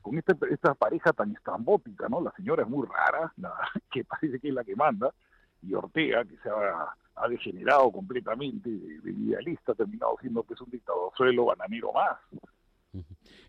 con 0.01 0.19
esta, 0.19 0.37
esta 0.51 0.75
pareja 0.75 1.13
tan 1.13 1.33
estrambótica, 1.33 2.09
¿no? 2.09 2.21
La 2.21 2.31
señora 2.33 2.63
es 2.63 2.69
muy 2.69 2.87
rara, 2.87 3.33
que 3.91 4.05
parece 4.05 4.39
que 4.39 4.49
es 4.49 4.55
la 4.55 4.63
que 4.63 4.77
manda, 4.77 5.13
y 5.67 5.75
Ortega, 5.75 6.25
que 6.25 6.37
se 6.39 6.49
ha, 6.49 7.29
degenerado 7.29 7.93
completamente 7.93 8.69
de, 8.69 9.11
idealista, 9.11 9.73
ha 9.73 9.75
terminado 9.75 10.17
siendo 10.21 10.43
pues 10.43 10.61
un 10.61 10.71
dictador 10.71 11.13
suelo 11.17 11.47
bananero 11.47 11.93
más. 11.93 12.19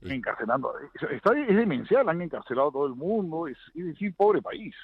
Encarcelando, 0.01 0.73
está, 1.11 1.37
es 1.37 1.55
demencial, 1.55 2.07
han 2.09 2.21
encarcelado 2.21 2.69
a 2.69 2.71
todo 2.71 2.85
el 2.87 2.95
mundo, 2.95 3.47
es, 3.47 3.57
decir, 3.73 4.13
pobre 4.15 4.41
país. 4.41 4.75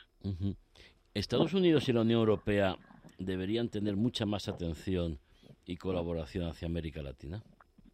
Estados 1.13 1.53
Unidos 1.53 1.87
y 1.89 1.93
la 1.93 2.01
Unión 2.01 2.19
Europea 2.19 2.75
deberían 3.19 3.69
tener 3.69 3.95
mucha 3.95 4.25
más 4.25 4.47
atención 4.47 5.19
y 5.65 5.77
colaboración 5.77 6.47
hacia 6.47 6.67
América 6.67 7.01
Latina. 7.01 7.41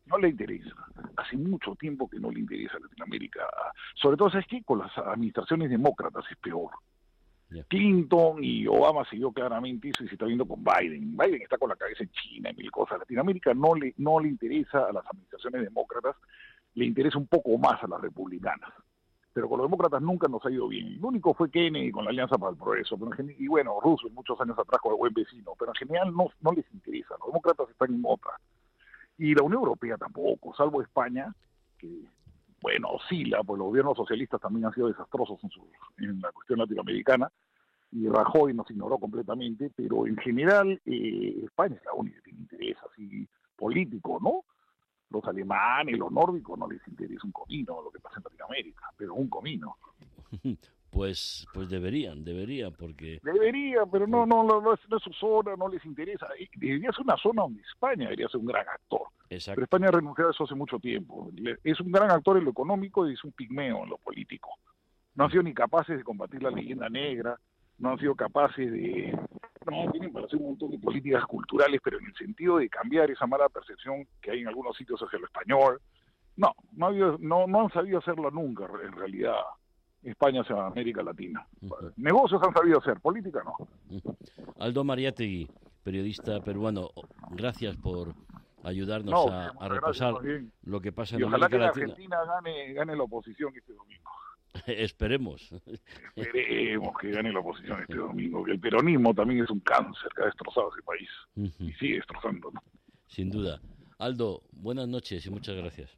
No 0.05 0.17
le 0.17 0.29
interesa. 0.29 0.73
Hace 1.17 1.35
mucho 1.35 1.75
tiempo 1.75 2.09
que 2.09 2.19
no 2.19 2.31
le 2.31 2.39
interesa 2.39 2.77
a 2.77 2.79
Latinoamérica. 2.79 3.45
Sobre 3.95 4.15
todo, 4.15 4.29
¿sabes 4.29 4.47
qué? 4.47 4.63
Con 4.63 4.79
las 4.79 4.97
administraciones 4.97 5.69
demócratas 5.69 6.23
es 6.31 6.37
peor. 6.37 6.71
Clinton 7.69 8.43
y 8.43 8.67
Obama 8.67 9.05
siguió 9.09 9.31
claramente 9.31 9.89
eso 9.89 10.03
y 10.03 10.07
se 10.07 10.15
está 10.15 10.25
viendo 10.25 10.45
con 10.45 10.63
Biden. 10.63 11.15
Biden 11.15 11.41
está 11.41 11.57
con 11.57 11.69
la 11.69 11.75
cabeza 11.75 12.03
en 12.03 12.11
China 12.11 12.51
y 12.51 12.55
mil 12.55 12.71
cosas. 12.71 12.99
Latinoamérica 12.99 13.53
no 13.53 13.73
le, 13.73 13.93
no 13.97 14.19
le 14.19 14.27
interesa 14.27 14.85
a 14.85 14.91
las 14.91 15.05
administraciones 15.05 15.63
demócratas, 15.63 16.15
le 16.73 16.85
interesa 16.85 17.17
un 17.17 17.27
poco 17.27 17.57
más 17.57 17.81
a 17.83 17.87
las 17.87 18.01
republicanas. 18.01 18.71
Pero 19.33 19.47
con 19.47 19.59
los 19.59 19.67
demócratas 19.67 20.01
nunca 20.01 20.27
nos 20.27 20.45
ha 20.45 20.51
ido 20.51 20.67
bien. 20.67 20.87
El 20.87 21.05
único 21.05 21.33
fue 21.33 21.49
Kennedy 21.51 21.91
con 21.91 22.03
la 22.03 22.09
Alianza 22.09 22.37
para 22.37 22.51
el 22.51 22.57
Progreso. 22.57 22.97
y 23.37 23.47
bueno, 23.47 23.79
Roosevelt 23.79 24.15
muchos 24.15 24.41
años 24.41 24.57
atrás 24.57 24.81
con 24.81 24.93
el 24.93 24.97
buen 24.97 25.13
vecino. 25.13 25.53
Pero 25.57 25.71
en 25.71 25.75
general 25.75 26.13
no, 26.13 26.25
no 26.41 26.51
les 26.51 26.65
interesa. 26.73 27.15
Los 27.19 27.27
demócratas 27.27 27.69
están 27.69 27.93
en 27.93 28.01
otra. 28.03 28.31
Y 29.17 29.35
la 29.35 29.43
Unión 29.43 29.61
Europea 29.61 29.95
tampoco, 29.97 30.55
salvo 30.55 30.81
España, 30.81 31.33
que 31.77 32.01
bueno, 32.61 32.89
oscila, 32.89 33.43
pues 33.43 33.57
los 33.59 33.67
gobiernos 33.67 33.97
socialistas 33.97 34.41
también 34.41 34.65
han 34.65 34.73
sido 34.73 34.87
desastrosos 34.87 35.43
en, 35.43 35.49
su, 35.49 35.67
en 35.97 36.19
la 36.21 36.31
cuestión 36.31 36.59
latinoamericana, 36.59 37.31
y 37.91 38.07
Rajoy 38.07 38.53
nos 38.53 38.69
ignoró 38.69 38.97
completamente, 38.97 39.71
pero 39.75 40.07
en 40.07 40.17
general 40.17 40.81
eh, 40.85 41.41
España 41.45 41.75
es 41.75 41.85
la 41.85 41.93
única 41.93 42.17
que 42.17 42.23
tiene 42.23 42.39
interés 42.39 42.77
así 42.91 43.27
político, 43.55 44.19
¿no? 44.21 44.43
Los 45.09 45.23
alemanes, 45.25 45.97
los 45.97 46.11
nórdicos 46.11 46.59
no 46.59 46.67
les 46.67 46.85
interesa 46.87 47.21
un 47.23 47.31
comino 47.31 47.81
lo 47.81 47.91
que 47.91 47.99
pasa 47.99 48.17
en 48.17 48.23
Latinoamérica, 48.23 48.91
pero 48.97 49.13
un 49.13 49.29
comino. 49.29 49.77
Pues, 50.89 51.45
pues 51.53 51.69
deberían, 51.69 52.23
deberían, 52.23 52.73
porque... 52.73 53.19
Debería, 53.21 53.85
pero 53.91 54.07
no, 54.07 54.25
no, 54.25 54.43
no, 54.43 54.73
es, 54.73 54.79
su 55.03 55.11
zona, 55.13 55.55
no 55.55 55.67
les 55.67 55.83
interesa. 55.85 56.27
Debería 56.55 56.91
ser 56.91 57.01
una 57.01 57.17
zona 57.17 57.41
donde 57.43 57.61
España 57.61 58.05
debería 58.05 58.27
ser 58.29 58.39
un 58.39 58.47
gran 58.47 58.67
actor. 58.67 59.01
Pero 59.29 59.63
España 59.63 59.89
ha 59.89 59.91
renunciado 59.91 60.29
a 60.29 60.31
eso 60.31 60.45
hace 60.45 60.55
mucho 60.55 60.79
tiempo. 60.79 61.29
Es 61.63 61.79
un 61.81 61.91
gran 61.91 62.09
actor 62.09 62.37
en 62.37 62.45
lo 62.45 62.51
económico 62.51 63.07
y 63.07 63.13
es 63.13 63.23
un 63.23 63.33
pigmeo 63.33 63.83
en 63.83 63.89
lo 63.89 63.97
político. 63.97 64.49
No 65.15 65.25
han 65.25 65.31
sido 65.31 65.43
ni 65.43 65.53
capaces 65.53 65.97
de 65.97 66.03
combatir 66.03 66.41
la 66.41 66.51
leyenda 66.51 66.89
negra, 66.89 67.37
no 67.79 67.91
han 67.91 67.99
sido 67.99 68.15
capaces 68.15 68.71
de... 68.71 69.17
No, 69.69 69.91
tienen 69.91 70.13
para 70.13 70.25
hacer 70.25 70.39
un 70.39 70.45
montón 70.45 70.71
de 70.71 70.79
políticas 70.79 71.25
culturales, 71.25 71.81
pero 71.83 71.99
en 71.99 72.05
el 72.05 72.15
sentido 72.15 72.57
de 72.57 72.69
cambiar 72.69 73.11
esa 73.11 73.27
mala 73.27 73.49
percepción 73.49 74.07
que 74.21 74.31
hay 74.31 74.39
en 74.39 74.47
algunos 74.47 74.77
sitios 74.77 75.01
hacia 75.01 75.19
lo 75.19 75.25
español. 75.25 75.81
No, 76.37 76.53
no, 76.71 76.91
no, 77.17 77.47
no 77.47 77.61
han 77.61 77.69
sabido 77.71 77.99
hacerlo 77.99 78.31
nunca, 78.31 78.65
en 78.81 78.93
realidad. 78.93 79.35
España 80.07 80.41
hacia 80.41 80.67
América 80.67 81.03
Latina. 81.03 81.45
Negocios 81.97 82.41
han 82.41 82.53
sabido 82.53 82.79
hacer, 82.79 82.99
política 83.01 83.43
no. 83.43 84.01
Aldo 84.57 84.83
Mariategui, 84.83 85.49
periodista 85.83 86.39
peruano, 86.41 86.89
gracias 87.31 87.75
por 87.75 88.13
ayudarnos 88.63 89.29
a, 89.29 89.67
repasar 89.67 90.15
lo 90.63 90.79
que 90.79 90.91
pasa 90.91 91.17
en 91.17 91.25
América 91.25 91.49
que 91.49 91.57
Latina. 91.57 91.85
Argentina 91.85 92.17
gane, 92.25 92.73
gane 92.73 92.95
la 92.95 93.03
oposición 93.03 93.53
este 93.55 93.73
domingo. 93.73 94.09
Esperemos. 94.67 95.53
Esperemos 96.15 96.97
que 96.99 97.11
gane 97.11 97.33
la 97.33 97.39
oposición 97.39 97.81
este 97.81 97.95
domingo, 97.95 98.43
que 98.45 98.51
el 98.51 98.59
peronismo 98.59 99.13
también 99.13 99.43
es 99.43 99.49
un 99.49 99.59
cáncer 99.59 100.09
que 100.15 100.21
ha 100.21 100.25
destrozado 100.25 100.71
ese 100.73 100.83
país 100.83 101.09
y 101.59 101.73
sigue 101.73 101.95
destrozando. 101.95 102.51
Sin 103.07 103.29
duda. 103.29 103.59
Aldo, 103.99 104.43
buenas 104.51 104.87
noches 104.87 105.25
y 105.25 105.29
muchas 105.29 105.55
gracias. 105.55 105.97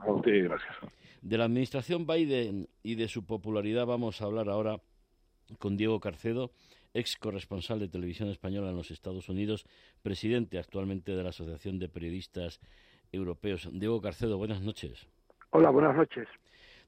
A 0.00 0.10
usted, 0.10 0.44
gracias. 0.44 0.74
De 1.22 1.38
la 1.38 1.44
administración 1.44 2.04
Biden 2.04 2.68
y 2.82 2.96
de 2.96 3.06
su 3.06 3.24
popularidad 3.24 3.86
vamos 3.86 4.20
a 4.20 4.24
hablar 4.24 4.48
ahora 4.48 4.80
con 5.60 5.76
Diego 5.76 6.00
Carcedo, 6.00 6.50
ex 6.94 7.16
corresponsal 7.16 7.78
de 7.78 7.86
Televisión 7.86 8.28
Española 8.28 8.70
en 8.70 8.76
los 8.76 8.90
Estados 8.90 9.28
Unidos, 9.28 9.64
presidente 10.02 10.58
actualmente 10.58 11.14
de 11.14 11.22
la 11.22 11.28
Asociación 11.28 11.78
de 11.78 11.88
Periodistas 11.88 12.60
Europeos. 13.12 13.68
Diego 13.72 14.00
Carcedo, 14.00 14.36
buenas 14.36 14.62
noches. 14.62 15.06
Hola, 15.50 15.70
buenas 15.70 15.94
noches. 15.94 16.26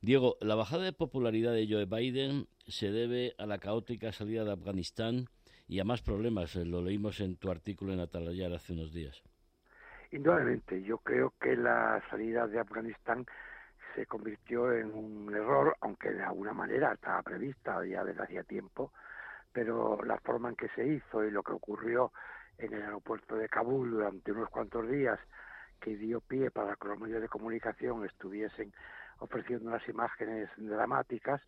Diego, 0.03 0.37
la 0.41 0.57
bajada 0.57 0.83
de 0.83 0.93
popularidad 0.93 1.53
de 1.53 1.69
Joe 1.71 1.85
Biden 1.85 2.49
se 2.67 2.91
debe 2.91 3.37
a 3.39 3.47
la 3.47 3.59
caótica 3.59 4.11
salida 4.11 4.45
de 4.45 4.53
Afganistán 4.53 5.27
y 5.69 5.79
a 5.79 5.85
más 5.85 6.03
problemas. 6.03 6.57
Lo 6.57 6.83
leímos 6.83 7.21
en 7.21 7.37
tu 7.37 7.53
artículo 7.53 7.93
en 7.93 8.01
Atalayar 8.01 8.53
hace 8.53 8.73
unos 8.73 8.93
días. 8.93 9.23
Indudablemente, 10.11 10.83
yo 10.83 10.99
creo 10.99 11.33
que 11.41 11.55
la 11.55 12.03
salida 12.11 12.49
de 12.49 12.59
Afganistán 12.59 13.27
se 13.95 14.07
convirtió 14.07 14.73
en 14.73 14.93
un 14.95 15.35
error, 15.35 15.77
aunque 15.81 16.11
de 16.11 16.23
alguna 16.23 16.53
manera 16.53 16.93
estaba 16.93 17.23
prevista 17.23 17.85
ya 17.85 18.05
desde 18.05 18.23
hacía 18.23 18.43
tiempo, 18.43 18.93
pero 19.53 20.03
la 20.05 20.19
forma 20.19 20.49
en 20.49 20.57
que 20.57 20.69
se 20.71 20.87
hizo 20.87 21.25
y 21.25 21.31
lo 21.31 21.43
que 21.43 21.53
ocurrió 21.53 22.13
en 22.59 22.73
el 22.73 22.83
aeropuerto 22.83 23.37
de 23.37 23.49
Kabul 23.49 23.91
durante 23.91 24.33
unos 24.33 24.51
cuantos 24.51 24.89
días, 24.89 25.19
que 25.81 25.97
dio 25.97 26.21
pie 26.21 26.51
para 26.51 26.77
que 26.77 26.89
los 26.89 26.99
medios 26.99 27.21
de 27.21 27.29
comunicación 27.29 28.05
estuviesen 28.05 28.73
ofreciendo 29.19 29.69
unas 29.69 29.87
imágenes 29.89 30.49
dramáticas, 30.57 31.41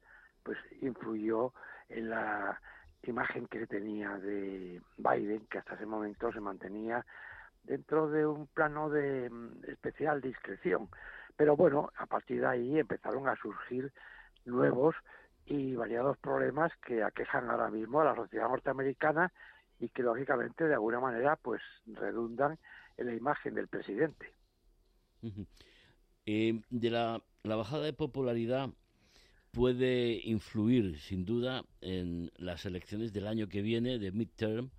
pues 0.43 0.59
influyó 0.81 1.53
en 1.89 2.11
la 2.11 2.61
imagen 3.03 3.47
que 3.47 3.67
tenía 3.67 4.17
de 4.19 4.81
Biden, 4.97 5.47
que 5.47 5.59
hasta 5.59 5.75
ese 5.75 5.87
momento 5.87 6.33
se 6.33 6.41
mantenía 6.41 7.05
dentro 7.65 8.09
de 8.09 8.27
un 8.27 8.47
plano 8.47 8.89
de 8.91 9.29
mm, 9.31 9.65
especial 9.69 10.21
discreción. 10.21 10.89
Pero 11.37 11.57
bueno, 11.57 11.91
a 11.97 12.07
partir 12.07 12.41
de 12.41 12.47
ahí 12.47 12.79
empezaron 12.79 13.29
a 13.29 13.37
surgir 13.37 13.93
nuevos 14.45 14.95
y 15.45 15.75
variados 15.75 16.17
problemas 16.19 16.73
que 16.85 17.03
aquejan 17.03 17.51
ahora 17.51 17.71
mismo 17.71 18.01
a 18.01 18.05
la 18.05 18.17
sociedad 18.17 18.49
norteamericana 18.49 19.33
y 19.79 19.89
que 19.91 20.03
lógicamente 20.03 20.65
de 20.65 20.75
alguna 20.75 21.01
manera 21.01 21.37
pues 21.37 21.61
redundan 21.87 22.59
en 22.97 23.07
la 23.07 23.15
imagen 23.15 23.55
del 23.55 23.69
presidente. 23.69 24.33
Eh, 26.25 26.61
de 26.71 26.91
la, 26.91 27.23
la 27.43 27.57
bajada 27.57 27.85
de 27.85 27.93
popularidad 27.93 28.71
puede 29.57 30.21
influir 30.23 30.99
sin 30.99 31.25
duda 31.25 31.65
en 31.81 32.31
las 32.37 32.67
elecciones 32.67 33.15
del 33.15 33.27
año 33.27 33.49
que 33.49 33.63
viene 33.63 33.99
de 33.99 34.13
midterm, 34.13 34.71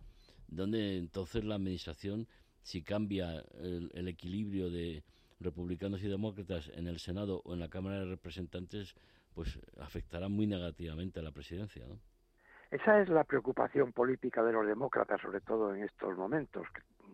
donde 0.48 0.98
entonces 0.98 1.44
la 1.44 1.56
administración, 1.56 2.28
si 2.62 2.84
cambia 2.84 3.44
el, 3.60 4.08
equilibrio 4.08 4.70
de 4.70 5.04
republicanos 5.40 6.02
y 6.04 6.10
demócratas 6.10 6.72
en 6.76 6.88
el 6.88 7.00
Senado 7.00 7.42
o 7.46 7.54
en 7.54 7.60
la 7.60 7.70
Cámara 7.70 8.00
de 8.00 8.06
Representantes, 8.06 8.96
pues 9.34 9.60
afectará 9.80 10.30
muy 10.30 10.48
negativamente 10.48 11.20
a 11.20 11.24
la 11.24 11.32
presidencia. 11.32 11.86
¿no? 11.88 12.00
Esa 12.72 13.00
es 13.02 13.10
la 13.10 13.24
preocupación 13.24 13.94
política 13.94 14.44
de 14.44 14.52
los 14.52 14.68
demócratas, 14.68 15.22
sobre 15.22 15.40
todo 15.42 15.74
en 15.74 15.84
estos 15.84 16.18
momentos. 16.18 16.68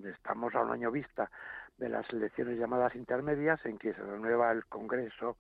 Estamos 0.04 0.56
a 0.56 0.62
un 0.62 0.72
año 0.72 0.90
vista 0.90 1.30
de 1.78 1.90
las 1.90 2.10
elecciones 2.12 2.58
llamadas 2.58 2.96
intermedias, 2.96 3.64
en 3.66 3.78
que 3.78 3.94
se 3.94 4.02
renueva 4.02 4.52
el 4.52 4.66
Congreso 4.66 5.38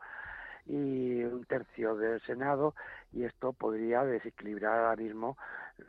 y 0.65 1.24
un 1.24 1.46
tercio 1.46 1.96
del 1.96 2.22
Senado, 2.22 2.76
y 3.12 3.24
esto 3.24 3.54
podría 3.54 4.04
desequilibrar 4.04 4.80
ahora 4.80 5.02
mismo 5.02 5.38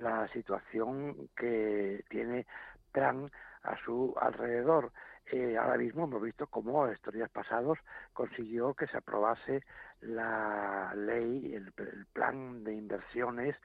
la 0.01 0.27
situación 0.29 1.29
que 1.37 2.05
tiene 2.09 2.47
Trump 2.93 3.31
a 3.63 3.77
su 3.85 4.15
alrededor. 4.21 4.93
Eh, 5.33 5.57
ahora 5.57 5.79
mismo 5.79 6.05
hemos 6.05 6.23
visto 6.23 6.47
cómo 6.47 6.87
estos 6.87 7.15
días 7.15 7.31
pasados 7.31 7.79
consiguió 8.13 8.75
que 8.75 8.87
se 8.87 8.99
aprobase 8.99 9.63
la 10.01 10.93
ley, 10.95 11.55
el 11.55 11.73
plan 12.13 12.63
de 12.63 12.75
inversiones 12.75 13.57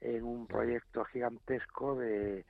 en 0.00 0.24
un 0.24 0.46
proyecto 0.46 1.04
gigantesco 1.04 1.96
de 1.96 2.44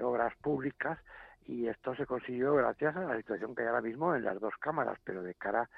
obras 0.00 0.34
públicas 0.36 0.98
y 1.46 1.66
esto 1.66 1.94
se 1.94 2.06
consiguió 2.06 2.54
gracias 2.54 2.94
a 2.96 3.00
la 3.00 3.16
situación 3.16 3.54
que 3.54 3.62
hay 3.62 3.68
ahora 3.68 3.80
mismo 3.80 4.14
en 4.14 4.24
las 4.24 4.38
dos 4.38 4.54
cámaras, 4.60 4.98
pero 5.04 5.22
de 5.22 5.34
cara 5.34 5.68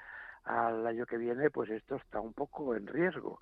al 0.43 0.85
año 0.85 1.05
que 1.05 1.17
viene, 1.17 1.49
pues 1.49 1.69
esto 1.69 1.95
está 1.95 2.19
un 2.19 2.33
poco 2.33 2.75
en 2.75 2.87
riesgo. 2.87 3.39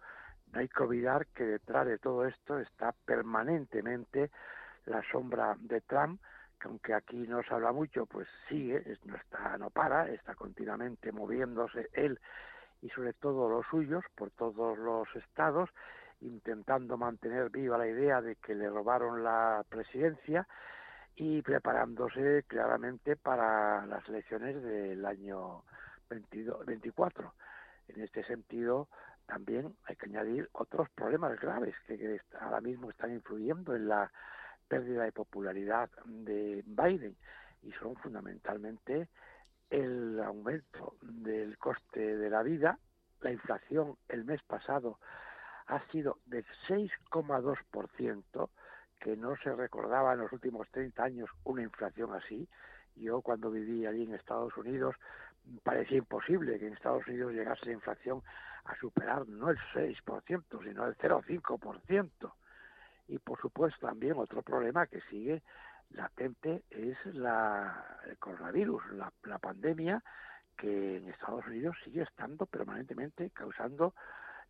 No 0.53 0.59
hay 0.59 0.69
que 0.69 0.83
olvidar 0.83 1.27
que 1.27 1.43
detrás 1.43 1.87
de 1.87 1.97
todo 1.97 2.25
esto 2.25 2.59
está 2.59 2.93
permanentemente 3.05 4.29
la 4.85 5.01
sombra 5.11 5.55
de 5.59 5.81
Trump, 5.81 6.21
que 6.61 6.67
aunque 6.67 6.93
aquí 6.93 7.17
no 7.27 7.41
se 7.43 7.53
habla 7.53 7.71
mucho, 7.71 8.05
pues 8.05 8.27
sigue, 8.47 8.83
no 9.05 9.15
está, 9.15 9.57
no 9.57 9.69
para, 9.69 10.09
está 10.09 10.35
continuamente 10.35 11.11
moviéndose 11.11 11.89
él 11.93 12.19
y 12.81 12.89
sobre 12.89 13.13
todo 13.13 13.49
los 13.49 13.65
suyos 13.67 14.03
por 14.15 14.31
todos 14.31 14.77
los 14.77 15.07
estados 15.15 15.69
intentando 16.21 16.97
mantener 16.97 17.49
viva 17.49 17.77
la 17.77 17.87
idea 17.87 18.21
de 18.21 18.35
que 18.35 18.53
le 18.53 18.69
robaron 18.69 19.23
la 19.23 19.63
presidencia 19.69 20.47
y 21.15 21.41
preparándose 21.41 22.43
claramente 22.47 23.15
para 23.15 23.85
las 23.87 24.07
elecciones 24.07 24.61
del 24.61 25.05
año 25.05 25.63
22, 26.09 26.65
24. 26.65 27.33
En 27.89 28.01
este 28.01 28.23
sentido, 28.23 28.87
también 29.25 29.75
hay 29.85 29.95
que 29.95 30.05
añadir 30.05 30.49
otros 30.53 30.89
problemas 30.91 31.39
graves 31.39 31.75
que 31.87 32.19
ahora 32.39 32.61
mismo 32.61 32.89
están 32.89 33.11
influyendo 33.11 33.75
en 33.75 33.87
la 33.87 34.11
pérdida 34.71 35.03
de 35.03 35.11
popularidad 35.11 35.89
de 36.05 36.63
Biden 36.65 37.17
y 37.61 37.73
son 37.73 37.93
fundamentalmente 37.97 39.09
el 39.69 40.17
aumento 40.23 40.95
del 41.01 41.57
coste 41.57 42.15
de 42.15 42.29
la 42.29 42.41
vida, 42.41 42.79
la 43.19 43.33
inflación 43.33 43.97
el 44.07 44.23
mes 44.23 44.41
pasado 44.43 44.97
ha 45.67 45.81
sido 45.91 46.19
del 46.25 46.45
6,2%, 46.69 48.49
que 49.01 49.17
no 49.17 49.35
se 49.43 49.53
recordaba 49.53 50.13
en 50.13 50.19
los 50.19 50.31
últimos 50.31 50.69
30 50.69 51.03
años 51.03 51.29
una 51.43 51.63
inflación 51.63 52.13
así. 52.13 52.47
Yo 52.95 53.21
cuando 53.21 53.51
viví 53.51 53.85
allí 53.85 54.03
en 54.03 54.13
Estados 54.13 54.55
Unidos 54.55 54.95
parecía 55.63 55.97
imposible 55.97 56.59
que 56.59 56.67
en 56.67 56.73
Estados 56.73 57.05
Unidos 57.07 57.33
llegase 57.33 57.65
la 57.65 57.73
inflación 57.73 58.23
a 58.63 58.75
superar 58.77 59.27
no 59.27 59.49
el 59.49 59.57
6%, 59.73 60.63
sino 60.63 60.85
el 60.85 60.95
0,5%. 60.95 62.31
Y 63.07 63.17
por 63.19 63.39
supuesto 63.39 63.87
también 63.87 64.13
otro 64.17 64.41
problema 64.41 64.87
que 64.87 65.01
sigue 65.09 65.41
latente 65.91 66.63
es 66.69 66.97
la, 67.13 67.99
el 68.07 68.17
coronavirus, 68.17 68.91
la, 68.93 69.11
la 69.23 69.39
pandemia 69.39 70.01
que 70.57 70.97
en 70.97 71.09
Estados 71.09 71.45
Unidos 71.47 71.75
sigue 71.83 72.03
estando 72.03 72.45
permanentemente 72.45 73.31
causando 73.31 73.93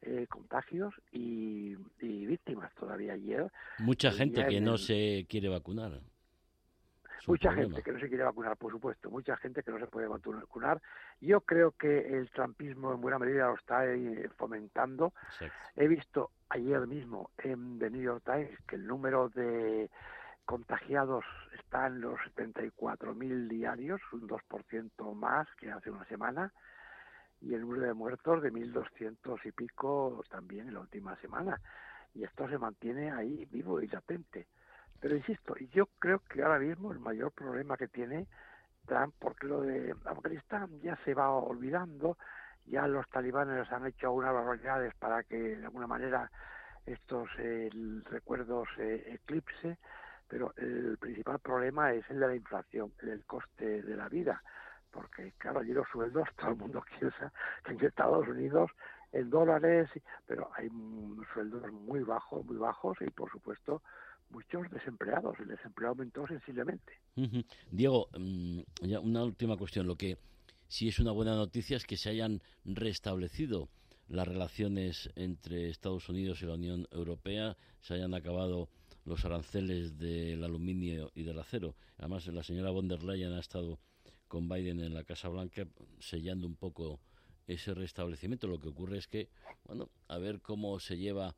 eh, 0.03 0.25
contagios 0.27 0.93
y, 1.11 1.75
víctimas 1.99 2.73
todavía 2.73 3.13
ayer. 3.13 3.51
Mucha 3.79 4.11
gente 4.11 4.45
que 4.47 4.59
no 4.59 4.77
se 4.77 5.25
quiere 5.29 5.47
vacunar. 5.47 6.01
Mucha 7.27 7.53
gente 7.53 7.83
que 7.83 7.91
no 7.91 7.99
se 7.99 8.07
quiere 8.07 8.23
vacunar, 8.23 8.57
por 8.57 8.71
supuesto, 8.71 9.11
mucha 9.11 9.37
gente 9.37 9.61
que 9.61 9.69
no 9.69 9.77
se 9.77 9.85
puede 9.85 10.07
vacunar. 10.07 10.81
Yo 11.19 11.41
creo 11.41 11.73
que 11.73 12.17
el 12.17 12.31
trampismo 12.31 12.93
en 12.93 13.01
buena 13.01 13.19
medida 13.19 13.47
lo 13.47 13.55
está 13.55 13.85
eh, 13.85 14.27
fomentando. 14.37 15.13
He 15.75 15.87
visto 15.87 16.31
ayer 16.51 16.85
mismo 16.87 17.31
en 17.37 17.79
The 17.79 17.89
New 17.89 18.01
York 18.01 18.23
Times 18.25 18.57
que 18.67 18.75
el 18.75 18.85
número 18.85 19.29
de 19.29 19.89
contagiados 20.45 21.23
está 21.57 21.87
en 21.87 22.01
los 22.01 22.19
74.000 22.35 23.47
diarios, 23.47 24.01
un 24.11 24.27
2% 24.27 25.15
más 25.15 25.47
que 25.57 25.71
hace 25.71 25.89
una 25.89 26.05
semana 26.05 26.51
y 27.41 27.53
el 27.53 27.61
número 27.61 27.83
de 27.83 27.93
muertos 27.93 28.41
de 28.43 28.51
1.200 28.51 29.39
y 29.45 29.51
pico 29.51 30.23
también 30.29 30.67
en 30.67 30.73
la 30.73 30.81
última 30.81 31.15
semana. 31.17 31.59
Y 32.13 32.23
esto 32.23 32.47
se 32.49 32.57
mantiene 32.57 33.11
ahí 33.11 33.47
vivo 33.51 33.81
y 33.81 33.87
latente. 33.87 34.47
Pero 34.99 35.15
insisto, 35.15 35.55
yo 35.73 35.87
creo 35.99 36.19
que 36.19 36.43
ahora 36.43 36.59
mismo 36.59 36.91
el 36.91 36.99
mayor 36.99 37.31
problema 37.31 37.77
que 37.77 37.87
tiene 37.87 38.27
Trump, 38.85 39.15
porque 39.19 39.47
lo 39.47 39.61
de 39.61 39.95
Afganistán 40.05 40.81
ya 40.81 40.97
se 41.05 41.13
va 41.13 41.31
olvidando, 41.31 42.17
ya 42.71 42.87
los 42.87 43.07
talibanes 43.09 43.71
han 43.71 43.85
hecho 43.85 44.07
algunas 44.07 44.33
barbaridades 44.33 44.95
para 44.95 45.23
que 45.23 45.37
de 45.37 45.65
alguna 45.65 45.87
manera 45.87 46.31
estos 46.85 47.29
el 47.37 48.03
recuerdo 48.05 48.63
se 48.75 49.13
eclipse, 49.13 49.77
pero 50.27 50.53
el 50.57 50.97
principal 50.97 51.39
problema 51.39 51.93
es 51.93 52.09
el 52.09 52.19
de 52.19 52.27
la 52.27 52.35
inflación, 52.35 52.91
el 53.03 53.25
coste 53.25 53.83
de 53.83 53.95
la 53.95 54.09
vida 54.09 54.41
porque 54.91 55.33
claro, 55.37 55.61
allí 55.61 55.73
los 55.73 55.87
sueldos, 55.87 56.27
todo 56.37 56.51
el 56.51 56.57
mundo 56.57 56.83
piensa 56.99 57.31
que 57.63 57.73
en 57.73 57.85
Estados 57.85 58.27
Unidos 58.27 58.71
en 59.11 59.29
dólares, 59.29 59.89
pero 60.25 60.49
hay 60.55 60.69
sueldos 61.33 61.71
muy 61.71 62.01
bajos, 62.01 62.45
muy 62.45 62.57
bajos 62.57 62.97
y 63.01 63.09
por 63.09 63.29
supuesto 63.29 63.81
muchos 64.29 64.69
desempleados. 64.71 65.37
El 65.39 65.49
desempleo 65.49 65.89
aumentó 65.89 66.25
sensiblemente. 66.27 66.93
Diego, 67.69 68.07
mm, 68.17 68.61
una 69.01 69.23
última 69.23 69.57
cuestión. 69.57 69.87
Lo 69.87 69.97
que 69.97 70.17
sí 70.71 70.87
es 70.87 70.99
una 70.99 71.11
buena 71.11 71.35
noticia 71.35 71.75
es 71.75 71.85
que 71.85 71.97
se 71.97 72.09
hayan 72.09 72.41
restablecido 72.63 73.67
las 74.07 74.25
relaciones 74.25 75.09
entre 75.15 75.69
Estados 75.69 76.07
Unidos 76.07 76.41
y 76.41 76.45
la 76.45 76.53
Unión 76.53 76.87
Europea, 76.91 77.57
se 77.81 77.95
hayan 77.95 78.13
acabado 78.13 78.69
los 79.03 79.25
aranceles 79.25 79.97
del 79.97 80.41
aluminio 80.45 81.11
y 81.13 81.23
del 81.23 81.39
acero. 81.39 81.75
Además, 81.97 82.25
la 82.27 82.41
señora 82.41 82.71
von 82.71 82.87
der 82.87 83.03
Leyen 83.03 83.33
ha 83.33 83.41
estado 83.41 83.79
con 84.29 84.47
Biden 84.47 84.79
en 84.79 84.93
la 84.93 85.03
Casa 85.03 85.27
Blanca, 85.27 85.67
sellando 85.99 86.47
un 86.47 86.55
poco 86.55 87.01
ese 87.47 87.73
restablecimiento. 87.73 88.47
Lo 88.47 88.59
que 88.61 88.69
ocurre 88.69 88.97
es 88.97 89.07
que, 89.07 89.27
bueno, 89.65 89.89
a 90.07 90.19
ver 90.19 90.39
cómo 90.39 90.79
se 90.79 90.97
lleva 90.97 91.35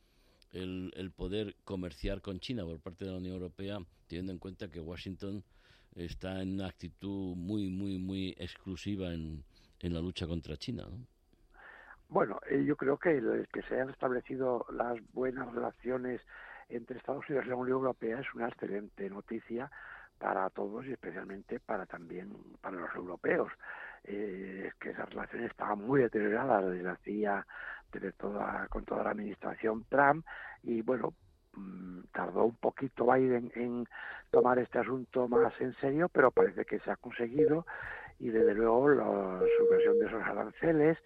el, 0.52 0.91
el 0.96 1.10
poder 1.10 1.56
comerciar 1.63 2.22
con 2.22 2.39
China 2.39 2.65
por 2.65 2.80
parte 2.82 3.06
de 3.06 3.12
la 3.12 3.17
Unión 3.17 3.34
Europea, 3.34 3.80
teniendo 4.06 4.32
en 4.32 4.38
cuenta 4.38 4.69
que 4.69 4.80
Washington 4.80 5.43
está 5.95 6.41
en 6.41 6.53
una 6.53 6.67
actitud 6.67 7.36
muy, 7.36 7.69
muy, 7.69 7.97
muy 7.97 8.36
exclusiva 8.39 9.13
en, 9.13 9.43
en 9.79 9.93
la 9.93 9.99
lucha 9.99 10.27
contra 10.27 10.58
China. 10.58 10.86
Bueno, 12.10 12.39
eh, 12.49 12.63
yo 12.63 12.75
creo 12.75 12.97
que 12.97 13.17
el 13.17 13.47
que 13.51 13.62
se 13.63 13.75
hayan 13.75 13.89
establecido 13.89 14.65
las 14.71 14.97
buenas 15.13 15.51
relaciones 15.51 16.21
entre 16.69 16.97
Estados 16.97 17.27
Unidos 17.27 17.45
y 17.45 17.49
la 17.49 17.56
Unión 17.56 17.77
Europea 17.77 18.19
es 18.19 18.34
una 18.34 18.47
excelente 18.47 19.10
noticia 19.10 19.71
para 20.19 20.49
todos 20.51 20.86
y 20.86 20.91
especialmente 20.93 21.60
para 21.60 21.86
también 21.86 22.32
para 22.62 22.77
los 22.77 22.95
europeos. 22.95 23.51
Eh, 24.06 24.69
que 24.79 24.89
esas 24.89 25.10
relaciones 25.10 25.51
estaban 25.51 25.79
muy 25.79 26.01
deterioradas 26.01 26.69
desde 26.69 26.89
hacía 26.89 27.47
desde 27.91 28.12
toda 28.12 28.67
con 28.67 28.84
toda 28.84 29.03
la 29.03 29.12
administración 29.12 29.86
Trump 29.88 30.25
y 30.62 30.82
bueno 30.82 31.13
tardó 32.11 32.45
un 32.45 32.55
poquito 32.55 33.11
Biden 33.11 33.51
en 33.55 33.87
tomar 34.31 34.59
este 34.59 34.79
asunto 34.79 35.27
más 35.27 35.53
en 35.59 35.73
serio 35.75 36.09
pero 36.09 36.31
parece 36.31 36.65
que 36.65 36.79
se 36.79 36.91
ha 36.91 36.95
conseguido 36.95 37.65
y 38.19 38.29
desde 38.29 38.53
luego 38.53 38.89
la 38.89 39.39
supresión 39.57 39.99
de 39.99 40.05
esos 40.05 40.23
aranceles 40.23 40.97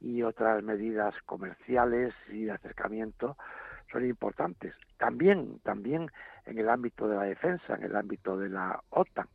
y 0.00 0.22
otras 0.22 0.62
medidas 0.62 1.14
comerciales 1.24 2.12
y 2.28 2.44
de 2.44 2.52
acercamiento 2.52 3.36
son 3.90 4.04
importantes. 4.06 4.74
También, 4.98 5.60
también 5.60 6.10
en 6.46 6.58
el 6.58 6.68
ámbito 6.68 7.08
de 7.08 7.16
la 7.16 7.22
defensa, 7.22 7.74
en 7.74 7.84
el 7.84 7.96
ámbito 7.96 8.36
de 8.36 8.48
la 8.48 8.80
OTAN. 8.90 9.28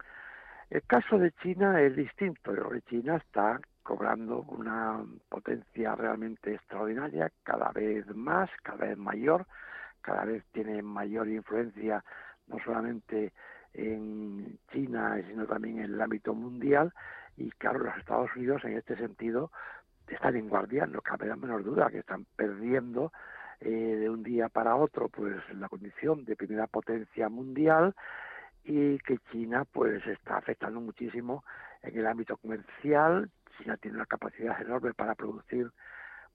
El 0.70 0.84
caso 0.84 1.18
de 1.18 1.32
China 1.42 1.82
es 1.82 1.96
distinto. 1.96 2.54
China 2.88 3.16
está 3.16 3.60
cobrando 3.84 4.42
una 4.50 5.04
potencia 5.30 5.96
realmente 5.96 6.54
extraordinaria, 6.54 7.32
cada 7.44 7.72
vez 7.72 8.06
más, 8.16 8.50
cada 8.62 8.86
vez 8.86 8.98
mayor, 8.98 9.48
cada 10.02 10.26
vez 10.26 10.44
tiene 10.52 10.82
mayor 10.82 11.28
influencia 11.28 12.04
no 12.48 12.58
solamente 12.64 13.34
en 13.74 14.58
China, 14.72 15.22
sino 15.28 15.46
también 15.46 15.80
en 15.80 15.94
el 15.94 16.02
ámbito 16.02 16.34
mundial. 16.34 16.94
Y 17.38 17.52
claro, 17.52 17.80
los 17.80 17.96
Estados 17.98 18.30
Unidos 18.36 18.64
en 18.66 18.78
este 18.78 18.96
sentido 18.98 19.52
están 20.08 20.36
en 20.36 20.50
guardia, 20.50 20.86
no 20.86 21.02
cabe 21.02 21.28
la 21.28 21.36
menor 21.36 21.64
duda 21.64 21.90
que 21.90 22.00
están 22.00 22.26
perdiendo 22.36 23.12
eh, 23.62 23.70
de 23.70 24.10
un 24.10 24.24
día 24.24 24.50
para 24.50 24.76
otro 24.76 25.10
pues 25.10 25.36
la 25.54 25.70
condición 25.70 26.26
de 26.26 26.36
primera 26.36 26.68
potencia 26.68 27.30
mundial 27.30 27.94
y 28.64 28.98
que 29.00 29.18
China 29.32 29.66
pues 29.72 30.06
está 30.08 30.38
afectando 30.38 30.80
muchísimo 30.82 31.44
en 31.82 31.98
el 31.98 32.08
ámbito 32.08 32.38
comercial. 32.38 33.30
China 33.58 33.78
tiene 33.78 33.98
una 33.98 34.06
capacidad 34.06 34.60
enorme 34.62 34.94
para 34.94 35.16
producir 35.16 35.70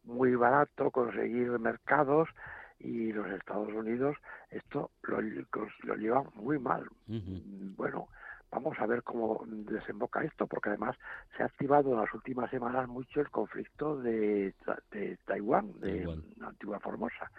muy 0.04 0.34
barato, 0.34 0.90
conseguir 0.90 1.48
mercados 1.58 2.28
y 2.78 3.12
los 3.12 3.26
Estados 3.30 3.72
Unidos 3.72 4.16
esto 4.50 4.90
lo, 5.02 5.20
lo 5.20 5.96
llevan 5.96 6.26
muy 6.34 6.58
mal. 6.58 6.86
Bueno, 7.06 8.08
vamos 8.50 8.78
a 8.78 8.86
ver 8.86 9.02
cómo 9.02 9.44
desemboca 9.46 10.22
esto, 10.22 10.46
porque 10.46 10.70
además 10.70 10.96
se 11.36 11.42
ha 11.42 11.46
activado 11.46 11.92
en 11.92 12.00
las 12.00 12.12
últimas 12.14 12.50
semanas 12.50 12.88
mucho 12.88 13.20
el 13.20 13.30
conflicto 13.30 13.96
de, 14.00 14.54
de 14.90 15.18
Taiwán, 15.24 15.78
de 15.80 16.06
la 16.36 16.48
antigua 16.48 16.80
Formosa, 16.80 17.30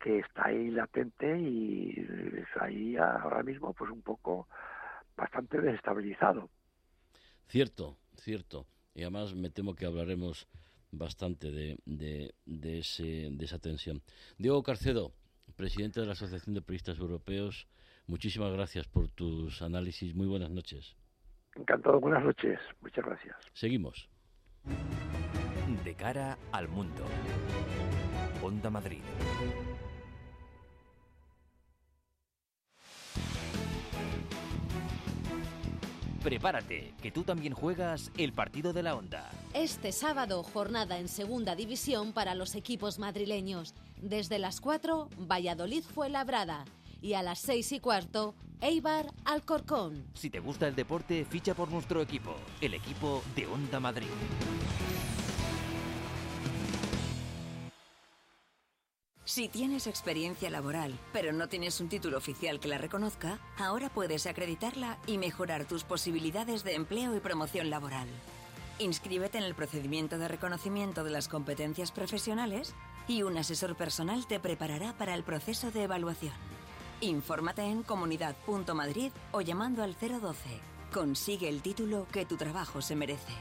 que 0.00 0.20
está 0.20 0.46
ahí 0.46 0.70
latente 0.70 1.38
y 1.38 1.90
es 2.36 2.62
ahí 2.62 2.96
ahora 2.96 3.42
mismo 3.42 3.72
pues 3.74 3.90
un 3.90 4.02
poco 4.02 4.48
bastante 5.16 5.60
desestabilizado. 5.60 6.50
Cierto, 7.48 7.96
cierto. 8.16 8.66
Y 8.94 9.02
además 9.02 9.34
me 9.34 9.50
temo 9.50 9.74
que 9.74 9.86
hablaremos 9.86 10.48
bastante 10.98 11.50
de, 11.50 11.78
de, 11.84 12.34
de, 12.44 12.78
ese, 12.78 13.28
de 13.30 13.44
esa 13.44 13.58
tensión. 13.58 14.02
Diego 14.38 14.62
Carcedo, 14.62 15.12
presidente 15.56 16.00
de 16.00 16.06
la 16.06 16.12
Asociación 16.12 16.54
de 16.54 16.62
Periodistas 16.62 16.98
Europeos, 16.98 17.66
muchísimas 18.06 18.52
gracias 18.52 18.86
por 18.88 19.08
tus 19.08 19.62
análisis. 19.62 20.14
Muy 20.14 20.26
buenas 20.26 20.50
noches. 20.50 20.96
Encantado, 21.54 22.00
buenas 22.00 22.24
noches. 22.24 22.58
Muchas 22.80 23.04
gracias. 23.04 23.36
Seguimos. 23.52 24.08
De 25.84 25.94
cara 25.94 26.38
al 26.52 26.68
mundo. 26.68 27.04
Onda 28.42 28.70
Madrid. 28.70 29.02
Prepárate, 36.26 36.92
que 37.00 37.12
tú 37.12 37.22
también 37.22 37.54
juegas 37.54 38.10
el 38.18 38.32
partido 38.32 38.72
de 38.72 38.82
la 38.82 38.96
onda. 38.96 39.30
Este 39.54 39.92
sábado, 39.92 40.42
jornada 40.42 40.98
en 40.98 41.06
segunda 41.06 41.54
división 41.54 42.12
para 42.12 42.34
los 42.34 42.56
equipos 42.56 42.98
madrileños. 42.98 43.74
Desde 44.02 44.40
las 44.40 44.60
4, 44.60 45.08
Valladolid 45.18 45.84
fue 45.84 46.08
labrada. 46.08 46.64
Y 47.00 47.12
a 47.12 47.22
las 47.22 47.38
6 47.38 47.70
y 47.70 47.78
cuarto, 47.78 48.34
Eibar 48.60 49.06
Alcorcón. 49.24 50.04
Si 50.14 50.28
te 50.28 50.40
gusta 50.40 50.66
el 50.66 50.74
deporte, 50.74 51.24
ficha 51.24 51.54
por 51.54 51.70
nuestro 51.70 52.02
equipo, 52.02 52.34
el 52.60 52.74
equipo 52.74 53.22
de 53.36 53.46
Onda 53.46 53.78
Madrid. 53.78 54.08
Si 59.36 59.48
tienes 59.48 59.86
experiencia 59.86 60.48
laboral, 60.48 60.98
pero 61.12 61.30
no 61.30 61.46
tienes 61.46 61.78
un 61.82 61.90
título 61.90 62.16
oficial 62.16 62.58
que 62.58 62.68
la 62.68 62.78
reconozca, 62.78 63.38
ahora 63.58 63.90
puedes 63.90 64.26
acreditarla 64.26 64.96
y 65.06 65.18
mejorar 65.18 65.66
tus 65.66 65.84
posibilidades 65.84 66.64
de 66.64 66.72
empleo 66.72 67.14
y 67.14 67.20
promoción 67.20 67.68
laboral. 67.68 68.08
Inscríbete 68.78 69.36
en 69.36 69.44
el 69.44 69.54
procedimiento 69.54 70.16
de 70.16 70.28
reconocimiento 70.28 71.04
de 71.04 71.10
las 71.10 71.28
competencias 71.28 71.92
profesionales 71.92 72.74
y 73.08 73.24
un 73.24 73.36
asesor 73.36 73.76
personal 73.76 74.26
te 74.26 74.40
preparará 74.40 74.96
para 74.96 75.12
el 75.12 75.22
proceso 75.22 75.70
de 75.70 75.82
evaluación. 75.82 76.32
Infórmate 77.02 77.60
en 77.60 77.82
comunidad.madrid 77.82 79.12
o 79.32 79.42
llamando 79.42 79.82
al 79.82 79.96
012. 80.00 80.48
Consigue 80.94 81.50
el 81.50 81.60
título 81.60 82.06
que 82.10 82.24
tu 82.24 82.38
trabajo 82.38 82.80
se 82.80 82.96
merece. 82.96 83.34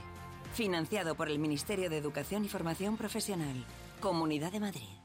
Financiado 0.56 1.16
por 1.16 1.30
el 1.30 1.40
Ministerio 1.40 1.90
de 1.90 2.00
Educación 2.00 2.44
y 2.44 2.50
Formación 2.50 2.98
Profesional. 2.98 3.66
Comunidad 4.02 4.52
de 4.52 4.60
Madrid. 4.60 5.05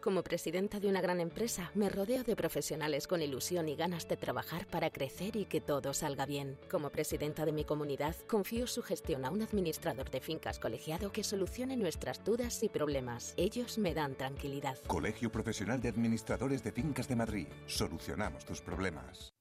Como 0.00 0.22
presidenta 0.22 0.80
de 0.80 0.88
una 0.88 1.02
gran 1.02 1.20
empresa, 1.20 1.70
me 1.74 1.90
rodeo 1.90 2.24
de 2.24 2.34
profesionales 2.34 3.06
con 3.06 3.20
ilusión 3.20 3.68
y 3.68 3.76
ganas 3.76 4.08
de 4.08 4.16
trabajar 4.16 4.66
para 4.66 4.88
crecer 4.88 5.36
y 5.36 5.44
que 5.44 5.60
todo 5.60 5.92
salga 5.92 6.24
bien. 6.24 6.58
Como 6.70 6.88
presidenta 6.88 7.44
de 7.44 7.52
mi 7.52 7.64
comunidad, 7.64 8.16
confío 8.26 8.66
su 8.66 8.82
gestión 8.82 9.26
a 9.26 9.30
un 9.30 9.42
administrador 9.42 10.10
de 10.10 10.20
fincas 10.20 10.58
colegiado 10.58 11.12
que 11.12 11.22
solucione 11.22 11.76
nuestras 11.76 12.24
dudas 12.24 12.62
y 12.62 12.70
problemas. 12.70 13.34
Ellos 13.36 13.76
me 13.76 13.92
dan 13.92 14.14
tranquilidad. 14.14 14.78
Colegio 14.86 15.30
Profesional 15.30 15.82
de 15.82 15.90
Administradores 15.90 16.64
de 16.64 16.72
Fincas 16.72 17.06
de 17.06 17.16
Madrid. 17.16 17.48
Solucionamos 17.66 18.46
tus 18.46 18.62
problemas. 18.62 19.34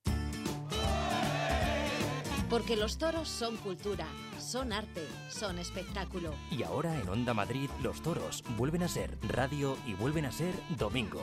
Porque 2.49 2.75
los 2.75 2.97
toros 2.97 3.27
son 3.27 3.57
cultura, 3.57 4.07
son 4.39 4.73
arte, 4.73 5.05
son 5.29 5.59
espectáculo. 5.59 6.33
Y 6.49 6.63
ahora 6.63 6.99
en 6.99 7.07
Onda 7.07 7.35
Madrid, 7.35 7.69
los 7.83 8.01
toros 8.01 8.43
vuelven 8.57 8.81
a 8.81 8.87
ser 8.87 9.11
radio 9.27 9.77
y 9.85 9.93
vuelven 9.93 10.25
a 10.25 10.31
ser 10.31 10.55
domingo. 10.75 11.21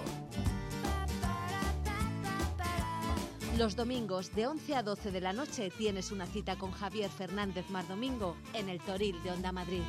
Los 3.58 3.74
domingos 3.74 4.34
de 4.36 4.46
11 4.46 4.76
a 4.76 4.82
12 4.84 5.10
de 5.10 5.20
la 5.20 5.32
noche 5.32 5.70
tienes 5.76 6.12
una 6.12 6.26
cita 6.26 6.56
con 6.56 6.70
Javier 6.70 7.10
Fernández 7.10 7.68
Mardomingo 7.70 8.36
en 8.54 8.68
el 8.68 8.78
Toril 8.80 9.20
de 9.24 9.30
Onda 9.32 9.50
Madrid. 9.50 9.82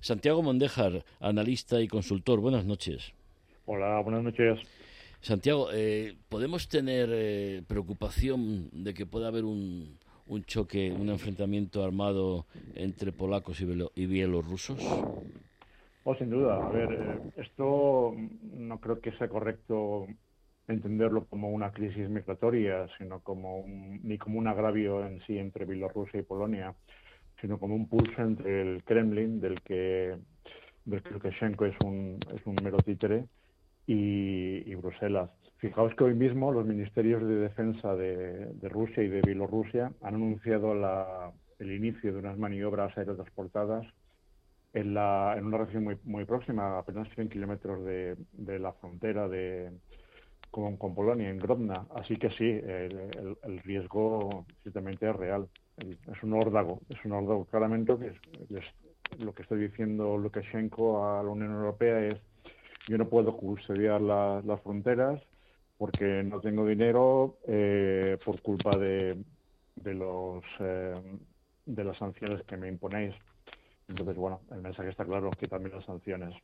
Santiago 0.00 0.42
Mondejar, 0.42 1.04
analista 1.20 1.82
y 1.82 1.88
consultor, 1.88 2.40
buenas 2.40 2.64
noches. 2.64 3.12
Hola, 3.66 4.00
buenas 4.00 4.22
noches. 4.22 4.60
Santiago, 5.24 5.68
eh, 5.72 6.18
¿podemos 6.28 6.68
tener 6.68 7.08
eh, 7.10 7.62
preocupación 7.66 8.68
de 8.84 8.92
que 8.92 9.06
pueda 9.06 9.28
haber 9.28 9.46
un, 9.46 9.96
un, 10.26 10.44
choque, 10.44 10.92
un 10.92 11.08
enfrentamiento 11.08 11.82
armado 11.82 12.44
entre 12.74 13.10
polacos 13.10 13.58
y, 13.62 14.06
bielorrusos? 14.06 14.78
Oh, 16.04 16.14
sin 16.16 16.28
duda. 16.28 16.66
A 16.66 16.68
ver, 16.68 16.92
eh, 16.92 17.40
esto 17.40 18.14
no 18.52 18.78
creo 18.80 19.00
que 19.00 19.12
sea 19.12 19.28
correcto 19.28 20.06
entenderlo 20.68 21.24
como 21.24 21.48
una 21.48 21.72
crisis 21.72 22.06
migratoria, 22.10 22.86
sino 22.98 23.20
como 23.20 23.64
ni 23.66 24.18
como 24.18 24.38
un 24.38 24.46
agravio 24.46 25.06
en 25.06 25.22
sí 25.22 25.38
entre 25.38 25.64
Bielorrusia 25.64 26.20
y 26.20 26.24
Polonia, 26.24 26.74
sino 27.40 27.58
como 27.58 27.74
un 27.74 27.88
pulso 27.88 28.20
entre 28.20 28.60
el 28.60 28.84
Kremlin, 28.84 29.40
del 29.40 29.62
que, 29.62 30.18
del 30.84 31.02
que 31.02 31.10
Lukashenko 31.12 31.64
es 31.64 31.76
un, 31.82 32.20
es 32.34 32.44
un 32.44 32.56
mero 32.62 32.76
títere, 32.84 33.24
y, 33.86 34.74
Bruselas. 34.76 35.30
Fijaos 35.58 35.94
que 35.94 36.04
hoy 36.04 36.14
mismo 36.14 36.52
los 36.52 36.66
ministerios 36.66 37.22
de 37.22 37.36
defensa 37.36 37.94
de, 37.94 38.52
Rusia 38.62 39.02
y 39.02 39.08
de 39.08 39.22
Bielorrusia 39.22 39.92
han 40.02 40.14
anunciado 40.14 40.74
el 41.58 41.72
inicio 41.72 42.12
de 42.12 42.18
unas 42.18 42.38
maniobras 42.38 42.96
aerotransportadas 42.98 43.86
en, 44.74 44.92
la, 44.92 45.34
en 45.38 45.46
una 45.46 45.58
región 45.58 45.84
muy, 45.84 45.96
muy 46.04 46.24
próxima, 46.24 46.78
apenas 46.78 47.08
100 47.14 47.28
kilómetros 47.28 47.84
de, 47.84 48.16
la 48.58 48.72
frontera 48.72 49.28
de, 49.28 49.70
con, 50.50 50.76
Polonia, 50.76 51.30
en 51.30 51.38
Grodna. 51.38 51.86
Así 51.94 52.16
que 52.16 52.30
sí, 52.30 52.44
el, 52.44 53.60
riesgo 53.64 54.44
ciertamente 54.62 55.08
es 55.08 55.16
real. 55.16 55.48
Es 55.78 56.22
un 56.22 56.34
órdago, 56.34 56.80
es 56.88 57.02
un 57.04 57.12
órdago. 57.12 57.46
Claramente 57.46 57.94
lo 59.18 59.32
que 59.32 59.42
estoy 59.42 59.68
diciendo 59.68 60.18
Lukashenko 60.18 61.06
a 61.06 61.22
la 61.22 61.30
Unión 61.30 61.52
Europea 61.52 62.04
es 62.06 62.20
yo 62.88 62.98
no 62.98 63.08
puedo 63.08 63.36
custodiar 63.36 64.00
las 64.00 64.60
fronteras 64.62 65.20
porque 65.78 66.22
no 66.22 66.40
tengo 66.40 66.66
dinero 66.66 67.38
eh, 67.46 68.18
por 68.24 68.40
culpa 68.42 68.76
de, 68.76 69.16
de 69.76 69.94
los 69.94 70.44
eh, 70.60 70.94
de 71.66 71.84
las 71.84 71.98
sanciones 71.98 72.42
que 72.46 72.56
me 72.56 72.68
imponéis. 72.68 73.14
Entonces, 73.88 74.16
bueno, 74.16 74.40
el 74.50 74.60
mensaje 74.60 74.90
está 74.90 75.04
claro, 75.04 75.30
que 75.30 75.48
también 75.48 75.74
las 75.74 75.84
sanciones. 75.84 76.34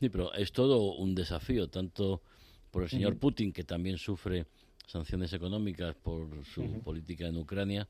Sí, 0.00 0.08
pero 0.08 0.32
es 0.34 0.52
todo 0.52 0.94
un 0.96 1.14
desafío, 1.14 1.68
tanto 1.68 2.22
por 2.70 2.82
el 2.82 2.88
señor 2.88 3.18
Putin, 3.18 3.52
que 3.52 3.64
también 3.64 3.98
sufre 3.98 4.46
sanciones 4.86 5.32
económicas 5.32 5.94
por 5.94 6.44
su 6.44 6.80
política 6.82 7.26
en 7.26 7.36
Ucrania, 7.36 7.86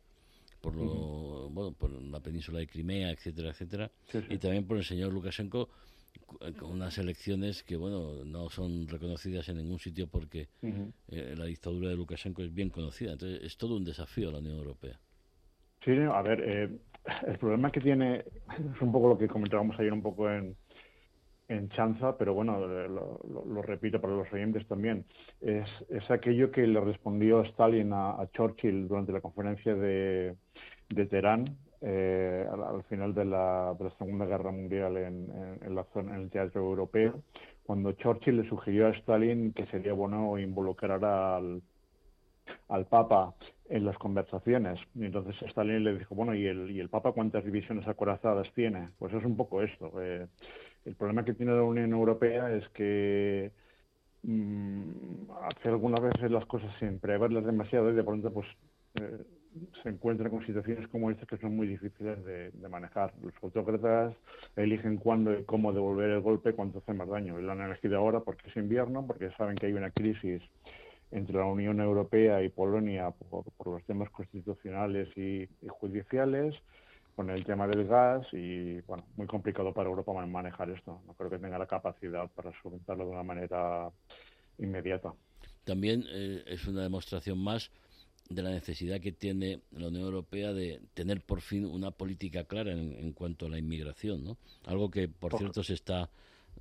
por, 0.61 0.77
lo, 0.77 1.49
bueno, 1.51 1.73
por 1.73 1.91
la 1.91 2.21
península 2.21 2.59
de 2.59 2.67
Crimea, 2.67 3.11
etcétera, 3.11 3.51
etcétera, 3.51 3.91
y 4.29 4.39
también 4.39 4.67
por 4.67 4.77
el 4.77 4.85
señor 4.85 5.13
Lukashenko 5.13 5.69
con 6.59 6.71
unas 6.71 6.99
elecciones 6.99 7.63
que 7.63 7.77
bueno 7.77 8.25
no 8.25 8.49
son 8.49 8.89
reconocidas 8.89 9.49
en 9.49 9.59
ningún 9.59 9.79
sitio 9.79 10.09
porque 10.09 10.49
eh, 11.09 11.35
la 11.37 11.45
dictadura 11.45 11.89
de 11.89 11.97
Lukashenko 11.97 12.43
es 12.43 12.53
bien 12.53 12.71
conocida. 12.71 13.13
Entonces 13.13 13.43
es 13.43 13.57
todo 13.57 13.77
un 13.77 13.85
desafío 13.85 14.29
a 14.29 14.33
la 14.33 14.39
Unión 14.39 14.57
Europea. 14.57 14.99
Sí 15.85 15.93
a 15.93 16.23
ver 16.23 16.41
eh, 16.45 16.79
el 17.27 17.39
problema 17.39 17.71
que 17.71 17.81
tiene 17.81 18.25
es 18.75 18.81
un 18.81 18.93
poco 18.93 19.09
lo 19.09 19.19
que 19.19 19.29
comentábamos 19.29 19.79
ayer 19.79 19.93
un 19.93 20.03
poco 20.03 20.31
en 20.31 20.57
en 21.53 21.69
chanza, 21.71 22.17
pero 22.17 22.35
bueno, 22.35 22.59
lo, 22.67 23.63
repito 23.63 24.01
para 24.01 24.15
los 24.15 24.33
oyentes 24.33 24.67
también, 24.67 25.05
es, 25.41 25.69
es, 25.91 26.11
aquello 26.11 26.51
que 26.51 26.67
le 26.67 26.81
respondió 26.81 27.43
Stalin 27.43 27.93
a, 27.93 28.27
Churchill 28.33 28.89
durante 28.89 29.13
la 29.13 29.21
conferencia 29.21 29.75
de, 29.75 30.35
de 30.89 31.07
Teherán 31.07 31.57
eh, 31.83 32.47
al, 32.51 32.83
final 32.85 33.13
de 33.15 33.25
la, 33.25 33.75
de 33.79 33.85
la, 33.85 33.91
Segunda 33.99 34.25
Guerra 34.25 34.51
Mundial 34.53 34.97
en, 34.97 35.59
en, 35.61 35.75
la 35.75 35.85
zona, 35.93 36.15
en 36.15 36.23
el 36.23 36.31
teatro 36.31 36.61
europeo, 36.63 37.21
cuando 37.65 37.93
Churchill 37.93 38.37
le 38.39 38.49
sugirió 38.49 38.87
a 38.87 38.91
Stalin 38.91 39.53
que 39.53 39.67
sería 39.67 39.93
bueno 39.93 40.39
involucrar 40.39 41.05
al, 41.05 41.63
al 42.69 42.87
Papa 42.87 43.35
en 43.69 43.85
las 43.85 43.97
conversaciones. 43.99 44.79
Y 44.95 45.05
entonces 45.05 45.35
Stalin 45.43 45.85
le 45.85 45.99
dijo, 45.99 46.15
bueno, 46.15 46.35
¿y 46.35 46.47
el, 46.47 46.71
¿y 46.71 46.81
el 46.81 46.89
Papa 46.89 47.13
cuántas 47.13 47.45
divisiones 47.45 47.87
acorazadas 47.89 48.51
tiene? 48.55 48.91
Pues 48.99 49.13
es 49.15 49.25
un 49.25 49.37
poco 49.37 49.63
esto. 49.63 49.93
Eh, 50.01 50.27
el 50.85 50.95
problema 50.95 51.25
que 51.25 51.35
tiene 51.35 51.53
la 51.53 51.63
Unión 51.63 51.93
Europea 51.93 52.53
es 52.53 52.69
que 52.71 53.53
mm, 54.23 55.31
hace 55.43 55.69
algunas 55.69 56.01
veces 56.01 56.31
las 56.31 56.45
cosas 56.47 56.71
sin 56.79 56.99
preverlas 56.99 57.45
demasiado 57.45 57.91
y 57.91 57.95
de 57.95 58.05
pronto 58.05 58.33
pues 58.33 58.47
eh, 59.01 59.19
se 59.83 59.89
encuentra 59.89 60.31
con 60.31 60.45
situaciones 60.47 60.89
como 60.89 61.11
estas 61.11 61.29
que 61.29 61.37
son 61.39 61.57
muy 61.57 61.67
difíciles 61.67 62.25
de, 62.25 62.69
manejar. 62.69 63.13
Los 63.23 63.35
autócratas 63.43 64.15
eligen 64.57 64.97
cuándo 64.97 65.39
y 65.39 65.45
cómo 65.45 65.73
devolver 65.73 66.11
el 66.11 66.21
golpe 66.21 66.55
cuando 66.55 66.79
hace 66.79 66.93
más 66.95 67.09
daño. 67.09 67.39
Y 67.39 67.43
lo 67.43 67.53
han 67.53 67.61
elegido 67.61 67.99
ahora 67.99 68.21
porque 68.21 68.49
es 68.49 68.57
invierno, 68.57 69.07
porque 69.07 69.31
saben 69.37 69.57
que 69.57 69.67
hay 69.67 69.73
una 69.73 69.91
crisis 69.91 70.43
entre 71.11 71.37
la 71.37 71.45
Unión 71.45 71.81
Europea 71.81 72.43
y 72.43 72.49
Polonia 72.49 73.11
por, 73.11 73.45
los 73.67 73.85
temas 73.85 74.11
constitucionales 74.11 75.09
y 75.17 75.49
judiciales 75.69 76.55
con 77.15 77.29
el 77.29 77.45
tema 77.45 77.67
del 77.69 77.87
gas 77.87 78.27
y, 78.33 78.81
bueno, 78.83 79.05
muy 79.17 79.27
complicado 79.27 79.73
para 79.75 79.91
Europa 79.91 80.13
manejar 80.27 80.71
esto. 80.71 81.03
No 81.07 81.13
creo 81.15 81.29
que 81.29 81.39
tenga 81.39 81.59
la 81.59 81.67
capacidad 81.67 82.31
para 82.31 82.53
solventarlo 82.63 83.05
de 83.05 83.11
una 83.11 83.23
manera 83.23 83.91
inmediata. 84.59 85.13
También 85.65 86.05
eh, 86.09 86.43
es 86.47 86.67
una 86.67 86.83
demostración 86.83 87.39
más 87.39 87.71
de 88.29 88.43
la 88.43 88.51
necesidad 88.51 89.01
que 89.01 89.13
tiene 89.13 89.61
la 89.73 89.89
Unión 89.89 90.05
Europea 90.05 90.53
de 90.53 90.81
tener 90.95 91.21
por 91.21 91.41
fin 91.41 91.67
una 91.67 91.91
política 91.91 92.45
clara 92.45 92.73
en, 92.73 93.13
cuanto 93.13 93.47
a 93.47 93.49
la 93.49 93.59
inmigración, 93.59 94.25
¿no? 94.25 94.37
Algo 94.67 94.91
que, 94.91 95.09
por, 95.09 95.37
cierto, 95.37 95.63
se 95.63 95.75
está 95.75 96.09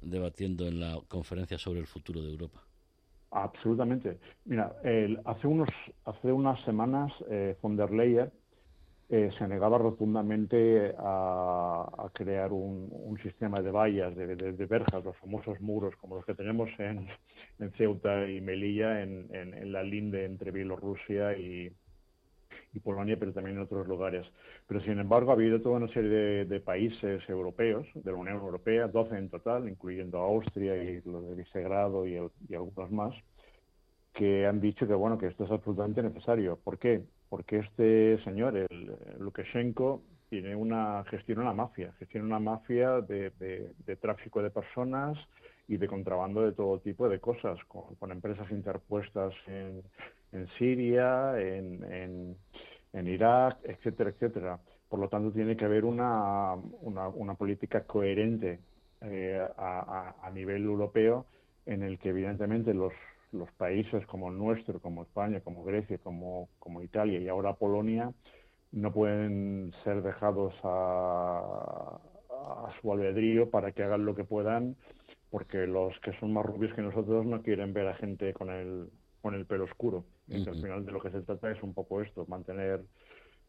debatiendo 0.01 0.67
en 0.67 0.79
la 0.79 0.99
conferencia 1.07 1.57
sobre 1.57 1.79
el 1.79 1.87
futuro 1.87 2.21
de 2.21 2.31
Europa. 2.31 2.61
Absolutamente. 3.31 4.17
Mira, 4.45 4.75
hace 5.25 5.47
unos 5.47 5.69
hace 6.03 6.31
unas 6.33 6.59
semanas 6.65 7.13
eh, 7.29 7.55
von 7.61 7.77
der 7.77 7.91
Leyen 7.91 8.29
eh, 9.13 9.29
se 9.37 9.45
negaba 9.45 9.77
rotundamente 9.77 10.95
a, 10.97 12.09
crear 12.13 12.53
un, 12.53 13.19
sistema 13.21 13.61
de 13.61 13.69
vallas, 13.69 14.15
de, 14.15 14.65
verjas, 14.67 15.03
los 15.03 15.17
famosos 15.17 15.59
muros, 15.59 15.93
como 15.97 16.15
los 16.15 16.25
que 16.25 16.33
tenemos 16.33 16.69
en, 16.79 17.09
Ceuta 17.75 18.29
y 18.29 18.39
Melilla, 18.39 19.01
en, 19.01 19.27
la 19.69 19.83
linde 19.83 20.23
entre 20.23 20.51
Bielorrusia 20.51 21.37
y, 21.37 21.73
Polonia, 22.81 23.17
pero 23.19 23.33
también 23.33 23.57
en 23.57 23.63
otros 23.63 23.85
lugares. 23.85 24.25
Pero 24.65 24.79
sin 24.79 24.97
embargo, 24.97 25.31
ha 25.31 25.33
habido 25.33 25.59
toda 25.59 25.75
una 25.75 25.89
serie 25.89 26.45
de, 26.45 26.59
países 26.61 27.21
europeos, 27.27 27.85
de 27.93 28.11
la 28.13 28.17
Unión 28.17 28.37
Europea, 28.37 28.87
12 28.87 29.17
en 29.17 29.29
total, 29.29 29.67
incluyendo 29.67 30.19
Austria 30.19 30.81
y 30.81 31.01
los 31.01 31.27
de 31.27 31.35
Visegrado 31.35 32.07
y, 32.07 32.13
y 32.47 32.55
algunos 32.55 32.89
más, 32.91 33.13
que 34.13 34.47
han 34.47 34.61
dicho 34.61 34.87
que 34.87 34.93
bueno 34.93 35.17
que 35.17 35.27
esto 35.27 35.43
es 35.43 35.51
absolutamente 35.51 36.01
necesario. 36.01 36.57
¿Por 36.63 36.79
qué? 36.79 37.01
Porque 37.31 37.59
este 37.59 38.21
señor, 38.25 38.57
el, 38.57 38.91
Lukashenko, 39.19 40.01
tiene 40.29 40.53
una, 40.53 41.05
gestiona 41.05 41.43
una 41.43 41.53
mafia, 41.53 41.93
gestiona 41.97 42.27
una 42.27 42.39
mafia 42.39 42.99
de, 42.99 43.31
tráfico 44.01 44.43
de 44.43 44.49
personas 44.49 45.17
y 45.65 45.77
de 45.77 45.87
contrabando 45.87 46.41
de 46.41 46.51
todo 46.51 46.79
tipo 46.79 47.07
de 47.07 47.21
cosas, 47.21 47.57
con, 47.69 48.11
empresas 48.11 48.51
interpuestas 48.51 49.33
en, 49.47 49.81
Siria, 50.57 51.39
en, 51.39 52.35
Irak, 52.93 53.59
etcétera, 53.63 54.09
etcétera. 54.09 54.59
Por 54.89 54.99
lo 54.99 55.07
tanto, 55.07 55.31
tiene 55.31 55.55
que 55.55 55.63
haber 55.63 55.85
una, 55.85 56.55
una, 56.81 57.35
política 57.35 57.85
coherente 57.85 58.59
eh, 58.99 59.41
a 59.57 60.29
nivel 60.33 60.65
europeo 60.65 61.25
en 61.65 61.83
el 61.83 61.97
que 61.97 62.09
evidentemente 62.09 62.73
los, 62.73 62.91
los 63.31 63.51
países 63.53 64.05
como 64.07 64.29
el 64.29 64.37
nuestro, 64.37 64.79
como 64.79 65.03
España, 65.03 65.41
como 65.41 65.63
Grecia, 65.63 65.97
como, 65.99 66.49
como 66.59 66.81
Italia 66.81 67.19
y 67.19 67.27
ahora 67.27 67.55
Polonia, 67.55 68.11
no 68.71 68.91
pueden 68.91 69.73
ser 69.83 70.01
dejados 70.01 70.53
a, 70.63 71.99
su 72.81 72.91
albedrío 72.91 73.49
para 73.49 73.71
que 73.71 73.83
hagan 73.83 74.05
lo 74.05 74.15
que 74.15 74.23
puedan, 74.23 74.75
porque 75.29 75.67
los 75.67 75.97
que 75.99 76.17
son 76.19 76.33
más 76.33 76.45
rubios 76.45 76.73
que 76.73 76.81
nosotros 76.81 77.25
no 77.25 77.41
quieren 77.41 77.73
ver 77.73 77.87
a 77.87 77.95
gente 77.95 78.33
con 78.33 78.49
el, 78.49 78.89
con 79.21 79.35
el 79.35 79.45
pelo 79.45 79.65
oscuro. 79.65 80.05
al 80.29 80.61
final 80.61 80.85
de 80.85 80.91
lo 80.91 81.01
que 81.01 81.11
se 81.11 81.21
trata 81.21 81.51
es 81.51 81.61
un 81.61 81.73
poco 81.73 82.01
esto, 82.01 82.25
mantener 82.27 82.83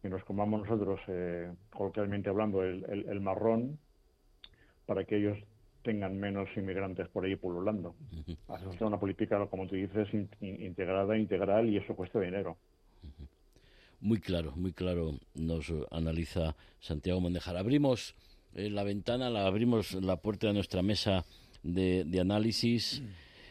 que 0.03 0.09
nos 0.09 0.23
comamos 0.25 0.63
nosotros, 0.63 1.01
eh, 1.07 1.53
coloquialmente 1.71 2.29
hablando, 2.29 2.63
el, 2.63 2.85
el 3.09 3.21
marrón, 3.21 3.79
para 4.85 5.05
que 5.05 5.17
ellos 5.17 5.39
tengan 5.83 6.19
menos 6.19 6.49
inmigrantes 6.57 7.09
por 7.09 7.25
ahí 7.25 7.37
pululando. 7.37 7.95
Hace 8.49 8.85
una 8.85 8.99
política, 8.99 9.45
como 9.47 9.67
tú 9.67 9.75
dices, 9.75 10.09
integrada, 10.41 11.17
integral 11.17 11.69
y 11.69 11.77
eso 11.77 11.95
cuesta 11.95 12.21
dinero. 12.21 12.57
Muy 14.01 14.19
claro, 14.19 14.53
muy 14.57 14.73
claro 14.73 15.15
nos 15.35 15.73
analiza 15.91 16.57
Santiago 16.81 17.21
Mondejar. 17.21 17.57
Abrimos 17.57 18.17
eh, 18.55 18.69
la 18.69 18.83
ventana, 18.83 19.31
la 19.31 19.47
abrimos 19.47 19.95
la 19.95 20.17
puerta 20.17 20.49
de 20.49 20.55
nuestra 20.55 20.83
mesa 20.83 21.25
de, 21.63 22.05
de 22.05 22.21
análisis. 22.21 23.03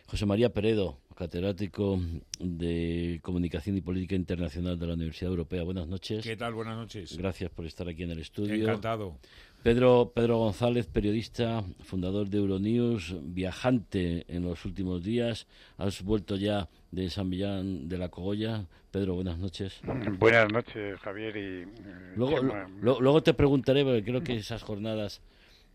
José 0.08 0.26
María 0.26 0.50
Peredo, 0.50 0.98
catedrático 1.16 2.00
de 2.40 3.20
Comunicación 3.22 3.78
y 3.78 3.82
Política 3.82 4.16
Internacional 4.16 4.78
de 4.78 4.88
la 4.88 4.96
Universidad 4.96 5.30
Europea. 5.30 5.64
Buenas 5.64 5.88
noches. 5.88 6.24
¿Qué 6.24 6.36
tal? 6.36 6.54
Buenas 6.54 6.76
noches. 6.76 7.16
Gracias 7.18 7.50
por 7.52 7.66
estar 7.66 7.88
aquí 7.88 8.04
en 8.04 8.12
el 8.12 8.20
estudio. 8.20 8.56
Encantado. 8.56 9.18
Pedro, 9.64 10.12
Pedro 10.16 10.40
González, 10.40 10.88
periodista, 10.88 11.64
fundador 11.84 12.28
de 12.30 12.40
Euronews, 12.40 13.16
viajante 13.22 14.26
en 14.28 14.42
los 14.44 14.66
últimos 14.66 15.04
días. 15.04 15.46
Has 15.78 16.02
vuelto 16.02 16.36
ya 16.36 16.68
de 16.90 17.12
San 17.12 17.30
Millán 17.30 17.88
de 17.88 18.00
la 18.00 18.10
Cogolla. 18.10 18.66
Pedro, 18.90 19.14
buenas 19.14 19.38
noches. 19.38 19.80
Buenas 20.18 20.52
noches, 20.52 21.00
Javier. 21.02 21.38
Y, 21.38 21.62
eh, 21.62 22.14
luego, 22.16 22.42
luego 22.82 23.22
te 23.22 23.36
preguntaré, 23.36 23.84
porque 23.84 24.04
creo 24.04 24.24
que 24.24 24.36
esas 24.36 24.64
jornadas 24.64 25.22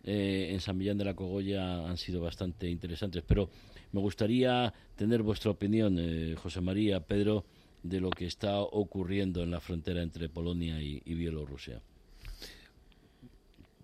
eh, 0.02 0.48
en 0.50 0.58
San 0.58 0.76
Millán 0.76 0.98
de 0.98 1.04
la 1.04 1.14
Cogolla 1.14 1.88
han 1.88 1.96
sido 1.96 2.20
bastante 2.20 2.68
interesantes. 2.68 3.22
Pero 3.24 3.50
me 3.92 4.00
gustaría 4.00 4.74
tener 4.96 5.22
vuestra 5.22 5.52
opinión, 5.52 5.96
eh, 6.00 6.34
José 6.34 6.60
María, 6.60 6.98
Pedro, 6.98 7.44
de 7.84 8.00
lo 8.00 8.10
que 8.10 8.26
está 8.26 8.58
ocurriendo 8.58 9.44
en 9.44 9.52
la 9.52 9.60
frontera 9.60 10.02
entre 10.02 10.28
Polonia 10.28 10.82
y 10.82 11.14
Bielorrusia. 11.14 11.80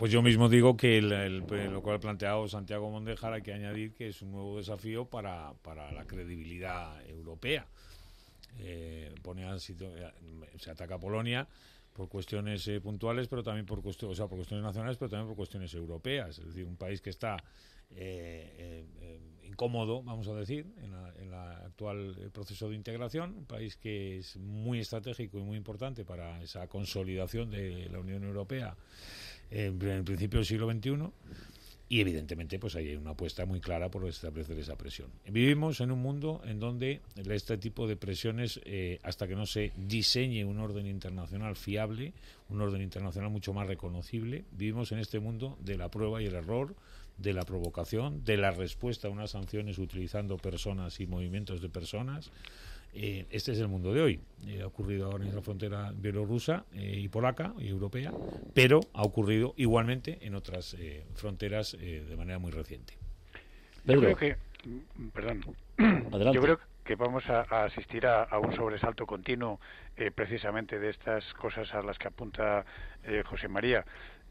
Pues 0.03 0.11
yo 0.11 0.21
mismo 0.21 0.49
digo 0.49 0.77
que 0.77 1.01
lo 1.01 1.81
cual 1.81 1.95
ha 1.95 2.01
planteado 2.01 2.49
Santiago 2.49 2.91
Mondejar 2.91 3.35
hay 3.35 3.43
que 3.43 3.53
añadir 3.53 3.95
que 3.95 4.09
es 4.09 4.21
un 4.21 4.33
nuevo 4.33 4.57
desafío 4.57 5.05
para, 5.05 5.55
la 5.93 6.05
credibilidad 6.09 7.01
europea. 7.09 7.69
Eh, 8.59 9.15
se 10.59 10.71
ataca 10.73 10.97
a 10.97 10.99
Polonia 10.99 11.47
por 11.93 12.09
cuestiones 12.09 12.67
eh, 12.67 12.81
puntuales, 12.81 13.29
pero 13.29 13.45
también 13.45 13.65
por, 13.65 13.79
o 13.79 13.93
sea, 13.93 14.27
por 14.27 14.39
cuestiones 14.39 14.65
nacionales, 14.65 14.97
pero 14.97 15.09
también 15.09 15.29
por 15.29 15.37
cuestiones 15.37 15.73
europeas. 15.73 16.37
Es 16.37 16.47
decir, 16.47 16.65
un 16.65 16.77
país 16.77 17.01
que 17.01 17.11
está 17.11 17.37
eh, 17.93 18.85
incómodo, 19.45 20.03
vamos 20.03 20.27
a 20.27 20.35
decir, 20.35 20.67
en 20.83 20.95
el 21.25 21.33
actual 21.33 22.29
proceso 22.33 22.69
de 22.69 22.75
integración, 22.75 23.37
un 23.37 23.47
país 23.47 23.77
que 23.77 24.19
es 24.19 24.37
muy 24.37 24.81
estratégico 24.81 25.39
y 25.39 25.43
muy 25.43 25.57
importante 25.57 26.05
para 26.05 26.43
esa 26.43 26.67
consolidación 26.67 27.51
de 27.51 27.89
la 27.89 28.01
Unión 28.01 28.25
Europea 28.25 28.77
en, 29.53 30.05
principio 30.05 30.39
del 30.39 30.47
siglo 30.47 30.71
XXI 30.71 31.11
y 31.89 32.01
evidentemente 32.01 32.59
pues 32.59 32.75
hay 32.75 32.95
una 32.97 33.11
apuesta 33.11 33.45
muy 33.45 33.61
clara 33.61 33.91
por 33.91 34.09
establecer 34.09 34.59
esa 34.59 34.77
presión. 34.77 35.11
Vivimos 35.27 35.81
en 35.81 35.91
un 35.91 36.01
mundo 36.01 36.41
en 36.47 36.59
donde 36.59 37.03
este 37.17 37.59
tipo 37.59 37.87
de 37.87 37.97
presiones, 37.97 38.61
eh, 38.65 38.99
hasta 39.03 39.29
que 39.29 39.37
no 39.37 39.45
se 39.45 39.73
diseñe 39.77 40.45
un 40.45 40.59
orden 40.59 40.87
internacional 40.87 41.55
fiable, 41.55 42.15
un 42.49 42.63
orden 42.63 42.81
internacional 42.81 43.31
mucho 43.31 43.53
más 43.53 43.67
reconocible, 43.67 44.45
vivimos 44.53 44.91
en 44.93 45.01
este 45.01 45.21
mundo 45.21 45.59
de 45.61 45.77
la 45.77 45.91
prueba 45.91 46.23
y 46.23 46.27
el 46.27 46.35
error, 46.35 46.75
de 47.19 47.35
la 47.35 47.43
provocación, 47.43 48.25
de 48.25 48.39
la 48.39 48.51
respuesta 48.51 49.09
a 49.09 49.11
unas 49.11 49.33
sanciones 49.33 49.79
utilizando 49.79 50.39
personas 50.39 50.99
y 50.99 51.07
movimientos 51.07 51.61
de 51.61 51.69
personas, 51.69 52.31
eh, 52.95 53.27
este 53.31 53.53
es 53.53 53.59
el 53.59 53.69
mundo 53.69 53.93
de 53.95 54.03
hoy. 54.03 54.21
Eh, 54.47 54.61
ha 54.63 54.67
ocurrido 54.67 55.07
ahora 55.07 55.25
en 55.25 55.35
la 55.35 55.41
frontera 55.41 55.93
bielorrusa 55.95 56.65
eh, 56.75 56.99
y 56.99 57.09
polaca 57.09 57.55
y 57.59 57.69
europea, 57.69 58.13
pero 58.55 58.81
ha 58.93 59.03
ocurrido 59.03 59.55
igualmente 59.57 60.19
en 60.23 60.35
otras 60.35 60.77
fronteras 61.15 61.77
de 61.79 62.15
manera 62.17 62.39
muy 62.39 62.51
reciente. 62.51 62.95
Yo 63.85 63.99
creo 64.01 64.17
que, 64.17 64.37
mm, 64.65 65.09
perdón, 65.09 65.43
yo 66.33 66.43
creo 66.43 66.61
que 66.85 66.95
vamos 66.97 67.25
a, 67.31 67.65
asistir 67.65 68.07
a, 68.07 68.39
un 68.39 68.55
sobresalto 68.55 69.07
continuo 69.07 69.61
precisamente 70.15 70.79
de 70.79 70.91
estas 70.91 71.33
cosas 71.35 71.73
a 71.75 71.83
las 71.83 71.99
que 71.99 72.09
apunta 72.09 72.65
José 73.25 73.49
María 73.49 73.85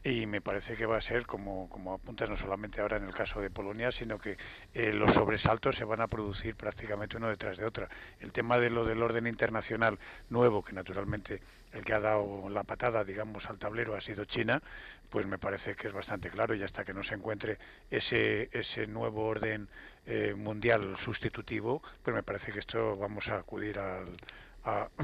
y 0.04 0.26
me 0.26 0.40
parece 0.40 0.76
que 0.76 0.84
va 0.84 0.96
a 0.96 1.02
ser, 1.02 1.26
como, 1.26 1.68
como 1.68 1.94
apuntas 1.94 2.28
no 2.28 2.36
solamente 2.36 2.80
ahora 2.80 2.96
en 2.96 3.04
el 3.04 3.14
caso 3.14 3.40
de 3.40 3.50
Polonia, 3.50 3.92
sino 3.92 4.18
que 4.18 4.36
eh, 4.74 4.92
los 4.92 5.14
sobresaltos 5.14 5.76
se 5.76 5.84
van 5.84 6.00
a 6.00 6.08
producir 6.08 6.56
prácticamente 6.56 7.16
uno 7.16 7.28
detrás 7.28 7.56
de 7.56 7.64
otro. 7.64 7.86
El 8.20 8.32
tema 8.32 8.58
de 8.58 8.70
lo 8.70 8.84
del 8.84 9.02
orden 9.02 9.28
internacional 9.28 9.98
nuevo, 10.28 10.64
que 10.64 10.72
naturalmente 10.72 11.40
el 11.72 11.84
que 11.84 11.94
ha 11.94 12.00
dado 12.00 12.48
la 12.50 12.64
patada, 12.64 13.04
digamos, 13.04 13.46
al 13.46 13.58
tablero 13.58 13.94
ha 13.94 14.00
sido 14.00 14.24
China, 14.24 14.60
pues 15.08 15.26
me 15.26 15.38
parece 15.38 15.76
que 15.76 15.88
es 15.88 15.92
bastante 15.94 16.30
claro 16.30 16.54
y 16.54 16.62
hasta 16.62 16.84
que 16.84 16.92
no 16.92 17.04
se 17.04 17.14
encuentre 17.14 17.58
ese, 17.90 18.48
ese 18.52 18.86
nuevo 18.86 19.24
orden 19.24 19.68
eh, 20.06 20.34
mundial 20.36 20.96
sustitutivo, 21.04 21.80
pues 22.02 22.14
me 22.14 22.22
parece 22.24 22.50
que 22.50 22.58
esto 22.58 22.96
vamos 22.96 23.28
a 23.28 23.36
acudir 23.36 23.78
al, 23.78 24.16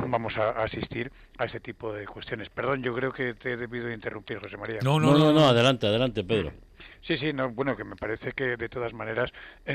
vamos 0.06 0.36
a, 0.36 0.50
asistir 0.62 1.10
a 1.38 1.44
ese 1.44 1.60
tipo 1.60 1.92
de 1.92 2.06
cuestiones. 2.06 2.48
Perdón, 2.50 2.82
yo 2.82 2.94
creo 2.94 3.12
que 3.12 3.34
te 3.34 3.52
he 3.52 3.56
debido 3.56 3.90
interrumpir, 3.90 4.38
José 4.38 4.56
María. 4.56 4.78
No, 4.82 5.00
no, 5.00 5.16
no, 5.16 5.32
no, 5.32 5.48
adelante, 5.48 5.86
adelante, 5.86 6.24
Pedro. 6.24 6.52
Sí, 7.02 7.16
sí, 7.16 7.32
no, 7.32 7.50
bueno, 7.50 7.76
que 7.76 7.84
me 7.84 7.96
parece 7.96 8.32
que 8.32 8.56
de 8.56 8.68
todas 8.68 8.92
maneras 8.92 9.32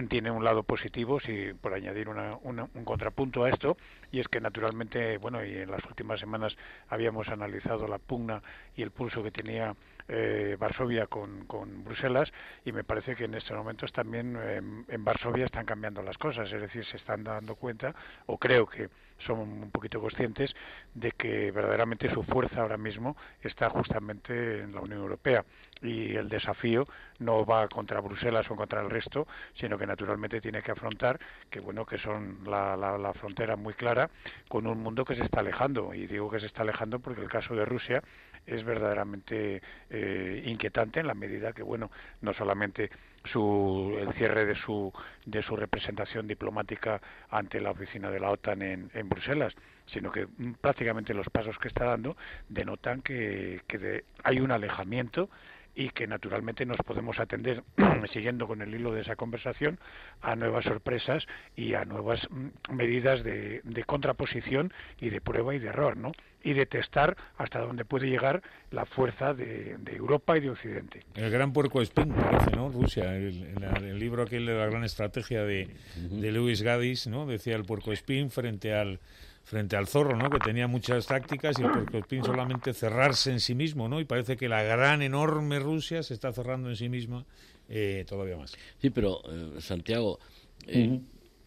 tiene 0.09 0.29
un 0.29 0.43
lado 0.43 0.63
positivo, 0.63 1.19
si 1.19 1.53
por 1.53 1.73
añadir 1.73 2.09
una, 2.09 2.35
un 2.35 2.85
contrapunto 2.85 3.43
a 3.43 3.49
esto, 3.49 3.77
y 4.11 4.19
es 4.19 4.27
que 4.27 4.39
naturalmente, 4.39 5.17
bueno, 5.17 5.43
y 5.43 5.55
en 5.55 5.71
las 5.71 5.83
últimas 5.85 6.19
semanas 6.19 6.55
habíamos 6.89 7.27
analizado 7.29 7.87
la 7.87 7.97
pugna 7.97 8.41
y 8.75 8.83
el 8.83 8.91
pulso 8.91 9.23
que 9.23 9.31
tenía 9.31 9.75
eh, 10.07 10.57
Varsovia 10.59 11.07
con, 11.07 11.45
con, 11.45 11.83
Bruselas 11.83 12.31
y 12.65 12.71
me 12.71 12.83
parece 12.83 13.15
que 13.15 13.25
en 13.25 13.35
estos 13.35 13.55
momentos 13.55 13.91
también 13.91 14.37
em, 14.37 14.85
en 14.87 15.05
Varsovia 15.05 15.45
están 15.45 15.65
cambiando 15.65 16.01
las 16.01 16.17
cosas, 16.17 16.51
es 16.51 16.61
decir, 16.61 16.85
se 16.85 16.97
están 16.97 17.23
dando 17.23 17.55
cuenta, 17.55 17.93
o 18.25 18.37
creo 18.37 18.65
que 18.67 18.89
son 19.19 19.39
un 19.39 19.71
poquito 19.71 19.99
conscientes 19.99 20.53
de 20.93 21.11
que 21.11 21.51
verdaderamente 21.51 22.11
su 22.11 22.23
fuerza 22.23 22.61
ahora 22.61 22.77
mismo 22.77 23.15
está 23.41 23.69
justamente 23.69 24.61
en 24.61 24.73
la 24.73 24.81
Unión 24.81 24.99
Europea. 24.99 25.45
Y 25.81 26.15
el 26.15 26.29
desafío 26.29 26.87
no 27.19 27.45
va 27.45 27.67
contra 27.67 27.99
Bruselas 27.99 28.49
o 28.49 28.55
contra 28.55 28.81
el 28.81 28.89
resto, 28.89 29.27
sino 29.55 29.77
que 29.77 29.85
naturalmente 29.85 30.41
tiene 30.41 30.61
que 30.61 30.71
afrontar 30.71 31.19
que 31.49 31.59
bueno 31.59 31.85
que 31.85 31.97
son 31.97 32.39
la, 32.45 32.75
la, 32.77 32.97
la 32.97 33.13
frontera 33.13 33.55
muy 33.55 33.73
clara 33.73 34.09
con 34.47 34.67
un 34.67 34.79
mundo 34.79 35.05
que 35.05 35.15
se 35.15 35.23
está 35.23 35.39
alejando. 35.41 35.93
Y 35.93 36.07
digo 36.07 36.29
que 36.29 36.39
se 36.39 36.47
está 36.47 36.61
alejando 36.61 36.99
porque 36.99 37.21
el 37.21 37.29
caso 37.29 37.55
de 37.55 37.65
Rusia 37.65 38.01
es 38.45 38.63
verdaderamente 38.63 39.61
eh, 39.89 40.43
inquietante 40.45 40.99
en 40.99 41.07
la 41.07 41.13
medida 41.13 41.53
que 41.53 41.63
bueno 41.63 41.91
no 42.21 42.33
solamente 42.33 42.89
su, 43.25 43.97
el 43.99 44.13
cierre 44.13 44.45
de 44.45 44.55
su, 44.55 44.91
de 45.25 45.41
su 45.43 45.55
representación 45.55 46.27
diplomática 46.27 47.01
ante 47.29 47.61
la 47.61 47.71
oficina 47.71 48.11
de 48.11 48.19
la 48.19 48.29
OTAN 48.29 48.61
en, 48.61 48.91
en 48.93 49.09
Bruselas, 49.09 49.53
sino 49.85 50.11
que 50.11 50.25
mm, 50.25 50.53
prácticamente 50.59 51.13
los 51.13 51.29
pasos 51.29 51.57
que 51.57 51.67
está 51.67 51.85
dando 51.85 52.17
denotan 52.49 53.01
que, 53.01 53.61
que 53.67 54.03
hay 54.23 54.39
un 54.39 54.51
alejamiento 54.51 55.29
y 55.75 55.89
que 55.89 56.07
naturalmente 56.07 56.65
nos 56.65 56.77
podemos 56.77 57.19
atender, 57.19 57.63
siguiendo 58.13 58.47
con 58.47 58.61
el 58.61 58.73
hilo 58.73 58.93
de 58.93 59.01
esa 59.01 59.15
conversación, 59.15 59.79
a 60.21 60.35
nuevas 60.35 60.65
sorpresas 60.65 61.25
y 61.55 61.73
a 61.73 61.85
nuevas 61.85 62.27
mm, 62.29 62.73
medidas 62.73 63.23
de, 63.23 63.61
de, 63.63 63.83
contraposición 63.83 64.73
y 64.99 65.09
de 65.09 65.21
prueba 65.21 65.55
y 65.55 65.59
de 65.59 65.67
error, 65.67 65.97
¿no? 65.97 66.11
Y 66.43 66.53
de 66.53 66.65
testar 66.65 67.15
hasta 67.37 67.59
dónde 67.59 67.85
puede 67.85 68.07
llegar 68.07 68.41
la 68.69 68.85
fuerza 68.85 69.33
de, 69.33 69.77
de 69.79 69.95
Europa 69.95 70.37
y 70.37 70.41
de 70.41 70.49
Occidente. 70.49 71.05
El 71.15 71.31
gran 71.31 71.53
puerco 71.53 71.81
espín, 71.81 72.09
parece, 72.09 72.51
¿no? 72.51 72.69
Rusia. 72.69 73.15
El, 73.15 73.97
libro 73.97 74.23
aquel 74.23 74.45
de 74.45 74.53
la 74.53 74.65
gran 74.65 74.83
estrategia 74.83 75.43
de, 75.43 75.69
de 75.95 76.31
Lewis 76.31 76.61
Gaddis, 76.61 77.07
¿no? 77.07 77.25
Decía 77.25 77.55
el 77.55 77.63
puerco 77.63 77.93
espín 77.93 78.29
frente 78.29 78.73
al 78.73 78.99
frente 79.43 79.75
al 79.75 79.87
zorro, 79.87 80.15
¿no? 80.15 80.29
Que 80.29 80.39
tenía 80.39 80.67
muchas 80.67 81.05
tácticas 81.05 81.59
y 81.59 81.63
el 81.63 81.71
puercoespín 81.71 82.23
solamente 82.23 82.73
cerrarse 82.73 83.31
en 83.31 83.39
sí 83.39 83.55
mismo, 83.55 83.89
¿no? 83.89 83.99
Y 83.99 84.05
parece 84.05 84.37
que 84.37 84.47
la 84.47 84.63
gran, 84.63 85.01
enorme 85.01 85.59
Rusia 85.59 86.01
se 86.01 86.13
está 86.13 86.31
cerrando 86.31 86.69
en 86.69 86.75
sí 86.75 86.89
misma 86.89 87.25
eh, 87.69 88.05
todavía 88.07 88.37
más. 88.37 88.53
Sí, 88.79 88.89
pero, 88.89 89.21
eh, 89.29 89.61
Santiago, 89.61 90.19
eh, 90.65 90.99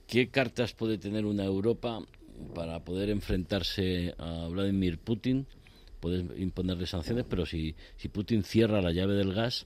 ¿qué 0.06 0.28
cartas 0.28 0.74
puede 0.74 0.98
tener 0.98 1.24
una 1.24 1.44
Europa 1.44 2.00
para 2.54 2.80
poder 2.84 3.08
enfrentarse 3.10 4.14
a 4.18 4.46
Vladimir 4.48 4.98
Putin? 4.98 5.46
Puedes 6.00 6.24
imponerle 6.38 6.86
sanciones, 6.86 7.24
pero 7.28 7.46
si, 7.46 7.74
si 7.96 8.08
Putin 8.08 8.44
cierra 8.44 8.82
la 8.82 8.92
llave 8.92 9.14
del 9.14 9.32
gas, 9.32 9.64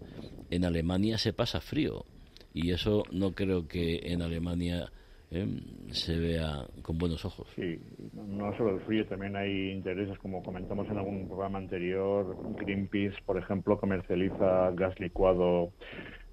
en 0.50 0.64
Alemania 0.64 1.18
se 1.18 1.32
pasa 1.32 1.60
frío. 1.60 2.06
Y 2.54 2.70
eso 2.70 3.02
no 3.10 3.32
creo 3.32 3.66
que 3.66 4.00
en 4.04 4.22
Alemania 4.22 4.90
¿eh? 5.30 5.46
se 5.92 6.18
vea 6.18 6.66
con 6.82 6.98
buenos 6.98 7.24
ojos. 7.24 7.48
Sí, 7.54 7.80
no 8.14 8.56
solo 8.56 8.74
el 8.74 8.80
frío, 8.80 9.06
también 9.06 9.36
hay 9.36 9.70
intereses, 9.70 10.18
como 10.18 10.42
comentamos 10.42 10.88
en 10.88 10.98
algún 10.98 11.26
programa 11.26 11.58
anterior, 11.58 12.36
Greenpeace, 12.58 13.16
por 13.24 13.38
ejemplo, 13.38 13.78
comercializa 13.78 14.70
gas 14.72 14.98
licuado 15.00 15.72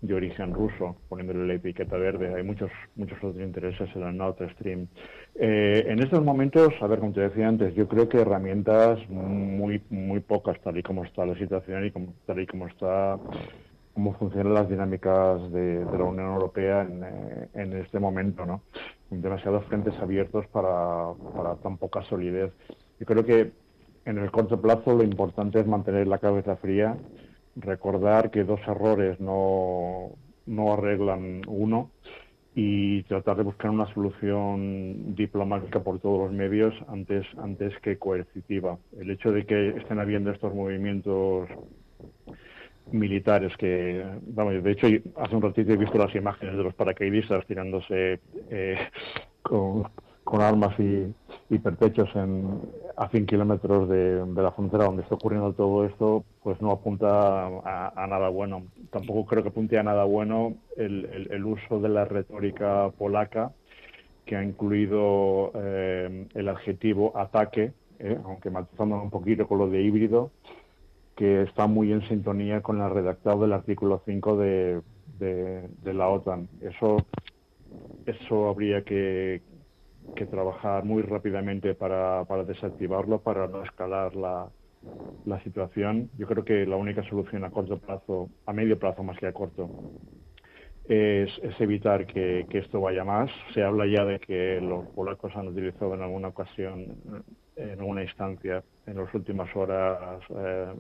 de 0.02 0.14
origen 0.14 0.54
ruso, 0.54 0.96
poniéndole 1.10 1.48
la 1.48 1.54
etiqueta 1.56 1.98
verde. 1.98 2.34
Hay 2.36 2.44
muchos 2.44 2.70
muchos 2.96 3.18
otros 3.18 3.42
intereses 3.42 3.90
en 3.96 4.04
el 4.04 4.16
Nord 4.16 4.38
Stream. 4.54 4.88
Eh, 5.36 5.86
en 5.88 6.00
estos 6.00 6.24
momentos, 6.24 6.74
a 6.82 6.88
ver, 6.88 7.00
como 7.00 7.14
te 7.14 7.22
decía 7.22 7.48
antes, 7.48 7.74
yo 7.76 7.88
creo 7.88 8.08
que 8.08 8.20
herramientas 8.20 9.00
muy 9.10 9.82
muy 9.90 10.20
pocas, 10.20 10.60
tal 10.62 10.78
y 10.78 10.84
como 10.84 11.04
está 11.04 11.26
la 11.26 11.38
situación 11.38 11.86
y 11.86 11.92
como, 11.92 12.14
tal 12.26 12.40
y 12.40 12.46
como 12.46 12.68
está 12.68 13.18
cómo 13.98 14.14
funcionan 14.14 14.54
las 14.54 14.70
dinámicas 14.70 15.52
de, 15.52 15.84
la 15.84 16.04
Unión 16.04 16.28
Europea 16.28 16.84
eh, 16.88 17.48
en, 17.56 17.74
este 17.78 18.00
momento, 18.00 18.46
¿no? 18.46 18.62
Demasiados 19.10 19.66
frentes 19.66 19.98
abiertos 19.98 20.46
para, 20.50 21.16
tan 21.64 21.78
poca 21.78 22.04
solidez. 22.04 22.54
Yo 23.00 23.08
creo 23.08 23.26
que 23.26 23.54
en 24.06 24.20
el 24.20 24.30
corto 24.30 24.62
plazo 24.62 24.94
lo 24.94 25.04
importante 25.04 25.60
es 25.60 25.66
mantener 25.66 26.06
la 26.06 26.20
cabeza 26.20 26.58
fría, 26.58 26.96
recordar 27.56 28.30
que 28.30 28.44
dos 28.44 28.60
errores 28.68 29.20
no, 29.20 30.12
no 30.46 30.74
arreglan 30.74 31.42
uno 31.48 31.90
y 32.54 33.02
tratar 33.04 33.38
de 33.38 33.44
buscar 33.44 33.72
una 33.72 33.92
solución 33.96 35.16
diplomática 35.16 35.80
por 35.80 35.98
todos 35.98 36.20
los 36.20 36.34
medios 36.34 36.72
antes, 36.88 37.26
antes 37.40 37.74
que 37.80 37.98
coercitiva. 37.98 38.78
El 39.00 39.10
hecho 39.10 39.32
de 39.32 39.48
que 39.48 39.70
estén 39.70 40.00
habiendo 40.00 40.30
estos 40.30 40.54
movimientos 40.54 41.50
militares 42.92 43.56
que, 43.58 44.04
vamos, 44.28 44.64
de 44.64 44.72
hecho, 44.72 44.88
hace 45.18 45.36
un 45.36 45.42
ratito 45.42 45.74
he 45.74 45.78
visto 45.78 45.98
las 45.98 46.14
imágenes 46.16 46.58
de 46.58 46.64
los 46.64 46.74
paracaidistas 46.74 47.46
tirándose 47.46 48.20
eh, 48.50 48.78
con, 49.42 49.86
armas 50.42 50.78
y, 50.80 51.14
y 51.50 51.60
perpechos 51.60 52.10
en, 52.16 52.60
a 52.98 53.08
100 53.10 53.28
kilómetros 53.28 53.88
de, 53.88 54.26
la 54.36 54.52
frontera 54.52 54.86
donde 54.86 55.04
está 55.04 55.16
ocurriendo 55.16 55.54
todo 55.54 55.86
esto, 55.86 56.26
pues 56.44 56.60
no 56.62 56.72
apunta 56.72 57.46
a, 57.46 58.08
nada 58.10 58.30
bueno. 58.30 58.64
Tampoco 58.90 59.26
creo 59.26 59.44
que 59.44 59.50
apunte 59.50 59.78
a 59.78 59.84
nada 59.84 60.04
bueno 60.04 60.56
el, 60.76 61.28
el, 61.30 61.46
uso 61.46 61.80
de 61.80 61.90
la 61.90 62.06
retórica 62.06 62.90
polaca 62.98 63.52
que 64.26 64.36
ha 64.36 64.44
incluido 64.44 65.52
eh, 65.56 66.28
el 66.34 66.50
adjetivo 66.50 67.16
ataque, 67.16 67.72
eh, 68.00 68.18
aunque 68.26 68.50
matizando 68.50 69.02
un 69.02 69.12
poquito 69.12 69.48
con 69.48 69.60
lo 69.60 69.70
de 69.70 69.82
híbrido, 69.84 70.32
que 71.18 71.42
está 71.42 71.66
muy 71.66 71.92
en 71.92 72.08
sintonía 72.08 72.62
con 72.62 72.80
el 72.80 72.90
redactado 72.92 73.42
del 73.42 73.54
artículo 73.54 74.02
5 74.06 74.38
de, 74.38 74.82
de, 75.18 75.94
la 75.94 76.08
OTAN. 76.10 76.48
Eso, 76.62 76.98
eso 78.06 78.48
habría 78.48 78.84
que, 78.84 79.42
que 80.16 80.28
trabajar 80.28 80.86
muy 80.86 81.02
rápidamente 81.02 81.74
para, 81.74 82.24
para, 82.26 82.44
desactivarlo, 82.44 83.20
para 83.20 83.48
no 83.48 83.64
escalar 83.64 84.16
la, 84.16 84.48
la 85.26 85.42
situación. 85.44 86.12
Yo 86.20 86.28
creo 86.28 86.46
que 86.46 86.68
la 86.68 86.76
única 86.76 87.02
solución 87.10 87.44
a 87.44 87.50
corto 87.50 87.80
plazo, 87.80 88.30
a 88.46 88.54
medio 88.54 88.78
plazo 88.78 89.02
más 89.02 89.18
que 89.18 89.26
a 89.26 89.34
corto, 89.34 89.70
es, 90.88 91.32
es, 91.42 91.60
evitar 91.60 92.06
que, 92.06 92.46
que, 92.48 92.60
esto 92.60 92.80
vaya 92.80 93.04
más. 93.04 93.32
Se 93.56 93.64
habla 93.64 93.88
ya 93.88 94.06
de 94.06 94.20
que 94.20 94.62
los 94.62 94.86
polacos 94.90 95.36
han 95.36 95.48
utilizado 95.48 95.96
en 95.96 96.04
alguna 96.04 96.28
ocasión, 96.28 96.96
en 97.56 97.80
alguna 97.80 98.04
instancia, 98.04 98.64
en 98.86 98.98
las 98.98 99.12
últimas 99.16 99.54
horas, 99.56 100.22
eh, 100.30 100.74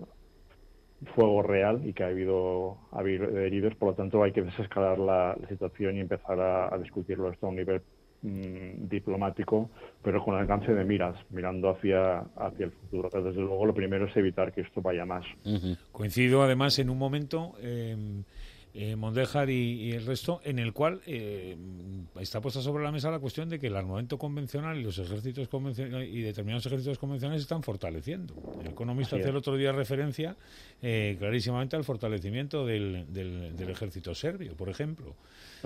fuego 1.15 1.43
real 1.43 1.81
y 1.85 1.93
que 1.93 2.03
ha 2.03 2.07
habido, 2.07 2.77
ha 2.91 2.99
habido 2.99 3.25
heridos, 3.37 3.75
por 3.75 3.89
lo 3.89 3.95
tanto 3.95 4.23
hay 4.23 4.31
que 4.31 4.41
desescalar 4.41 4.97
la, 4.97 5.37
situación 5.47 5.97
y 5.97 5.99
empezar 5.99 6.39
a, 6.39 6.77
discutirlo 6.77 7.31
esto 7.31 7.45
a 7.45 7.49
un 7.49 7.55
nivel 7.55 7.81
mm, 8.23 8.87
diplomático, 8.87 9.69
pero 10.01 10.23
con 10.23 10.35
alcance 10.35 10.73
de 10.73 10.83
miras, 10.83 11.15
mirando 11.29 11.69
hacia, 11.69 12.19
hacia 12.35 12.65
el 12.65 12.71
futuro. 12.71 13.09
desde 13.09 13.41
luego 13.41 13.65
lo 13.65 13.73
primero 13.73 14.05
es 14.05 14.17
evitar 14.17 14.51
que 14.53 14.61
esto 14.61 14.81
vaya 14.81 15.05
más. 15.05 15.25
Coincido 15.91 16.43
además 16.43 16.79
en 16.79 16.89
un 16.89 16.97
momento... 16.97 17.53
Eh, 17.61 18.23
eh, 18.79 18.95
Mondejar 18.95 19.49
y, 19.49 19.91
el 19.91 20.05
resto, 20.05 20.39
en 20.43 20.59
el 20.59 20.71
cual 20.71 21.01
eh, 21.07 21.57
está 22.19 22.41
puesta 22.41 22.61
sobre 22.61 22.83
la 22.83 22.91
mesa 22.91 23.09
la 23.09 23.17
cuestión 23.17 23.49
de 23.49 23.59
que 23.59 23.67
el 23.67 23.75
armamento 23.75 24.19
convencional 24.19 24.77
y 24.77 24.83
los 24.83 24.99
ejércitos 24.99 25.47
convencionales 25.47 26.07
y 26.13 26.21
determinados 26.21 26.63
ejércitos 26.67 26.99
convencionales 26.99 27.41
están 27.41 27.63
fortaleciendo. 27.63 28.35
El 28.61 28.67
economista 28.67 29.15
hace 29.15 29.29
el 29.29 29.35
otro 29.35 29.57
día 29.57 29.71
referencia 29.71 30.35
eh, 30.83 31.15
clarísimamente 31.17 31.75
al 31.75 31.85
fortalecimiento 31.85 32.67
del, 32.67 33.05
del, 33.11 33.69
ejército 33.69 34.13
serbio, 34.13 34.53
por 34.55 34.69
ejemplo. 34.69 35.15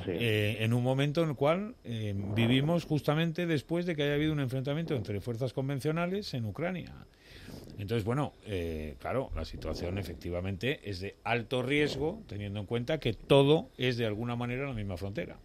Eh, 0.08 0.60
en 0.62 0.72
un 0.72 0.82
momento 0.82 1.22
en 1.22 1.32
el 1.32 1.36
cual 1.36 1.76
vivimos 1.84 2.86
justamente 2.86 3.46
después 3.46 3.86
de 3.86 3.94
que 3.94 4.04
haya 4.04 4.14
habido 4.14 4.32
un 4.32 4.40
enfrentamiento 4.40 4.96
entre 4.96 5.20
fuerzas 5.20 5.52
convencionales 5.52 6.34
en 6.34 6.46
Ucrania. 6.46 6.94
Entonces, 7.82 8.06
bueno, 8.06 8.34
eh, 8.46 8.94
claro, 9.00 9.32
la 9.36 9.44
situación 9.44 9.98
efectivamente 9.98 10.82
es 10.84 11.00
de 11.00 11.16
alto 11.24 11.64
riesgo, 11.64 12.22
teniendo 12.28 12.60
en 12.60 12.68
cuenta 12.68 13.00
que 13.00 13.14
todo 13.14 13.70
es 13.76 13.98
de 13.98 14.06
alguna 14.06 14.36
manera 14.36 14.68
la 14.68 14.74
misma 14.74 14.98
frontera. 14.98 15.40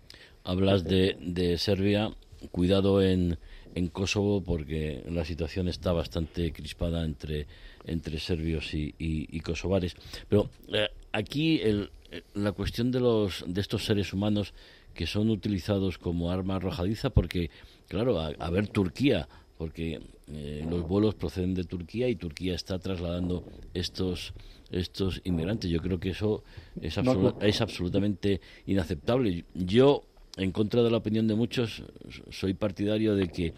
Hablas 0.45 0.85
de, 0.85 1.17
de 1.19 1.57
Serbia, 1.57 2.11
cuidado 2.51 3.01
en, 3.01 3.39
en 3.75 3.89
Kosovo 3.89 4.43
porque 4.43 5.03
la 5.09 5.25
situación 5.25 5.67
está 5.67 5.93
bastante 5.93 6.53
crispada 6.53 7.07
entre, 7.07 7.47
entre 7.87 8.19
serbios 8.19 8.75
y, 8.75 8.95
y, 8.99 9.41
kosovares. 9.41 9.97
Pero 10.29 10.51
eh, 10.69 10.91
aquí 11.13 11.63
el, 11.63 11.89
la 12.35 12.53
cuestión 12.53 12.93
de, 12.93 13.01
los, 13.01 13.47
de 13.49 13.63
estos 13.63 13.87
seres 13.87 14.13
humanos 14.13 14.53
que 14.93 15.07
son 15.07 15.31
utilizados 15.31 15.97
como 15.97 16.31
arma 16.31 16.57
arrojadiza, 16.57 17.09
porque, 17.09 17.49
claro, 17.89 18.21
a 18.21 18.51
ver, 18.51 18.69
Turquía 18.69 19.27
porque 19.57 20.01
eh, 20.29 20.67
los 20.69 20.87
vuelos 20.87 21.15
proceden 21.15 21.55
de 21.55 21.65
Turquía 21.65 22.09
y 22.09 22.17
Turquía 22.17 22.55
está 22.55 22.79
trasladando 22.79 23.45
estos 23.75 24.35
estos 24.71 25.21
inmigrantes. 25.25 25.71
Yo 25.71 25.81
creo 25.81 26.01
que 26.01 26.11
eso 26.11 26.43
es, 26.81 26.99
es 27.41 27.61
absolutamente 27.61 28.41
inaceptable. 28.67 29.45
Yo, 29.55 30.05
en 30.37 30.51
contra 30.51 30.83
de 30.83 30.91
la 30.91 30.97
opinión 30.97 31.29
de 31.29 31.35
muchos, 31.35 31.83
soy 32.31 32.55
partidario 32.55 33.15
de 33.15 33.29
que 33.29 33.55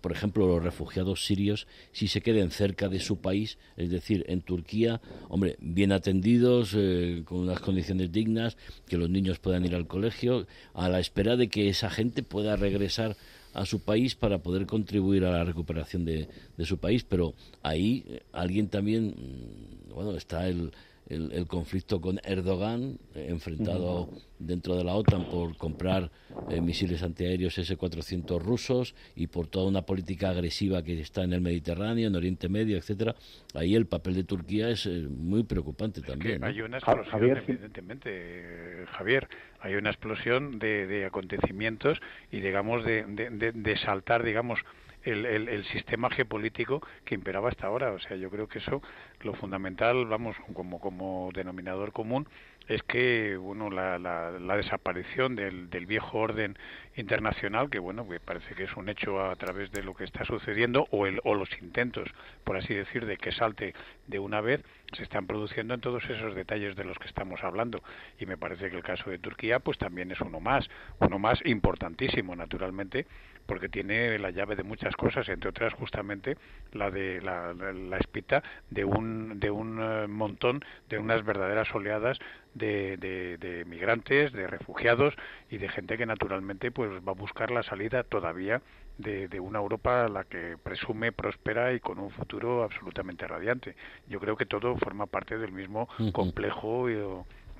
por 0.00 0.12
ejemplo, 0.12 0.46
los 0.46 0.62
refugiados 0.62 1.24
sirios, 1.24 1.66
si 1.92 2.08
se 2.08 2.20
queden 2.20 2.50
cerca 2.50 2.88
de 2.88 3.00
su 3.00 3.20
país, 3.20 3.58
es 3.76 3.90
decir, 3.90 4.24
en 4.28 4.42
Turquía, 4.42 5.00
hombre, 5.28 5.56
bien 5.60 5.92
atendidos, 5.92 6.74
eh, 6.76 7.22
con 7.24 7.38
unas 7.38 7.60
condiciones 7.60 8.12
dignas, 8.12 8.56
que 8.86 8.98
los 8.98 9.08
niños 9.08 9.38
puedan 9.38 9.64
ir 9.64 9.74
al 9.74 9.86
colegio, 9.86 10.46
a 10.74 10.88
la 10.88 11.00
espera 11.00 11.36
de 11.36 11.48
que 11.48 11.68
esa 11.68 11.90
gente 11.90 12.22
pueda 12.22 12.56
regresar 12.56 13.16
a 13.52 13.66
su 13.66 13.80
país 13.80 14.14
para 14.14 14.38
poder 14.38 14.66
contribuir 14.66 15.24
a 15.24 15.32
la 15.32 15.44
recuperación 15.44 16.04
de, 16.04 16.28
de 16.56 16.64
su 16.64 16.78
país, 16.78 17.04
pero 17.04 17.34
ahí 17.62 18.04
eh, 18.08 18.22
alguien 18.32 18.68
también, 18.68 19.08
mm, 19.08 19.94
bueno, 19.94 20.16
está 20.16 20.48
el, 20.48 20.72
el, 21.08 21.46
conflicto 21.46 22.00
con 22.00 22.20
Erdogan, 22.24 22.98
eh, 23.14 23.26
enfrentado 23.28 24.08
dentro 24.38 24.76
de 24.76 24.84
la 24.84 24.94
OTAN 24.94 25.24
por 25.28 25.56
comprar 25.56 26.10
eh, 26.50 26.60
misiles 26.60 27.02
antiaéreos 27.02 27.58
S-400 27.58 28.40
rusos 28.40 28.94
y 29.14 29.26
por 29.26 29.46
toda 29.46 29.68
una 29.68 29.82
política 29.82 30.30
agresiva 30.30 30.82
que 30.82 31.00
está 31.00 31.22
en 31.22 31.32
el 31.32 31.40
Mediterráneo, 31.40 32.08
en 32.08 32.16
Oriente 32.16 32.48
Medio, 32.48 32.76
etcétera. 32.76 33.14
Ahí 33.54 33.74
el 33.74 33.86
papel 33.86 34.14
de 34.14 34.24
Turquía 34.24 34.70
es 34.70 34.86
eh, 34.86 35.06
muy 35.08 35.44
preocupante 35.44 36.00
también. 36.00 36.42
Hay 36.44 36.60
una 36.60 36.78
explosión, 36.78 37.36
evidentemente, 37.36 38.86
Javier, 38.92 39.28
hay 39.60 39.74
una 39.74 39.90
explosión 39.90 40.58
de, 40.58 41.04
acontecimientos 41.06 42.00
y, 42.30 42.40
digamos, 42.40 42.84
de, 42.84 43.04
de 43.04 43.76
saltar, 43.78 44.22
digamos, 44.22 44.60
el, 45.04 45.26
el, 45.26 45.64
sistema 45.66 46.10
geopolítico 46.10 46.82
que 47.04 47.14
imperaba 47.14 47.48
hasta 47.48 47.66
ahora. 47.66 47.92
O 47.92 47.98
sea, 47.98 48.16
yo 48.16 48.30
creo 48.30 48.48
que 48.48 48.58
eso, 48.58 48.82
lo 49.24 49.34
fundamental, 49.34 50.06
vamos, 50.06 50.36
como, 50.54 50.80
como 50.80 51.30
denominador 51.32 51.92
común, 51.92 52.26
es 52.68 52.82
que 52.82 53.36
bueno 53.36 53.70
la, 53.70 53.98
la, 53.98 54.56
desaparición 54.56 55.34
del, 55.34 55.68
del, 55.70 55.86
viejo 55.86 56.18
orden 56.18 56.56
internacional 56.96 57.70
que 57.70 57.78
bueno 57.78 58.08
que 58.08 58.20
parece 58.20 58.54
que 58.54 58.64
es 58.64 58.76
un 58.76 58.88
hecho 58.88 59.20
a 59.20 59.34
través 59.36 59.72
de 59.72 59.82
lo 59.82 59.94
que 59.94 60.04
está 60.04 60.24
sucediendo 60.24 60.86
o, 60.90 61.06
el, 61.06 61.20
o 61.24 61.34
los 61.34 61.50
intentos 61.60 62.08
por 62.44 62.56
así 62.56 62.72
decir 62.74 63.06
de 63.06 63.16
que 63.16 63.32
salte 63.32 63.74
de 64.06 64.18
una 64.18 64.40
vez 64.40 64.62
se 64.96 65.02
están 65.02 65.26
produciendo 65.26 65.74
en 65.74 65.80
todos 65.80 66.04
esos 66.08 66.34
detalles 66.34 66.76
de 66.76 66.84
los 66.84 66.98
que 66.98 67.08
estamos 67.08 67.42
hablando. 67.42 67.82
Y 68.18 68.26
me 68.26 68.36
parece 68.36 68.68
que 68.68 68.76
el 68.76 68.82
caso 68.82 69.08
de 69.08 69.18
Turquía 69.18 69.58
pues 69.58 69.78
también 69.78 70.10
es 70.10 70.20
uno 70.20 70.38
más 70.38 70.68
uno 71.00 71.18
más 71.18 71.40
importantísimo 71.44 72.36
naturalmente 72.36 73.06
porque 73.46 73.68
tiene 73.68 74.18
la 74.18 74.30
llave 74.30 74.56
de 74.56 74.62
muchas 74.62 74.94
cosas, 74.94 75.28
entre 75.28 75.50
otras 75.50 75.72
justamente 75.74 76.36
la 76.72 76.90
de 76.90 77.20
la, 77.20 77.52
la, 77.52 77.96
espita 77.98 78.42
de 78.70 78.84
un, 78.84 79.11
de 79.40 79.50
un 79.50 79.78
eh, 79.80 80.06
montón, 80.06 80.64
de 80.88 80.98
unas 80.98 81.24
verdaderas 81.24 81.72
oleadas 81.74 82.18
de, 82.54 82.96
de, 82.96 83.64
migrantes, 83.66 84.32
de 84.32 84.46
refugiados 84.46 85.14
y 85.50 85.58
de 85.58 85.68
gente 85.68 85.96
que 85.96 86.06
naturalmente 86.06 86.70
pues 86.70 86.90
va 87.06 87.12
a 87.12 87.14
buscar 87.14 87.50
la 87.50 87.62
salida 87.62 88.02
todavía 88.02 88.60
de, 88.98 89.28
de, 89.28 89.40
una 89.40 89.58
Europa 89.58 90.04
a 90.04 90.08
la 90.08 90.24
que 90.24 90.56
presume 90.62 91.12
próspera 91.12 91.72
y 91.72 91.80
con 91.80 91.98
un 91.98 92.10
futuro 92.10 92.62
absolutamente 92.62 93.26
radiante. 93.26 93.74
Yo 94.08 94.20
creo 94.20 94.36
que 94.36 94.46
todo 94.46 94.76
forma 94.76 95.06
parte 95.06 95.38
del 95.38 95.52
mismo 95.52 95.88
complejo 96.12 96.90
y, 96.90 96.96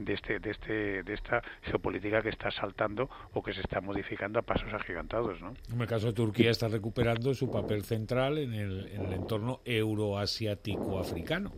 de 0.04 0.14
este 0.14 0.38
de 0.38 0.50
este 0.50 1.02
de 1.02 1.14
esta 1.14 1.42
geopolítica 1.62 2.22
que 2.22 2.30
está 2.30 2.50
saltando 2.50 3.08
o 3.32 3.42
que 3.42 3.52
se 3.52 3.60
está 3.60 3.80
modificando 3.80 4.38
a 4.38 4.42
pasos 4.42 4.72
agigantados 4.72 5.40
¿no? 5.40 5.54
en 5.72 5.80
el 5.80 5.86
caso 5.86 6.08
de 6.08 6.12
Turquía 6.12 6.50
está 6.50 6.68
recuperando 6.68 7.34
su 7.34 7.50
papel 7.50 7.84
central 7.84 8.38
en 8.38 8.54
el, 8.54 8.86
en 8.88 9.06
el 9.06 9.12
entorno 9.12 9.60
euroasiático 9.64 10.98
africano 10.98 11.52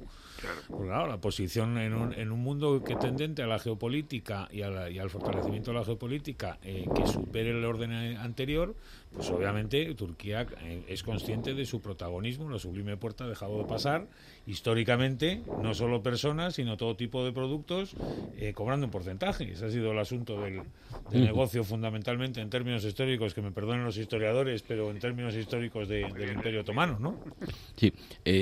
pues 0.69 0.83
claro. 0.89 1.07
la 1.07 1.19
posición 1.19 1.79
en 1.79 1.95
un, 1.95 2.13
en 2.13 2.33
un 2.33 2.41
mundo 2.41 2.83
que 2.83 2.97
tendente 2.97 3.43
a 3.43 3.47
la 3.47 3.59
geopolítica 3.59 4.49
y, 4.51 4.59
y 4.59 4.99
al 4.99 5.11
fortalecimiento 5.11 5.73
de 5.73 5.79
la 5.79 5.85
geopolítica 5.85 6.59
eh, 6.63 6.87
que 6.95 7.07
supere 7.07 7.51
el 7.51 7.65
orden 7.65 7.93
anterior, 7.93 8.75
pues 9.15 9.31
obviamente 9.31 9.95
Turquía 9.95 10.47
eh, 10.63 10.83
es 10.89 11.03
consciente 11.03 11.55
de 11.55 11.65
su 11.65 11.81
protagonismo, 11.81 12.51
la 12.51 12.59
sublime 12.59 12.99
puerta 12.99 13.25
ha 13.25 13.29
dejado 13.29 13.59
de 13.59 13.65
pasar 13.65 14.07
históricamente, 14.47 15.41
no 15.63 15.73
solo 15.73 16.03
personas, 16.03 16.57
sino 16.57 16.77
todo 16.77 16.97
tipo 16.97 17.25
de 17.25 17.33
productos, 17.33 17.95
eh, 18.37 18.53
cobrando 18.53 18.87
un 18.87 18.91
porcentaje. 18.91 19.53
Ese 19.53 19.65
ha 19.65 19.71
sido 19.71 19.93
el 19.93 19.99
asunto 19.99 20.43
del, 20.43 20.63
negocio 21.11 21.65
fundamentalmente 21.65 22.41
en 22.41 22.51
términos 22.51 22.85
históricos, 22.85 23.33
que 23.33 23.41
me 23.41 23.51
perdonen 23.51 23.85
los 23.85 23.97
historiadores, 23.97 24.63
pero 24.63 24.91
en 24.91 24.99
términos 24.99 25.35
históricos 25.35 25.89
del 25.89 26.31
Imperio 26.31 26.61
Otomano, 26.61 26.99
¿no? 26.99 27.21
Sí, 27.77 27.93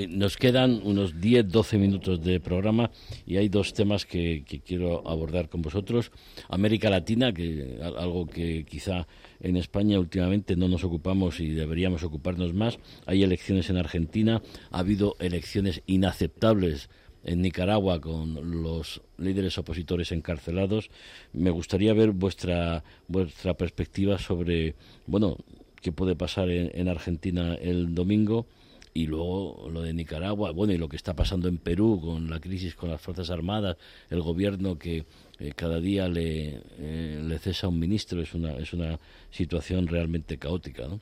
nos 0.09 0.37
quedan 0.37 0.81
unos 0.85 1.15
10-12 1.15 1.79
minutos 1.79 1.93
minutos 1.93 2.23
de 2.25 2.41
programa 2.41 2.91
y 3.27 3.37
hay 3.37 3.51
dos 3.51 3.75
temas 3.75 4.07
que, 4.07 4.45
quiero 4.65 5.07
abordar 5.07 5.51
con 5.51 5.61
vosotros. 5.61 6.11
América 6.49 6.89
Latina, 6.89 7.33
que 7.33 7.79
algo 7.83 8.27
que 8.27 8.65
quizá 8.65 9.07
en 9.43 9.57
España 9.57 9.99
últimamente 9.99 10.57
no 10.57 10.69
nos 10.69 10.85
ocupamos 10.85 11.41
y 11.41 11.51
deberíamos 11.51 12.05
ocuparnos 12.05 12.55
más. 12.55 12.79
Hay 13.07 13.23
elecciones 13.23 13.69
en 13.69 13.77
Argentina, 13.77 14.41
ha 14.71 14.79
habido 14.79 15.17
elecciones 15.19 15.83
inaceptables 15.87 16.89
en 17.25 17.43
Nicaragua 17.43 18.01
con 18.01 18.63
los 18.63 19.03
líderes 19.19 19.59
opositores 19.59 20.13
encarcelados. 20.13 20.91
Me 21.33 21.51
gustaría 21.51 21.93
ver 21.93 22.13
vuestra 22.13 22.85
vuestra 23.09 23.55
perspectiva 23.55 24.19
sobre, 24.19 24.75
bueno, 25.07 25.37
qué 25.81 25.93
puede 25.93 26.17
pasar 26.17 26.49
en 26.51 26.89
Argentina 26.89 27.55
el 27.55 27.95
domingo 27.95 28.47
y 28.95 29.07
luego 29.07 29.69
lo 29.73 29.83
de 29.83 29.95
Nicaragua, 29.95 30.53
bueno, 30.53 30.73
y 30.73 30.79
lo 30.79 30.89
que 30.89 30.97
está 30.97 31.15
pasando 31.15 31.49
en 31.49 31.59
Perú 31.59 32.01
con 32.03 32.29
la 32.29 32.41
crisis 32.41 32.75
con 32.75 32.91
las 32.91 33.01
Fuerzas 33.01 33.31
Armadas, 33.31 33.77
el 34.11 34.21
gobierno 34.21 34.79
que 34.79 35.05
eh, 35.39 35.53
cada 35.57 35.81
día 35.81 36.09
le, 36.09 36.61
eh, 36.79 37.21
le 37.23 37.39
cesa 37.39 37.69
un 37.69 37.79
ministro, 37.79 38.21
es 38.21 38.35
una, 38.35 38.53
es 38.57 38.73
una 38.73 38.99
situación 39.31 39.87
realmente 39.87 40.37
caótica, 40.37 40.87
¿no? 40.89 41.01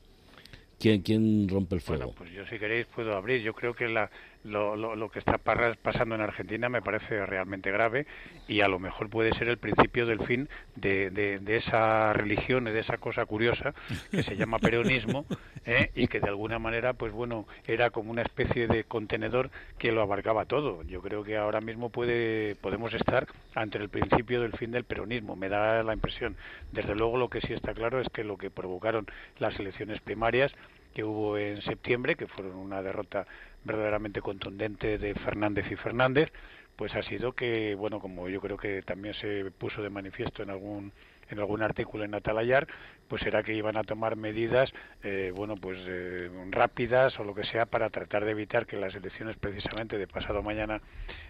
¿Quién, 0.79 1.01
¿Quién 1.03 1.47
rompe 1.47 1.75
el 1.75 1.81
fuego? 1.81 2.05
Bueno, 2.05 2.17
pues 2.17 2.31
yo 2.31 2.43
si 2.47 2.57
queréis 2.57 2.87
puedo 2.87 3.15
abrir. 3.15 3.43
Yo 3.43 3.53
creo 3.53 3.75
que 3.75 3.87
la, 3.87 4.09
lo, 4.43 4.75
lo, 4.75 5.11
que 5.11 5.19
está 5.19 5.37
pasando 5.37 6.15
en 6.15 6.21
Argentina 6.21 6.69
me 6.69 6.81
parece 6.81 7.25
realmente 7.25 7.71
grave 7.71 8.07
y 8.47 8.61
a 8.61 8.67
lo 8.67 8.79
mejor 8.79 9.09
puede 9.09 9.33
ser 9.33 9.49
el 9.49 9.57
principio 9.57 10.05
del 10.05 10.25
fin 10.25 10.49
de, 10.75 11.09
de, 11.11 11.57
esa 11.57 12.13
religión 12.13 12.67
y 12.67 12.71
de 12.71 12.79
esa 12.79 12.97
cosa 12.97 13.25
curiosa 13.25 13.73
que 14.09 14.23
se 14.23 14.35
llama 14.35 14.59
peronismo 14.59 15.25
¿eh? 15.65 15.91
y 15.95 16.07
que 16.07 16.19
de 16.19 16.27
alguna 16.27 16.59
manera 16.59 16.93
pues 16.93 17.11
bueno 17.11 17.45
era 17.67 17.91
como 17.91 18.11
una 18.11 18.23
especie 18.23 18.67
de 18.67 18.83
contenedor 18.83 19.51
que 19.77 19.91
lo 19.91 20.01
abarcaba 20.01 20.45
todo 20.45 20.81
yo 20.83 21.01
creo 21.01 21.23
que 21.23 21.37
ahora 21.37 21.61
mismo 21.61 21.89
puede 21.89 22.55
podemos 22.55 22.93
estar 22.93 23.27
ante 23.53 23.77
el 23.77 23.89
principio 23.89 24.41
del 24.41 24.53
fin 24.53 24.71
del 24.71 24.85
peronismo 24.85 25.35
me 25.35 25.49
da 25.49 25.83
la 25.83 25.93
impresión 25.93 26.35
desde 26.71 26.95
luego 26.95 27.17
lo 27.17 27.29
que 27.29 27.41
sí 27.41 27.53
está 27.53 27.73
claro 27.73 28.01
es 28.01 28.09
que 28.09 28.23
lo 28.23 28.37
que 28.37 28.49
provocaron 28.49 29.05
las 29.37 29.59
elecciones 29.59 30.01
primarias 30.01 30.51
que 30.93 31.03
hubo 31.03 31.37
en 31.37 31.61
septiembre, 31.61 32.15
que 32.15 32.27
fueron 32.27 32.55
una 32.55 32.81
derrota 32.81 33.25
verdaderamente 33.63 34.21
contundente 34.21 34.97
de 34.97 35.13
Fernández 35.15 35.71
y 35.71 35.75
Fernández, 35.75 36.31
pues 36.75 36.95
ha 36.95 37.03
sido 37.03 37.33
que, 37.33 37.75
bueno, 37.75 37.99
como 37.99 38.27
yo 38.29 38.41
creo 38.41 38.57
que 38.57 38.81
también 38.81 39.13
se 39.15 39.51
puso 39.51 39.81
de 39.81 39.89
manifiesto 39.89 40.43
en 40.43 40.49
algún 40.49 40.91
en 41.31 41.39
algún 41.39 41.61
artículo 41.61 42.03
en 42.03 42.13
Atalayar, 42.13 42.67
pues 43.07 43.21
será 43.21 43.41
que 43.41 43.53
iban 43.53 43.77
a 43.77 43.83
tomar 43.83 44.15
medidas, 44.15 44.71
eh, 45.01 45.31
bueno, 45.33 45.55
pues 45.55 45.79
eh, 45.87 46.29
rápidas 46.49 47.17
o 47.19 47.23
lo 47.23 47.33
que 47.33 47.45
sea 47.45 47.65
para 47.65 47.89
tratar 47.89 48.25
de 48.25 48.31
evitar 48.31 48.65
que 48.65 48.77
las 48.77 48.93
elecciones 48.93 49.37
precisamente 49.37 49.97
de 49.97 50.07
pasado 50.07 50.43
mañana 50.43 50.81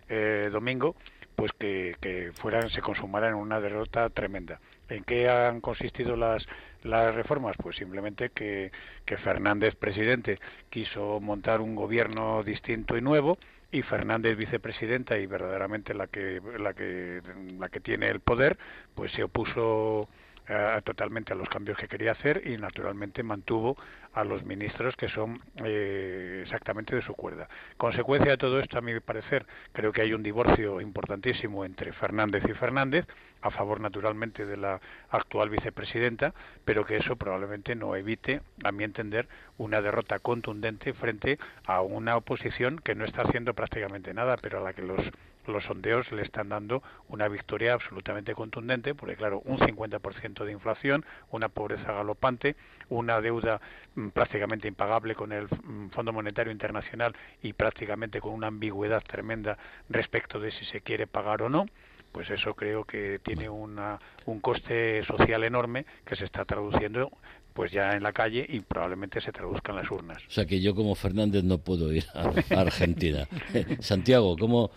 eh, 0.09 0.49
domingo, 0.51 0.95
pues 1.36 1.51
que, 1.53 1.95
que 2.01 2.32
fueran 2.34 2.69
se 2.71 2.82
consumaran 2.82 3.34
en 3.34 3.36
una 3.36 3.61
derrota 3.61 4.09
tremenda. 4.09 4.59
¿En 4.91 5.05
qué 5.05 5.29
han 5.29 5.61
consistido 5.61 6.17
las, 6.17 6.45
las 6.83 7.15
reformas? 7.15 7.55
Pues 7.57 7.77
simplemente 7.77 8.29
que, 8.31 8.71
que 9.05 9.15
Fernández, 9.15 9.73
presidente, 9.75 10.37
quiso 10.69 11.21
montar 11.21 11.61
un 11.61 11.75
gobierno 11.75 12.43
distinto 12.43 12.97
y 12.97 13.01
nuevo, 13.01 13.37
y 13.71 13.83
Fernández 13.83 14.35
vicepresidenta 14.35 15.17
y 15.17 15.27
verdaderamente 15.27 15.93
la 15.93 16.07
que 16.07 16.41
la 16.59 16.73
que 16.73 17.21
la 17.57 17.69
que 17.69 17.79
tiene 17.79 18.09
el 18.09 18.19
poder 18.19 18.57
pues 18.93 19.13
se 19.13 19.23
opuso 19.23 20.09
eh, 20.49 20.81
totalmente 20.83 21.31
a 21.31 21.35
los 21.37 21.47
cambios 21.47 21.77
que 21.77 21.87
quería 21.87 22.11
hacer 22.11 22.41
y 22.45 22.57
naturalmente 22.57 23.23
mantuvo 23.23 23.77
a 24.13 24.25
los 24.25 24.43
ministros 24.43 24.95
que 24.97 25.07
son 25.07 25.39
eh, 25.63 26.41
exactamente 26.43 26.95
de 26.95 27.01
su 27.03 27.13
cuerda. 27.13 27.47
Consecuencia 27.77 28.31
de 28.31 28.37
todo 28.37 28.59
esto, 28.59 28.77
a 28.77 28.81
mi 28.81 28.99
parecer, 28.99 29.45
creo 29.71 29.93
que 29.93 30.01
hay 30.01 30.13
un 30.13 30.23
divorcio 30.23 30.81
importantísimo 30.81 31.63
entre 31.63 31.93
Fernández 31.93 32.43
y 32.49 32.53
Fernández, 32.53 33.05
a 33.41 33.51
favor 33.51 33.79
naturalmente 33.79 34.45
de 34.45 34.57
la 34.57 34.79
actual 35.09 35.49
vicepresidenta, 35.49 36.33
pero 36.65 36.85
que 36.85 36.97
eso 36.97 37.15
probablemente 37.15 37.75
no 37.75 37.95
evite, 37.95 38.41
a 38.63 38.71
mi 38.71 38.83
entender, 38.83 39.27
una 39.57 39.81
derrota 39.81 40.19
contundente 40.19 40.93
frente 40.93 41.39
a 41.65 41.81
una 41.81 42.17
oposición 42.17 42.79
que 42.79 42.95
no 42.95 43.05
está 43.05 43.23
haciendo 43.23 43.53
prácticamente 43.53 44.13
nada, 44.13 44.37
pero 44.37 44.59
a 44.59 44.61
la 44.61 44.73
que 44.73 44.81
los 44.81 45.01
los 45.47 45.63
sondeos 45.63 46.11
le 46.11 46.21
están 46.21 46.49
dando 46.49 46.83
una 47.09 47.27
victoria 47.27 47.73
absolutamente 47.73 48.35
contundente, 48.35 48.93
porque 48.93 49.15
claro, 49.15 49.41
un 49.45 49.57
50% 49.59 50.45
de 50.45 50.51
inflación, 50.51 51.05
una 51.31 51.49
pobreza 51.49 51.91
galopante, 51.91 52.55
una 52.89 53.21
deuda 53.21 53.59
mm, 53.95 54.09
prácticamente 54.09 54.67
impagable 54.67 55.15
con 55.15 55.31
el 55.31 55.45
mm, 55.45 55.89
Fondo 55.89 56.13
Monetario 56.13 56.51
Internacional 56.51 57.15
y 57.41 57.53
prácticamente 57.53 58.21
con 58.21 58.33
una 58.33 58.47
ambigüedad 58.47 59.03
tremenda 59.03 59.57
respecto 59.89 60.39
de 60.39 60.51
si 60.51 60.65
se 60.65 60.81
quiere 60.81 61.07
pagar 61.07 61.41
o 61.41 61.49
no, 61.49 61.65
pues 62.12 62.30
eso 62.30 62.53
creo 62.53 62.84
que 62.84 63.20
tiene 63.24 63.49
una, 63.49 63.99
un 64.26 64.39
coste 64.39 65.03
social 65.05 65.43
enorme 65.43 65.86
que 66.05 66.16
se 66.16 66.26
está 66.26 66.45
traduciendo 66.45 67.12
pues 67.53 67.72
ya 67.72 67.91
en 67.91 68.03
la 68.03 68.14
calle 68.14 68.45
y 68.47 68.62
probablemente 68.62 69.20
se 69.22 69.32
traduzcan 69.32 69.76
las 69.76 69.89
urnas. 69.91 70.18
O 70.28 70.32
sea 70.32 70.45
que 70.45 70.62
yo 70.62 70.74
como 70.74 70.95
Fernández 70.95 71.43
no 71.43 71.57
puedo 71.57 71.91
ir 71.93 72.05
a, 72.14 72.32
Argentina. 72.59 73.28
Santiago, 73.80 74.38
¿cómo 74.38 74.72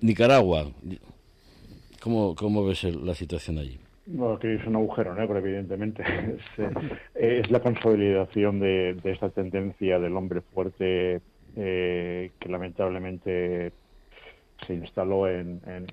Nicaragua? 0.00 0.70
¿Cómo, 2.00 2.34
cómo 2.34 2.64
ves 2.64 2.84
la 2.84 3.14
situación 3.14 3.58
allí? 3.58 3.78
Bueno, 4.06 4.38
que 4.38 4.54
es 4.54 4.64
un 4.64 4.76
agujero 4.76 5.14
negro, 5.14 5.38
evidentemente. 5.38 6.04
Eh, 7.18 7.40
es, 7.42 7.50
la 7.50 7.60
consolidación 7.60 8.60
de, 8.60 8.96
esta 9.04 9.30
tendencia 9.30 9.98
del 9.98 10.16
hombre 10.16 10.42
fuerte 10.42 11.20
eh, 11.56 12.30
que 12.38 12.48
lamentablemente 12.48 13.72
se 14.66 14.74
instaló 14.74 15.26
en, 15.26 15.60
en, 15.66 15.86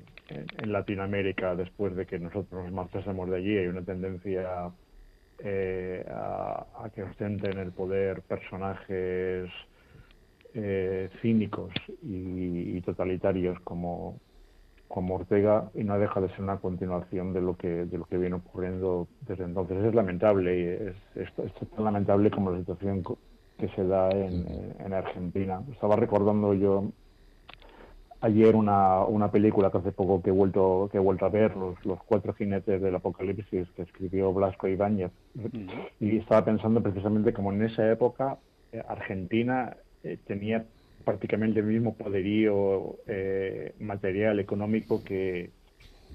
Latinoamérica 0.66 1.56
después 1.56 1.96
de 1.96 2.06
que 2.06 2.20
nosotros 2.20 2.64
nos 2.64 2.72
marchásemos 2.72 3.30
de 3.30 3.38
allí. 3.38 3.58
Hay 3.58 3.68
una 3.68 3.82
tendencia 3.82 4.72
eh, 5.40 6.06
a, 6.10 6.90
que 6.94 7.04
ostenten 7.04 7.58
el 7.58 7.72
poder 7.72 8.22
personajes 8.22 9.50
eh, 10.54 11.10
cínicos 11.22 11.74
y, 12.02 12.80
totalitarios 12.82 13.60
como, 13.62 14.20
como 14.88 15.16
Ortega 15.16 15.70
y 15.74 15.84
no 15.84 15.98
deja 15.98 16.22
de 16.22 16.30
ser 16.30 16.42
una 16.42 16.58
continuación 16.58 17.34
de 17.34 17.42
lo 17.42 17.56
que 17.56 17.86
de 17.86 17.98
lo 17.98 18.06
que 18.06 18.18
viene 18.18 18.36
ocurriendo 18.36 19.08
desde 19.22 19.46
entonces. 19.46 19.84
Es 19.84 19.96
lamentable 19.96 20.60
y 20.60 20.64
es, 21.16 21.28
es, 21.28 21.70
tan 21.76 21.86
lamentable 21.86 22.30
como 22.30 22.52
la 22.52 22.60
situación 22.60 23.04
que 23.58 23.70
se 23.70 23.86
da 23.86 24.12
en, 24.12 24.76
en 24.80 24.94
Argentina. 24.94 25.62
Estaba 25.72 25.96
recordando 25.96 26.54
yo 26.54 26.92
ayer 28.24 28.56
una, 28.56 29.04
una 29.04 29.30
película 29.30 29.70
que 29.70 29.80
hace 29.80 29.92
poco 29.92 30.22
que 30.24 30.30
he 30.30 30.34
vuelto 30.34 30.88
que 30.90 30.98
he 30.98 31.02
vuelto 31.02 31.26
a 31.26 31.30
ver 31.30 31.58
los, 31.58 31.76
los 31.86 32.02
cuatro 32.04 32.34
jinetes 32.34 32.82
del 32.82 32.96
apocalipsis 32.96 33.68
que 33.76 33.82
escribió 33.82 34.32
Blasco 34.32 34.68
Ibáñez. 34.68 35.12
Y 36.00 36.18
estaba 36.18 36.46
pensando 36.46 36.82
precisamente 36.82 37.34
como 37.34 37.52
en 37.52 37.64
esa 37.64 37.92
época 37.92 38.38
eh, 38.72 38.82
Argentina 38.88 39.76
eh, 40.04 40.18
tenía 40.26 40.66
prácticamente 41.04 41.60
el 41.60 41.66
mismo 41.66 41.96
poderío 41.96 42.96
eh, 43.08 43.74
material 43.80 44.40
económico 44.40 45.04
que, 45.04 45.50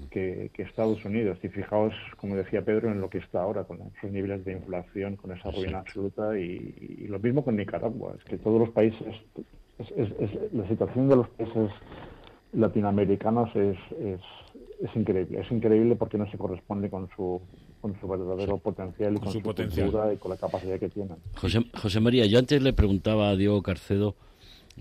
que, 0.09 0.49
Estados 0.57 1.05
Unidos. 1.05 1.37
Y 1.43 1.49
fijaos 1.49 1.93
como 2.17 2.35
decía 2.35 2.63
Pedro 2.63 2.89
en 2.89 3.01
lo 3.01 3.11
que 3.11 3.19
está 3.19 3.43
ahora 3.43 3.65
con 3.65 3.77
esos 3.95 4.11
niveles 4.11 4.43
de 4.45 4.53
inflación 4.53 5.15
con 5.15 5.31
esa 5.31 5.51
ruina 5.51 5.79
absoluta 5.79 6.39
y, 6.39 6.97
y 7.01 7.07
lo 7.07 7.19
mismo 7.19 7.45
con 7.45 7.55
Nicaragua. 7.55 8.15
Es 8.17 8.23
que 8.23 8.39
todos 8.39 8.59
los 8.59 8.71
países 8.71 9.15
es, 9.79 10.53
la 10.53 10.67
situación 10.67 11.07
de 11.07 11.15
los 11.15 11.27
países 11.29 11.71
latinoamericanos 12.53 13.55
es, 13.55 13.77
es, 13.99 14.95
increíble. 14.95 15.39
Es 15.39 15.51
increíble 15.51 15.95
porque 15.95 16.17
no 16.17 16.29
se 16.29 16.37
corresponde 16.37 16.89
con 16.89 17.09
su, 17.15 17.41
con 17.81 17.99
su 17.99 18.07
verdadero 18.07 18.57
potencial 18.57 19.15
y 19.15 19.19
con, 19.19 19.31
su, 19.31 19.39
y 19.39 20.17
con 20.17 20.31
la 20.31 20.37
capacidad 20.37 20.79
que 20.79 20.89
tienen. 20.89 21.17
José, 21.35 21.65
José 21.73 21.99
María, 21.99 22.25
yo 22.25 22.39
antes 22.39 22.61
le 22.61 22.73
preguntaba 22.73 23.29
a 23.29 23.35
Diego 23.35 23.61
Carcedo 23.61 24.15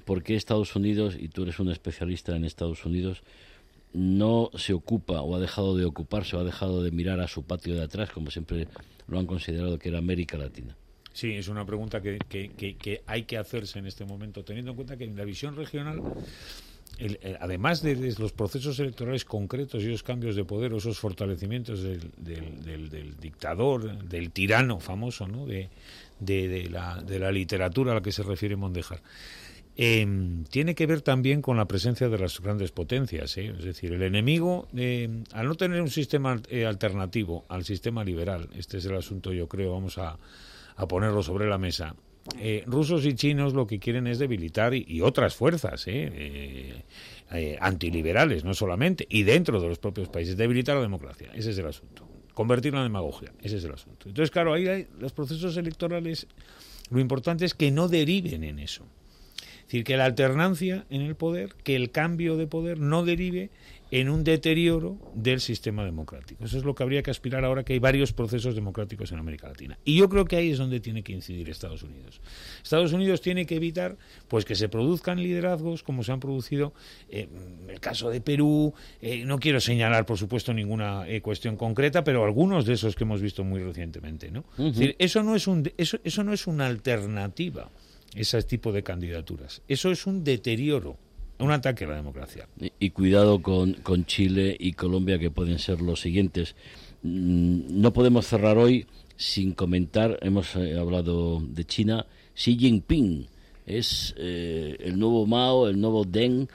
por 0.04 0.22
qué 0.22 0.34
Estados 0.34 0.74
Unidos, 0.76 1.16
y 1.18 1.28
tú 1.28 1.42
eres 1.42 1.58
un 1.58 1.70
especialista 1.70 2.36
en 2.36 2.44
Estados 2.44 2.84
Unidos, 2.86 3.22
no 3.92 4.50
se 4.54 4.74
ocupa 4.74 5.22
o 5.22 5.34
ha 5.34 5.40
dejado 5.40 5.76
de 5.76 5.84
ocuparse 5.84 6.36
o 6.36 6.40
ha 6.40 6.44
dejado 6.44 6.82
de 6.82 6.90
mirar 6.90 7.20
a 7.20 7.28
su 7.28 7.42
patio 7.42 7.74
de 7.74 7.82
atrás, 7.82 8.10
como 8.10 8.30
siempre 8.30 8.68
lo 9.06 9.18
han 9.18 9.26
considerado 9.26 9.78
que 9.78 9.88
era 9.88 9.98
América 9.98 10.36
Latina. 10.36 10.76
Sí, 11.18 11.34
es 11.34 11.48
una 11.48 11.66
pregunta 11.66 12.00
que, 12.00 12.16
que, 12.28 13.02
hay 13.04 13.24
que 13.24 13.38
hacerse 13.38 13.80
en 13.80 13.86
este 13.86 14.04
momento, 14.04 14.44
teniendo 14.44 14.70
en 14.70 14.76
cuenta 14.76 14.96
que 14.96 15.02
en 15.02 15.16
la 15.16 15.24
visión 15.24 15.56
regional 15.56 16.00
además 17.40 17.82
de, 17.82 18.14
los 18.20 18.30
procesos 18.30 18.78
electorales 18.78 19.24
concretos 19.24 19.82
y 19.82 19.88
esos 19.88 20.04
cambios 20.04 20.36
de 20.36 20.44
poder, 20.44 20.72
esos 20.74 20.96
fortalecimientos 20.96 21.82
del, 21.82 22.08
del, 22.16 23.16
dictador, 23.18 23.98
del 24.04 24.30
tirano 24.30 24.78
famoso, 24.78 25.26
¿no? 25.26 25.44
de, 25.44 25.68
de, 26.20 26.68
la, 26.70 27.02
de 27.02 27.18
la 27.18 27.32
literatura 27.32 27.90
a 27.90 27.94
la 27.96 28.00
que 28.00 28.12
se 28.12 28.22
refiere 28.22 28.54
Mondejar, 28.54 29.02
em, 29.76 30.44
tiene 30.44 30.76
que 30.76 30.86
ver 30.86 31.02
también 31.02 31.42
con 31.42 31.56
la 31.56 31.66
presencia 31.66 32.08
de 32.08 32.18
las 32.18 32.40
grandes 32.40 32.70
potencias. 32.70 33.36
¿eh? 33.38 33.52
Es 33.58 33.64
decir, 33.64 33.92
el 33.92 34.02
enemigo, 34.02 34.68
em, 34.72 35.24
al 35.32 35.48
no 35.48 35.56
tener 35.56 35.82
un 35.82 35.90
sistema 35.90 36.40
eh, 36.48 36.64
alternativo 36.64 37.44
al 37.48 37.64
sistema 37.64 38.04
liberal, 38.04 38.48
este 38.56 38.78
es 38.78 38.84
el 38.84 38.94
asunto, 38.94 39.32
yo 39.32 39.48
creo, 39.48 39.72
vamos 39.72 39.98
a 39.98 40.16
a 40.78 40.86
ponerlo 40.86 41.22
sobre 41.22 41.48
la 41.48 41.58
mesa. 41.58 41.94
Eh, 42.38 42.62
rusos 42.66 43.04
y 43.04 43.14
chinos 43.14 43.52
lo 43.52 43.66
que 43.66 43.78
quieren 43.78 44.06
es 44.06 44.18
debilitar 44.18 44.74
y, 44.74 45.00
otras 45.00 45.34
fuerzas 45.34 45.84
eh, 45.86 46.84
eh, 47.32 47.58
antiliberales, 47.60 48.44
no 48.44 48.54
solamente, 48.54 49.06
y 49.10 49.24
dentro 49.24 49.60
de 49.60 49.68
los 49.68 49.78
propios 49.78 50.08
países, 50.08 50.36
debilitar 50.36 50.76
la 50.76 50.82
democracia. 50.82 51.30
Ese 51.34 51.50
es 51.50 51.58
el 51.58 51.66
asunto. 51.66 52.06
Convertirla 52.32 52.80
en 52.80 52.86
demagogia. 52.86 53.32
Ese 53.42 53.56
es 53.56 53.64
el 53.64 53.72
asunto. 53.72 54.08
Entonces, 54.08 54.30
claro, 54.30 54.52
ahí 54.52 54.68
hay 54.68 54.86
los 55.00 55.12
procesos 55.12 55.56
electorales. 55.56 56.28
Lo 56.90 57.00
importante 57.00 57.44
es 57.44 57.54
que 57.54 57.72
no 57.72 57.88
deriven 57.88 58.44
en 58.44 58.60
eso. 58.60 58.86
Es 59.38 59.64
decir, 59.64 59.84
que 59.84 59.96
la 59.96 60.04
alternancia 60.04 60.86
en 60.90 61.02
el 61.02 61.16
poder, 61.16 61.54
que 61.64 61.74
el 61.76 61.90
cambio 61.90 62.36
de 62.36 62.46
poder 62.46 62.78
no 62.78 63.04
derive 63.04 63.50
en 63.90 64.08
un 64.08 64.22
deterioro 64.22 64.98
del 65.14 65.40
sistema 65.40 65.84
democrático. 65.84 66.44
Eso 66.44 66.58
es 66.58 66.64
lo 66.64 66.74
que 66.74 66.82
habría 66.82 67.02
que 67.02 67.10
aspirar 67.10 67.44
ahora 67.44 67.64
que 67.64 67.72
hay 67.72 67.78
varios 67.78 68.12
procesos 68.12 68.54
democráticos 68.54 69.12
en 69.12 69.18
América 69.18 69.48
Latina. 69.48 69.78
Y 69.84 69.96
yo 69.96 70.08
creo 70.08 70.26
que 70.26 70.36
ahí 70.36 70.50
es 70.50 70.58
donde 70.58 70.80
tiene 70.80 71.02
que 71.02 71.12
incidir 71.12 71.48
Estados 71.48 71.82
Unidos. 71.82 72.20
Estados 72.62 72.92
Unidos 72.92 73.20
tiene 73.20 73.46
que 73.46 73.56
evitar 73.56 73.96
pues 74.28 74.44
que 74.44 74.54
se 74.54 74.68
produzcan 74.68 75.22
liderazgos 75.22 75.82
como 75.82 76.02
se 76.02 76.12
han 76.12 76.20
producido 76.20 76.74
en 77.08 77.28
el 77.68 77.80
caso 77.80 78.10
de 78.10 78.20
Perú. 78.20 78.74
Eh, 79.00 79.24
no 79.24 79.38
quiero 79.38 79.60
señalar, 79.60 80.04
por 80.04 80.18
supuesto, 80.18 80.52
ninguna 80.52 81.08
eh, 81.08 81.22
cuestión 81.22 81.56
concreta, 81.56 82.04
pero 82.04 82.24
algunos 82.24 82.66
de 82.66 82.74
esos 82.74 82.94
que 82.94 83.04
hemos 83.04 83.22
visto 83.22 83.42
muy 83.44 83.62
recientemente. 83.62 84.30
¿no? 84.30 84.44
eso, 84.98 85.22
no 85.22 85.34
es 85.34 85.46
un, 85.46 85.70
eso, 85.78 85.98
eso 86.04 86.24
no 86.24 86.32
es 86.32 86.46
una 86.46 86.66
alternativa, 86.66 87.70
ese 88.14 88.42
tipo 88.42 88.72
de 88.72 88.82
candidaturas. 88.82 89.62
Eso 89.66 89.90
es 89.90 90.06
un 90.06 90.24
deterioro 90.24 90.98
un 91.38 91.52
ataque 91.52 91.84
a 91.84 91.88
la 91.88 91.96
democracia. 91.96 92.48
Y, 92.78 92.90
cuidado 92.90 93.40
con, 93.42 93.74
con, 93.74 94.04
Chile 94.06 94.56
y 94.58 94.72
Colombia, 94.72 95.18
que 95.18 95.30
pueden 95.30 95.58
ser 95.58 95.80
los 95.80 96.00
siguientes. 96.00 96.56
Mm, 97.02 97.80
no 97.80 97.92
podemos 97.92 98.26
cerrar 98.26 98.58
hoy 98.58 98.86
sin 99.16 99.52
comentar, 99.52 100.18
hemos 100.22 100.54
eh, 100.56 100.78
hablado 100.78 101.40
de 101.40 101.64
China, 101.64 102.06
Xi 102.34 102.56
Jinping 102.56 103.26
es 103.66 104.14
eh, 104.16 104.76
el 104.80 104.98
nuevo 104.98 105.26
Mao, 105.26 105.68
el 105.68 105.80
nuevo 105.80 106.04
Deng, 106.04 106.48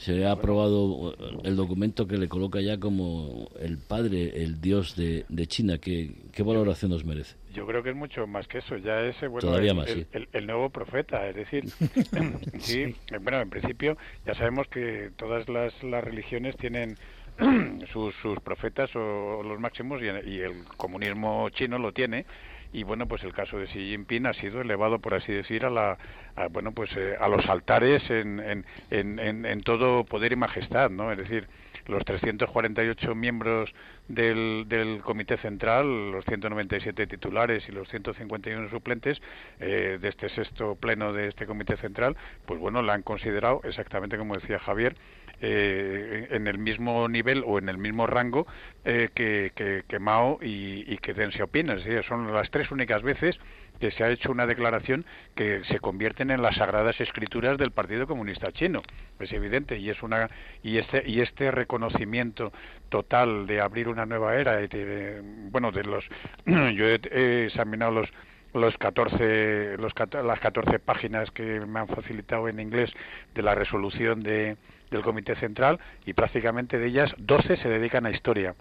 Se 0.00 0.24
ha 0.24 0.32
aprobado 0.32 1.14
el 1.44 1.56
documento 1.56 2.06
que 2.06 2.16
le 2.16 2.26
coloca 2.26 2.58
ya 2.62 2.80
como 2.80 3.50
el 3.60 3.76
padre, 3.76 4.42
el 4.42 4.58
dios 4.58 4.96
de, 4.96 5.46
China. 5.46 5.76
¿Qué, 5.76 6.14
¿Qué, 6.32 6.42
valoración 6.42 6.90
nos 6.90 7.04
merece? 7.04 7.36
Yo 7.52 7.66
creo 7.66 7.82
que 7.82 7.90
es 7.90 7.96
mucho 7.96 8.26
más 8.26 8.48
que 8.48 8.58
eso. 8.58 8.78
Ya 8.78 9.02
es 9.02 9.16
bueno, 9.28 9.58
el, 9.58 10.46
nuevo 10.46 10.70
profeta. 10.70 11.28
Es 11.28 11.36
decir, 11.36 11.64
sí, 12.60 12.96
bueno, 13.20 13.42
en 13.42 13.50
principio 13.50 13.98
ya 14.24 14.32
sabemos 14.32 14.68
que 14.68 15.10
todas 15.18 15.46
las, 15.50 15.82
las 15.82 16.02
religiones 16.02 16.56
tienen 16.56 16.96
sus, 17.92 18.14
sus 18.22 18.40
profetas 18.40 18.88
o 18.96 19.42
los 19.42 19.60
máximos 19.60 20.00
y, 20.00 20.06
y 20.30 20.40
el 20.40 20.64
comunismo 20.78 21.50
chino 21.50 21.78
lo 21.78 21.92
tiene 21.92 22.24
y 22.72 22.84
bueno 22.84 23.06
pues 23.06 23.22
el 23.24 23.32
caso 23.32 23.58
de 23.58 23.66
Xi 23.66 23.90
Jinping 23.90 24.26
ha 24.26 24.32
sido 24.34 24.60
elevado 24.60 24.98
por 24.98 25.14
así 25.14 25.32
decir 25.32 25.64
a 25.64 25.70
la 25.70 25.98
bueno 26.50 26.72
pues 26.72 26.90
eh, 26.96 27.16
a 27.20 27.28
los 27.28 27.46
altares 27.48 28.08
en, 28.10 28.40
en, 28.40 28.64
en, 28.90 29.46
en, 29.46 29.60
todo 29.62 30.04
poder 30.04 30.32
y 30.32 30.36
majestad 30.36 30.90
no 30.90 31.10
es 31.12 31.18
decir 31.18 31.48
los 31.90 32.04
348 32.04 33.14
miembros 33.14 33.72
del, 34.08 34.64
del 34.68 35.00
comité 35.02 35.36
central, 35.38 36.12
los 36.12 36.24
197 36.24 37.06
titulares 37.06 37.68
y 37.68 37.72
los 37.72 37.88
151 37.88 38.70
suplentes 38.70 39.20
eh, 39.58 39.98
de 40.00 40.08
este 40.08 40.28
sexto 40.30 40.76
pleno 40.76 41.12
de 41.12 41.28
este 41.28 41.46
comité 41.46 41.76
central, 41.76 42.16
pues 42.46 42.58
bueno, 42.60 42.82
la 42.82 42.94
han 42.94 43.02
considerado 43.02 43.60
exactamente 43.64 44.16
como 44.16 44.36
decía 44.36 44.58
Javier, 44.58 44.96
eh, 45.40 46.28
en 46.30 46.46
el 46.46 46.58
mismo 46.58 47.08
nivel 47.08 47.42
o 47.46 47.58
en 47.58 47.68
el 47.68 47.78
mismo 47.78 48.06
rango 48.06 48.46
eh, 48.84 49.08
que, 49.14 49.52
que, 49.88 49.98
Mao 49.98 50.38
y, 50.42 50.96
que 50.98 51.14
Deng 51.14 51.32
Xiaoping. 51.32 51.70
Es 51.70 51.84
decir, 51.84 52.04
son 52.04 52.32
las 52.32 52.50
tres 52.50 52.70
únicas 52.70 53.02
veces 53.02 53.38
que 53.80 53.90
se 53.90 54.04
ha 54.04 54.10
hecho 54.10 54.30
una 54.30 54.46
declaración 54.46 55.06
que 55.34 55.62
se 55.64 55.80
convierten 55.80 56.30
en 56.30 56.42
las 56.42 56.56
sagradas 56.56 57.00
escrituras 57.00 57.56
del 57.56 57.70
Partido 57.70 58.06
Comunista 58.06 58.52
Chino. 58.52 58.82
Es 59.18 59.32
evidente 59.32 59.78
y 59.78 59.88
es 59.88 60.02
una 60.02 60.28
y 60.62 60.76
este 60.76 61.02
y 61.06 61.20
este 61.20 61.50
reconocimiento 61.50 62.52
total 62.90 63.46
de 63.46 63.60
abrir 63.60 63.88
una 63.88 64.04
nueva 64.04 64.36
era 64.36 64.56
de, 64.56 65.22
bueno 65.50 65.72
de 65.72 65.84
los 65.84 66.04
yo 66.46 66.86
he, 66.86 67.46
examinado 67.46 67.92
los 67.92 68.10
los 68.54 68.76
14 68.78 69.76
los, 69.78 69.92
las 70.24 70.40
14 70.40 70.78
páginas 70.78 71.30
que 71.30 71.60
me 71.60 71.80
han 71.80 71.88
facilitado 71.88 72.48
en 72.48 72.60
inglés 72.60 72.90
de 73.34 73.42
la 73.42 73.54
resolución 73.54 74.22
de 74.22 74.56
del 74.90 75.02
Comité 75.02 75.36
Central 75.36 75.78
y 76.04 76.12
prácticamente 76.12 76.78
de 76.78 76.88
ellas 76.88 77.14
12 77.18 77.56
se 77.56 77.68
dedican 77.68 78.06
a 78.06 78.10
historia. 78.10 78.54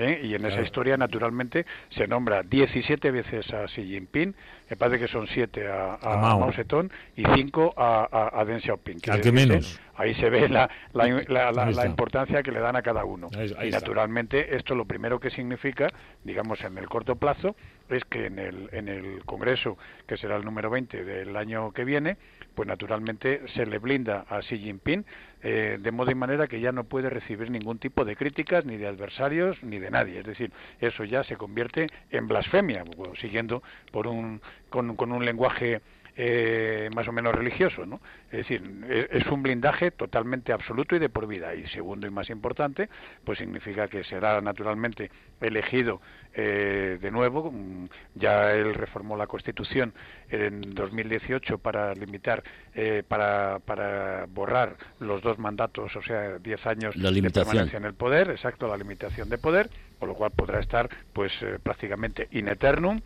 ¿Eh? 0.00 0.20
Y 0.22 0.34
en 0.34 0.44
esa 0.44 0.62
historia, 0.62 0.96
naturalmente, 0.96 1.66
se 1.90 2.06
nombra 2.06 2.42
17 2.42 3.10
veces 3.10 3.52
a 3.52 3.66
Xi 3.66 3.84
Jinping, 3.84 4.34
me 4.70 4.76
parece 4.76 4.98
que 4.98 5.08
son 5.08 5.26
7 5.26 5.66
a, 5.68 5.98
Mao. 6.02 6.52
Zedong 6.52 6.90
y 7.16 7.24
5 7.24 7.74
a, 7.76 8.30
a, 8.32 8.44
Deng 8.44 8.60
Xiaoping. 8.60 8.98
Al 9.08 9.20
que 9.20 9.32
menos. 9.32 9.80
Ahí 9.94 10.14
se 10.14 10.30
ve 10.30 10.48
la, 10.48 10.70
la, 10.92 11.50
la, 11.50 11.86
importancia 11.86 12.42
que 12.42 12.52
le 12.52 12.60
dan 12.60 12.76
a 12.76 12.82
cada 12.82 13.04
uno. 13.04 13.28
y 13.34 13.70
naturalmente, 13.70 14.54
esto 14.56 14.76
lo 14.76 14.84
primero 14.84 15.18
que 15.18 15.30
significa, 15.30 15.88
digamos, 16.22 16.62
en 16.62 16.78
el 16.78 16.88
corto 16.88 17.16
plazo, 17.16 17.56
es 17.88 18.04
que 18.04 18.26
en 18.26 18.38
el, 18.38 18.68
en 18.72 18.88
el 18.88 19.24
Congreso, 19.24 19.76
que 20.06 20.16
será 20.16 20.36
el 20.36 20.44
número 20.44 20.70
20 20.70 21.04
del 21.04 21.36
año 21.36 21.72
que 21.72 21.84
viene, 21.84 22.16
pues 22.54 22.68
naturalmente 22.68 23.42
se 23.54 23.66
le 23.66 23.78
blinda 23.78 24.24
a 24.28 24.40
Xi 24.40 24.58
Jinping 24.58 25.04
eh, 25.42 25.78
de 25.80 25.92
modo 25.92 26.10
y 26.10 26.14
manera 26.14 26.48
que 26.48 26.60
ya 26.60 26.72
no 26.72 26.84
puede 26.84 27.10
recibir 27.10 27.50
ningún 27.50 27.78
tipo 27.78 28.04
de 28.04 28.16
críticas 28.16 28.64
ni 28.64 28.76
de 28.76 28.86
adversarios 28.86 29.62
ni 29.62 29.78
de 29.78 29.90
nadie. 29.90 30.20
Es 30.20 30.26
decir, 30.26 30.52
eso 30.80 31.04
ya 31.04 31.22
se 31.24 31.36
convierte 31.36 31.86
en 32.10 32.26
blasfemia, 32.26 32.84
siguiendo 33.20 33.62
por 33.92 34.06
un, 34.06 34.40
con, 34.70 34.96
con 34.96 35.12
un 35.12 35.24
lenguaje 35.24 35.80
eh, 36.20 36.90
más 36.92 37.06
o 37.06 37.12
menos 37.12 37.32
religioso, 37.32 37.86
¿no? 37.86 38.00
Es 38.32 38.38
decir, 38.38 38.60
e, 38.88 39.06
es 39.12 39.26
un 39.28 39.40
blindaje 39.40 39.92
totalmente 39.92 40.52
absoluto 40.52 40.96
y 40.96 40.98
de 40.98 41.08
por 41.08 41.28
vida. 41.28 41.54
Y 41.54 41.64
segundo 41.68 42.08
y 42.08 42.10
más 42.10 42.28
importante, 42.28 42.88
pues 43.24 43.38
significa 43.38 43.86
que 43.86 44.02
será 44.02 44.40
naturalmente 44.40 45.12
elegido 45.40 46.00
eh, 46.34 46.98
de 47.00 47.10
nuevo. 47.12 47.52
Mm, 47.52 47.86
ya 48.16 48.52
él 48.52 48.74
reformó 48.74 49.16
la 49.16 49.28
Constitución 49.28 49.94
en 50.28 50.74
2018 50.74 51.58
para 51.58 51.94
limitar, 51.94 52.42
eh, 52.74 53.04
para, 53.06 53.60
para 53.60 54.26
borrar 54.26 54.76
los 54.98 55.22
dos 55.22 55.38
mandatos, 55.38 55.94
o 55.94 56.02
sea, 56.02 56.38
10 56.38 56.66
años 56.66 56.94
de 57.00 57.30
permanencia 57.30 57.76
en 57.76 57.84
el 57.84 57.94
poder, 57.94 58.30
exacto, 58.30 58.66
la 58.66 58.76
limitación 58.76 59.28
de 59.28 59.38
poder, 59.38 59.70
por 59.98 60.08
lo 60.08 60.14
cual 60.14 60.30
podrá 60.30 60.60
estar 60.60 60.88
pues 61.12 61.32
prácticamente 61.62 62.28
in 62.32 62.48
eternum, 62.48 63.00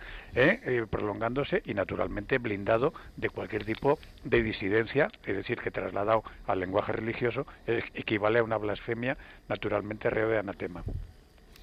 prolongándose 0.90 1.62
y 1.64 1.74
naturalmente 1.74 2.38
blindado 2.38 2.93
de 3.16 3.30
cualquier 3.30 3.64
tipo 3.64 3.99
de 4.24 4.43
disidencia, 4.43 5.11
es 5.24 5.36
decir, 5.36 5.59
que 5.59 5.70
trasladado 5.70 6.22
al 6.47 6.61
lenguaje 6.61 6.93
religioso 6.93 7.47
equivale 7.66 8.40
a 8.40 8.45
una 8.45 8.59
blasfemia 8.59 9.16
naturalmente 9.49 10.11
reo 10.11 10.28
de 10.28 10.38
anatema. 10.38 10.82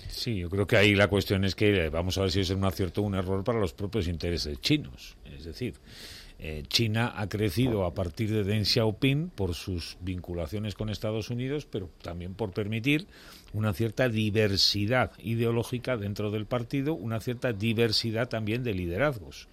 Sí, 0.08 0.38
yo 0.38 0.50
creo 0.50 0.66
que 0.66 0.78
ahí 0.78 0.96
la 0.96 1.08
cuestión 1.08 1.44
es 1.44 1.56
que 1.56 1.86
eh, 1.86 1.90
vamos 1.90 2.18
a 2.18 2.22
ver 2.22 2.32
si 2.32 2.40
es 2.40 2.50
un 2.50 2.64
acierto 2.64 3.02
o 3.02 3.06
un 3.06 3.16
error 3.16 3.44
para 3.44 3.60
los 3.60 3.74
propios 3.74 4.08
intereses 4.08 4.60
chinos. 4.62 5.18
Es 5.26 5.46
decir, 5.46 5.76
eh, 6.40 6.64
China 6.68 7.14
ha 7.16 7.28
crecido 7.28 7.86
a 7.86 7.94
partir 7.94 8.32
de 8.32 8.44
Deng 8.44 8.66
Xiaoping 8.66 9.30
por 9.30 9.54
sus 9.54 9.98
vinculaciones 10.00 10.74
con 10.74 10.90
Estados 10.90 11.30
Unidos, 11.30 11.68
pero 11.70 11.90
también 12.02 12.34
por 12.34 12.52
permitir 12.52 13.08
una 13.54 13.74
cierta 13.74 14.10
diversidad 14.10 15.12
ideológica 15.20 15.98
dentro 15.98 16.32
del 16.32 16.46
partido, 16.46 16.94
una 16.94 17.20
cierta 17.20 17.54
diversidad 17.54 18.30
también 18.30 18.64
de 18.64 18.74
liderazgos. 18.74 19.48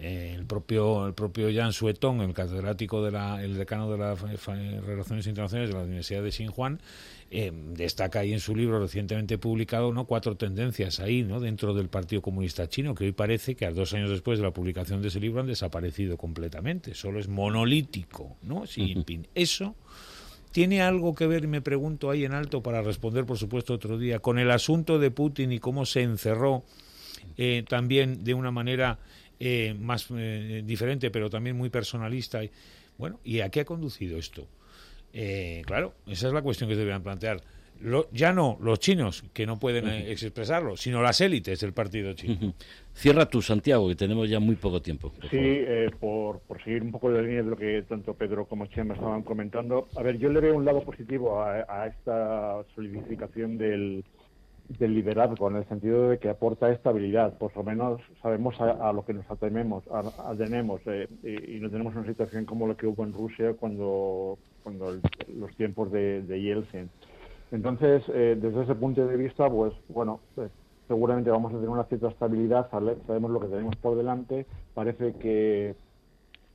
Eh, 0.00 0.34
el 0.36 0.44
propio 0.44 1.06
el 1.06 1.14
propio 1.14 1.48
Jan 1.54 1.72
Suetón, 1.72 2.20
el 2.20 2.34
catedrático 2.34 3.04
de 3.04 3.12
la, 3.12 3.42
el 3.42 3.56
decano 3.56 3.90
de 3.90 3.98
las 3.98 4.20
relaciones 4.20 5.26
internacionales 5.26 5.70
de 5.70 5.76
la 5.78 5.84
Universidad 5.84 6.22
de 6.22 6.32
Xinjiang, 6.32 6.80
eh, 7.30 7.52
destaca 7.72 8.20
ahí 8.20 8.32
en 8.32 8.40
su 8.40 8.56
libro 8.56 8.80
recientemente 8.80 9.38
publicado 9.38 9.92
no 9.92 10.04
cuatro 10.04 10.36
tendencias 10.36 11.00
ahí 11.00 11.22
no 11.22 11.40
dentro 11.40 11.74
del 11.74 11.88
Partido 11.88 12.22
Comunista 12.22 12.68
Chino 12.68 12.94
que 12.94 13.04
hoy 13.04 13.12
parece 13.12 13.54
que 13.54 13.66
a 13.66 13.72
dos 13.72 13.92
años 13.94 14.10
después 14.10 14.38
de 14.38 14.44
la 14.44 14.52
publicación 14.52 15.00
de 15.00 15.08
ese 15.08 15.20
libro 15.20 15.40
han 15.40 15.46
desaparecido 15.46 16.16
completamente. 16.16 16.94
Solo 16.94 17.20
es 17.20 17.28
monolítico 17.28 18.36
no 18.42 18.64
Xi 18.66 18.86
Jinping 18.86 19.28
eso 19.34 19.76
tiene 20.54 20.82
algo 20.82 21.16
que 21.16 21.26
ver 21.26 21.42
y 21.42 21.48
me 21.48 21.60
pregunto 21.60 22.10
ahí 22.10 22.24
en 22.24 22.32
alto 22.32 22.62
para 22.62 22.80
responder 22.80 23.26
por 23.26 23.36
supuesto 23.36 23.74
otro 23.74 23.98
día 23.98 24.20
con 24.20 24.38
el 24.38 24.52
asunto 24.52 25.00
de 25.00 25.10
Putin 25.10 25.50
y 25.50 25.58
cómo 25.58 25.84
se 25.84 26.02
encerró 26.02 26.62
eh, 27.36 27.64
también 27.68 28.22
de 28.22 28.34
una 28.34 28.52
manera 28.52 29.00
eh, 29.40 29.74
más 29.76 30.06
eh, 30.16 30.62
diferente, 30.64 31.10
pero 31.10 31.28
también 31.28 31.56
muy 31.56 31.70
personalista. 31.70 32.40
Bueno, 32.96 33.18
¿y 33.24 33.40
a 33.40 33.48
qué 33.48 33.62
ha 33.62 33.64
conducido 33.64 34.16
esto? 34.16 34.46
Eh, 35.12 35.62
claro, 35.66 35.92
esa 36.06 36.28
es 36.28 36.32
la 36.32 36.40
cuestión 36.40 36.68
que 36.68 36.76
se 36.76 36.78
deberían 36.78 37.02
plantear. 37.02 37.42
Ya 38.12 38.32
no 38.32 38.56
los 38.60 38.78
chinos, 38.78 39.24
que 39.32 39.46
no 39.46 39.58
pueden 39.58 39.86
expresarlo, 39.88 40.76
sino 40.76 41.02
las 41.02 41.20
élites 41.20 41.60
del 41.60 41.72
partido 41.72 42.12
chino. 42.14 42.54
Cierra 42.94 43.26
tú, 43.26 43.42
Santiago, 43.42 43.88
que 43.88 43.96
tenemos 43.96 44.28
ya 44.28 44.40
muy 44.40 44.54
poco 44.54 44.80
tiempo. 44.80 45.12
sí, 45.30 45.60
por, 46.00 46.40
por, 46.40 46.62
seguir 46.62 46.82
un 46.82 46.92
poco 46.92 47.10
la 47.10 47.22
línea 47.22 47.42
de 47.42 47.50
lo 47.50 47.56
que 47.56 47.82
tanto 47.82 48.14
Pedro 48.14 48.46
como 48.46 48.66
Chema 48.66 48.94
estaban 48.94 49.22
comentando. 49.22 49.88
A 49.96 50.02
ver, 50.02 50.18
yo 50.18 50.28
le 50.30 50.40
veo 50.40 50.54
un 50.54 50.64
lado 50.64 50.82
positivo 50.82 51.42
a 51.42 51.86
esta 51.86 52.62
solidificación 52.74 53.58
del, 53.58 54.04
del 54.68 54.94
liderazgo, 54.94 55.50
en 55.50 55.56
el 55.56 55.68
sentido 55.68 56.08
de 56.10 56.18
que 56.18 56.28
aporta 56.28 56.70
estabilidad. 56.70 57.36
Por 57.36 57.54
lo 57.56 57.62
menos 57.62 58.00
sabemos 58.22 58.58
a, 58.60 58.92
lo 58.92 59.04
que 59.04 59.12
nos 59.14 59.30
atememos, 59.30 59.84
a, 59.88 60.34
tenemos, 60.36 60.80
eh, 60.86 61.08
y, 61.22 61.60
no 61.60 61.70
tenemos 61.70 61.94
una 61.94 62.06
situación 62.06 62.44
como 62.44 62.66
la 62.66 62.74
que 62.74 62.86
hubo 62.86 63.04
en 63.04 63.12
Rusia 63.12 63.54
cuando, 63.54 64.38
cuando 64.62 64.98
los 65.38 65.54
tiempos 65.56 65.92
de, 65.92 66.22
de, 66.22 66.40
Yeltsin. 66.40 66.88
Entonces, 67.54 68.02
eh, 68.08 68.36
desde 68.36 68.64
ese 68.64 68.74
punto 68.74 69.06
de 69.06 69.16
vista, 69.16 69.48
pues 69.48 69.72
bueno, 69.88 70.18
pues, 70.34 70.50
seguramente 70.88 71.30
vamos 71.30 71.52
a 71.52 71.54
tener 71.54 71.68
una 71.68 71.84
cierta 71.84 72.08
estabilidad, 72.08 72.68
sabemos 72.68 73.30
lo 73.30 73.38
que 73.38 73.46
tenemos 73.46 73.76
por 73.76 73.96
delante. 73.96 74.44
Parece 74.74 75.12
que, 75.14 75.76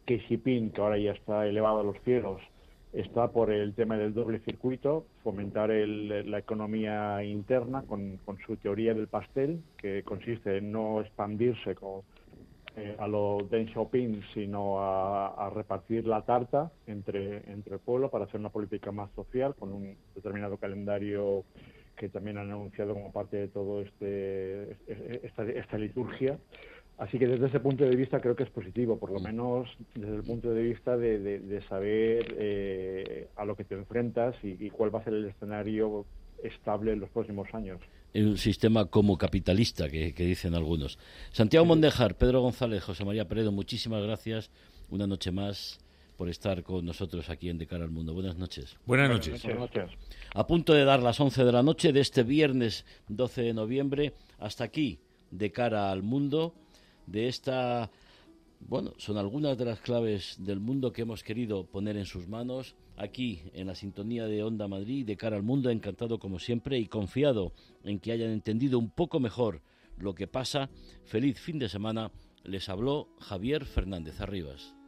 que 0.06 0.18
Xi 0.18 0.26
Jinping, 0.28 0.72
que 0.72 0.82
ahora 0.82 0.98
ya 0.98 1.12
está 1.12 1.48
elevado 1.48 1.80
a 1.80 1.84
los 1.84 1.96
cielos, 2.02 2.42
está 2.92 3.32
por 3.32 3.50
el 3.50 3.76
tema 3.76 3.96
del 3.96 4.14
doble 4.14 4.40
circuito, 4.40 5.06
fomentar 5.24 5.70
la 5.70 6.38
economía 6.38 7.24
interna 7.24 7.84
con, 7.88 8.20
su 8.46 8.58
teoría 8.58 8.94
del 8.94 9.08
pastel, 9.08 9.62
que 9.78 10.04
consiste 10.04 10.58
en 10.58 10.74
no 10.74 11.00
expandirse 11.00 11.76
eh, 12.80 12.96
a 12.98 13.08
lo 13.08 13.48
Deng 13.50 13.68
Xiaoping, 13.68 14.22
sino 14.34 14.80
a, 14.80 15.50
repartir 15.54 16.06
la 16.08 16.22
tarta 16.22 16.72
entre, 16.88 17.52
entre 17.52 17.76
el 17.76 17.80
pueblo 17.80 18.10
para 18.10 18.26
hacer 18.26 18.40
una 18.40 18.50
política 18.50 18.92
más 18.92 19.12
social, 19.12 19.56
con 19.56 19.74
un 19.74 19.98
determinado 20.16 20.58
calendario 20.58 21.44
que 21.96 22.10
también 22.10 22.38
han 22.38 22.50
anunciado 22.50 22.94
como 22.94 23.12
parte 23.12 23.38
de 23.38 23.48
todo 23.50 23.82
este 23.82 24.78
esta, 25.24 25.44
esta 25.44 25.78
liturgia. 25.78 26.38
Así 27.00 27.18
que 27.18 27.28
desde 27.28 27.48
ese 27.48 27.62
punto 27.62 27.86
de 27.86 27.96
vista 27.96 28.20
creo 28.20 28.36
que 28.36 28.44
es 28.44 28.50
positivo, 28.50 29.00
por 29.00 29.10
lo 29.10 29.22
menos 29.22 29.70
desde 29.96 30.16
el 30.16 30.24
punto 30.24 30.54
de 30.54 30.64
vista 30.64 30.98
de, 30.98 31.64
saber 31.70 32.36
eh, 32.38 33.30
a 33.38 33.46
lo 33.46 33.56
que 33.56 33.64
te 33.64 33.76
enfrentas 33.76 34.36
y, 34.44 34.70
cuál 34.70 34.94
va 34.94 35.00
a 35.00 35.04
ser 35.06 35.14
el 35.14 35.26
escenario 35.26 36.06
estable 36.44 36.92
en 36.92 37.00
los 37.00 37.10
próximos 37.10 37.48
años. 37.54 37.80
En 38.14 38.28
un 38.28 38.38
sistema 38.38 38.86
como 38.86 39.18
capitalista, 39.18 39.90
que, 39.90 40.12
dicen 40.12 40.56
algunos. 40.56 40.98
Santiago 41.32 41.66
Mondejar, 41.66 42.16
Pedro 42.16 42.42
González, 42.42 42.84
José 42.84 43.06
María 43.06 43.28
Peredo, 43.28 43.52
muchísimas 43.52 44.02
gracias. 44.02 44.50
Una 44.90 45.06
noche 45.06 45.32
más 45.32 45.80
por 46.18 46.28
estar 46.28 46.64
con 46.64 46.86
nosotros 46.86 47.30
aquí 47.30 47.50
en 47.50 47.58
De 47.58 47.68
Cara 47.68 47.84
al 47.84 47.92
Mundo. 47.92 48.14
Buenas 48.14 48.36
noches. 48.36 48.78
Buenas 48.86 49.10
noches. 49.10 49.44
Buenas 49.44 49.60
noches. 49.60 49.90
A 50.34 50.48
punto 50.48 50.74
de 50.74 50.84
dar 50.84 51.02
las 51.02 51.20
11 51.20 51.46
de 51.46 51.52
la 51.52 51.64
noche 51.64 51.94
de 51.94 52.02
este 52.02 52.24
viernes 52.24 52.86
12 53.08 53.44
de 53.44 53.54
noviembre, 53.54 54.14
hasta 54.40 54.64
aquí, 54.64 55.00
De 55.32 55.52
Cara 55.52 55.92
al 55.92 56.04
Mundo, 56.04 56.54
de 57.06 57.28
esta... 57.28 57.90
Bueno, 58.60 58.94
son 58.98 59.18
algunas 59.18 59.58
de 59.58 59.66
las 59.66 59.80
claves 59.80 60.36
del 60.40 60.60
mundo 60.60 60.92
que 60.92 61.04
hemos 61.04 61.24
querido 61.24 61.66
poner 61.66 61.98
en 61.98 62.06
sus 62.06 62.28
manos 62.28 62.76
aquí 62.98 63.44
en 63.54 63.68
la 63.68 63.76
sintonía 63.76 64.26
de 64.26 64.44
Onda 64.44 64.68
Madrid, 64.68 65.06
de 65.06 65.18
cara 65.18 65.38
al 65.38 65.44
mundo, 65.44 65.70
encantado 65.70 66.20
como 66.20 66.40
siempre 66.40 66.78
y 66.78 66.88
confiado 66.88 67.54
en 67.84 68.00
que 68.00 68.12
hayan 68.12 68.32
entendido 68.32 68.78
un 68.78 68.92
poco 68.92 69.20
mejor 69.20 69.62
lo 69.98 70.14
que 70.14 70.28
pasa. 70.28 70.70
Feliz 71.06 71.40
fin 71.40 71.60
de 71.60 71.70
semana. 71.70 72.12
Les 72.44 72.70
habló 72.70 73.10
Javier 73.20 73.66
Fernández 73.66 74.22
Arribas. 74.22 74.79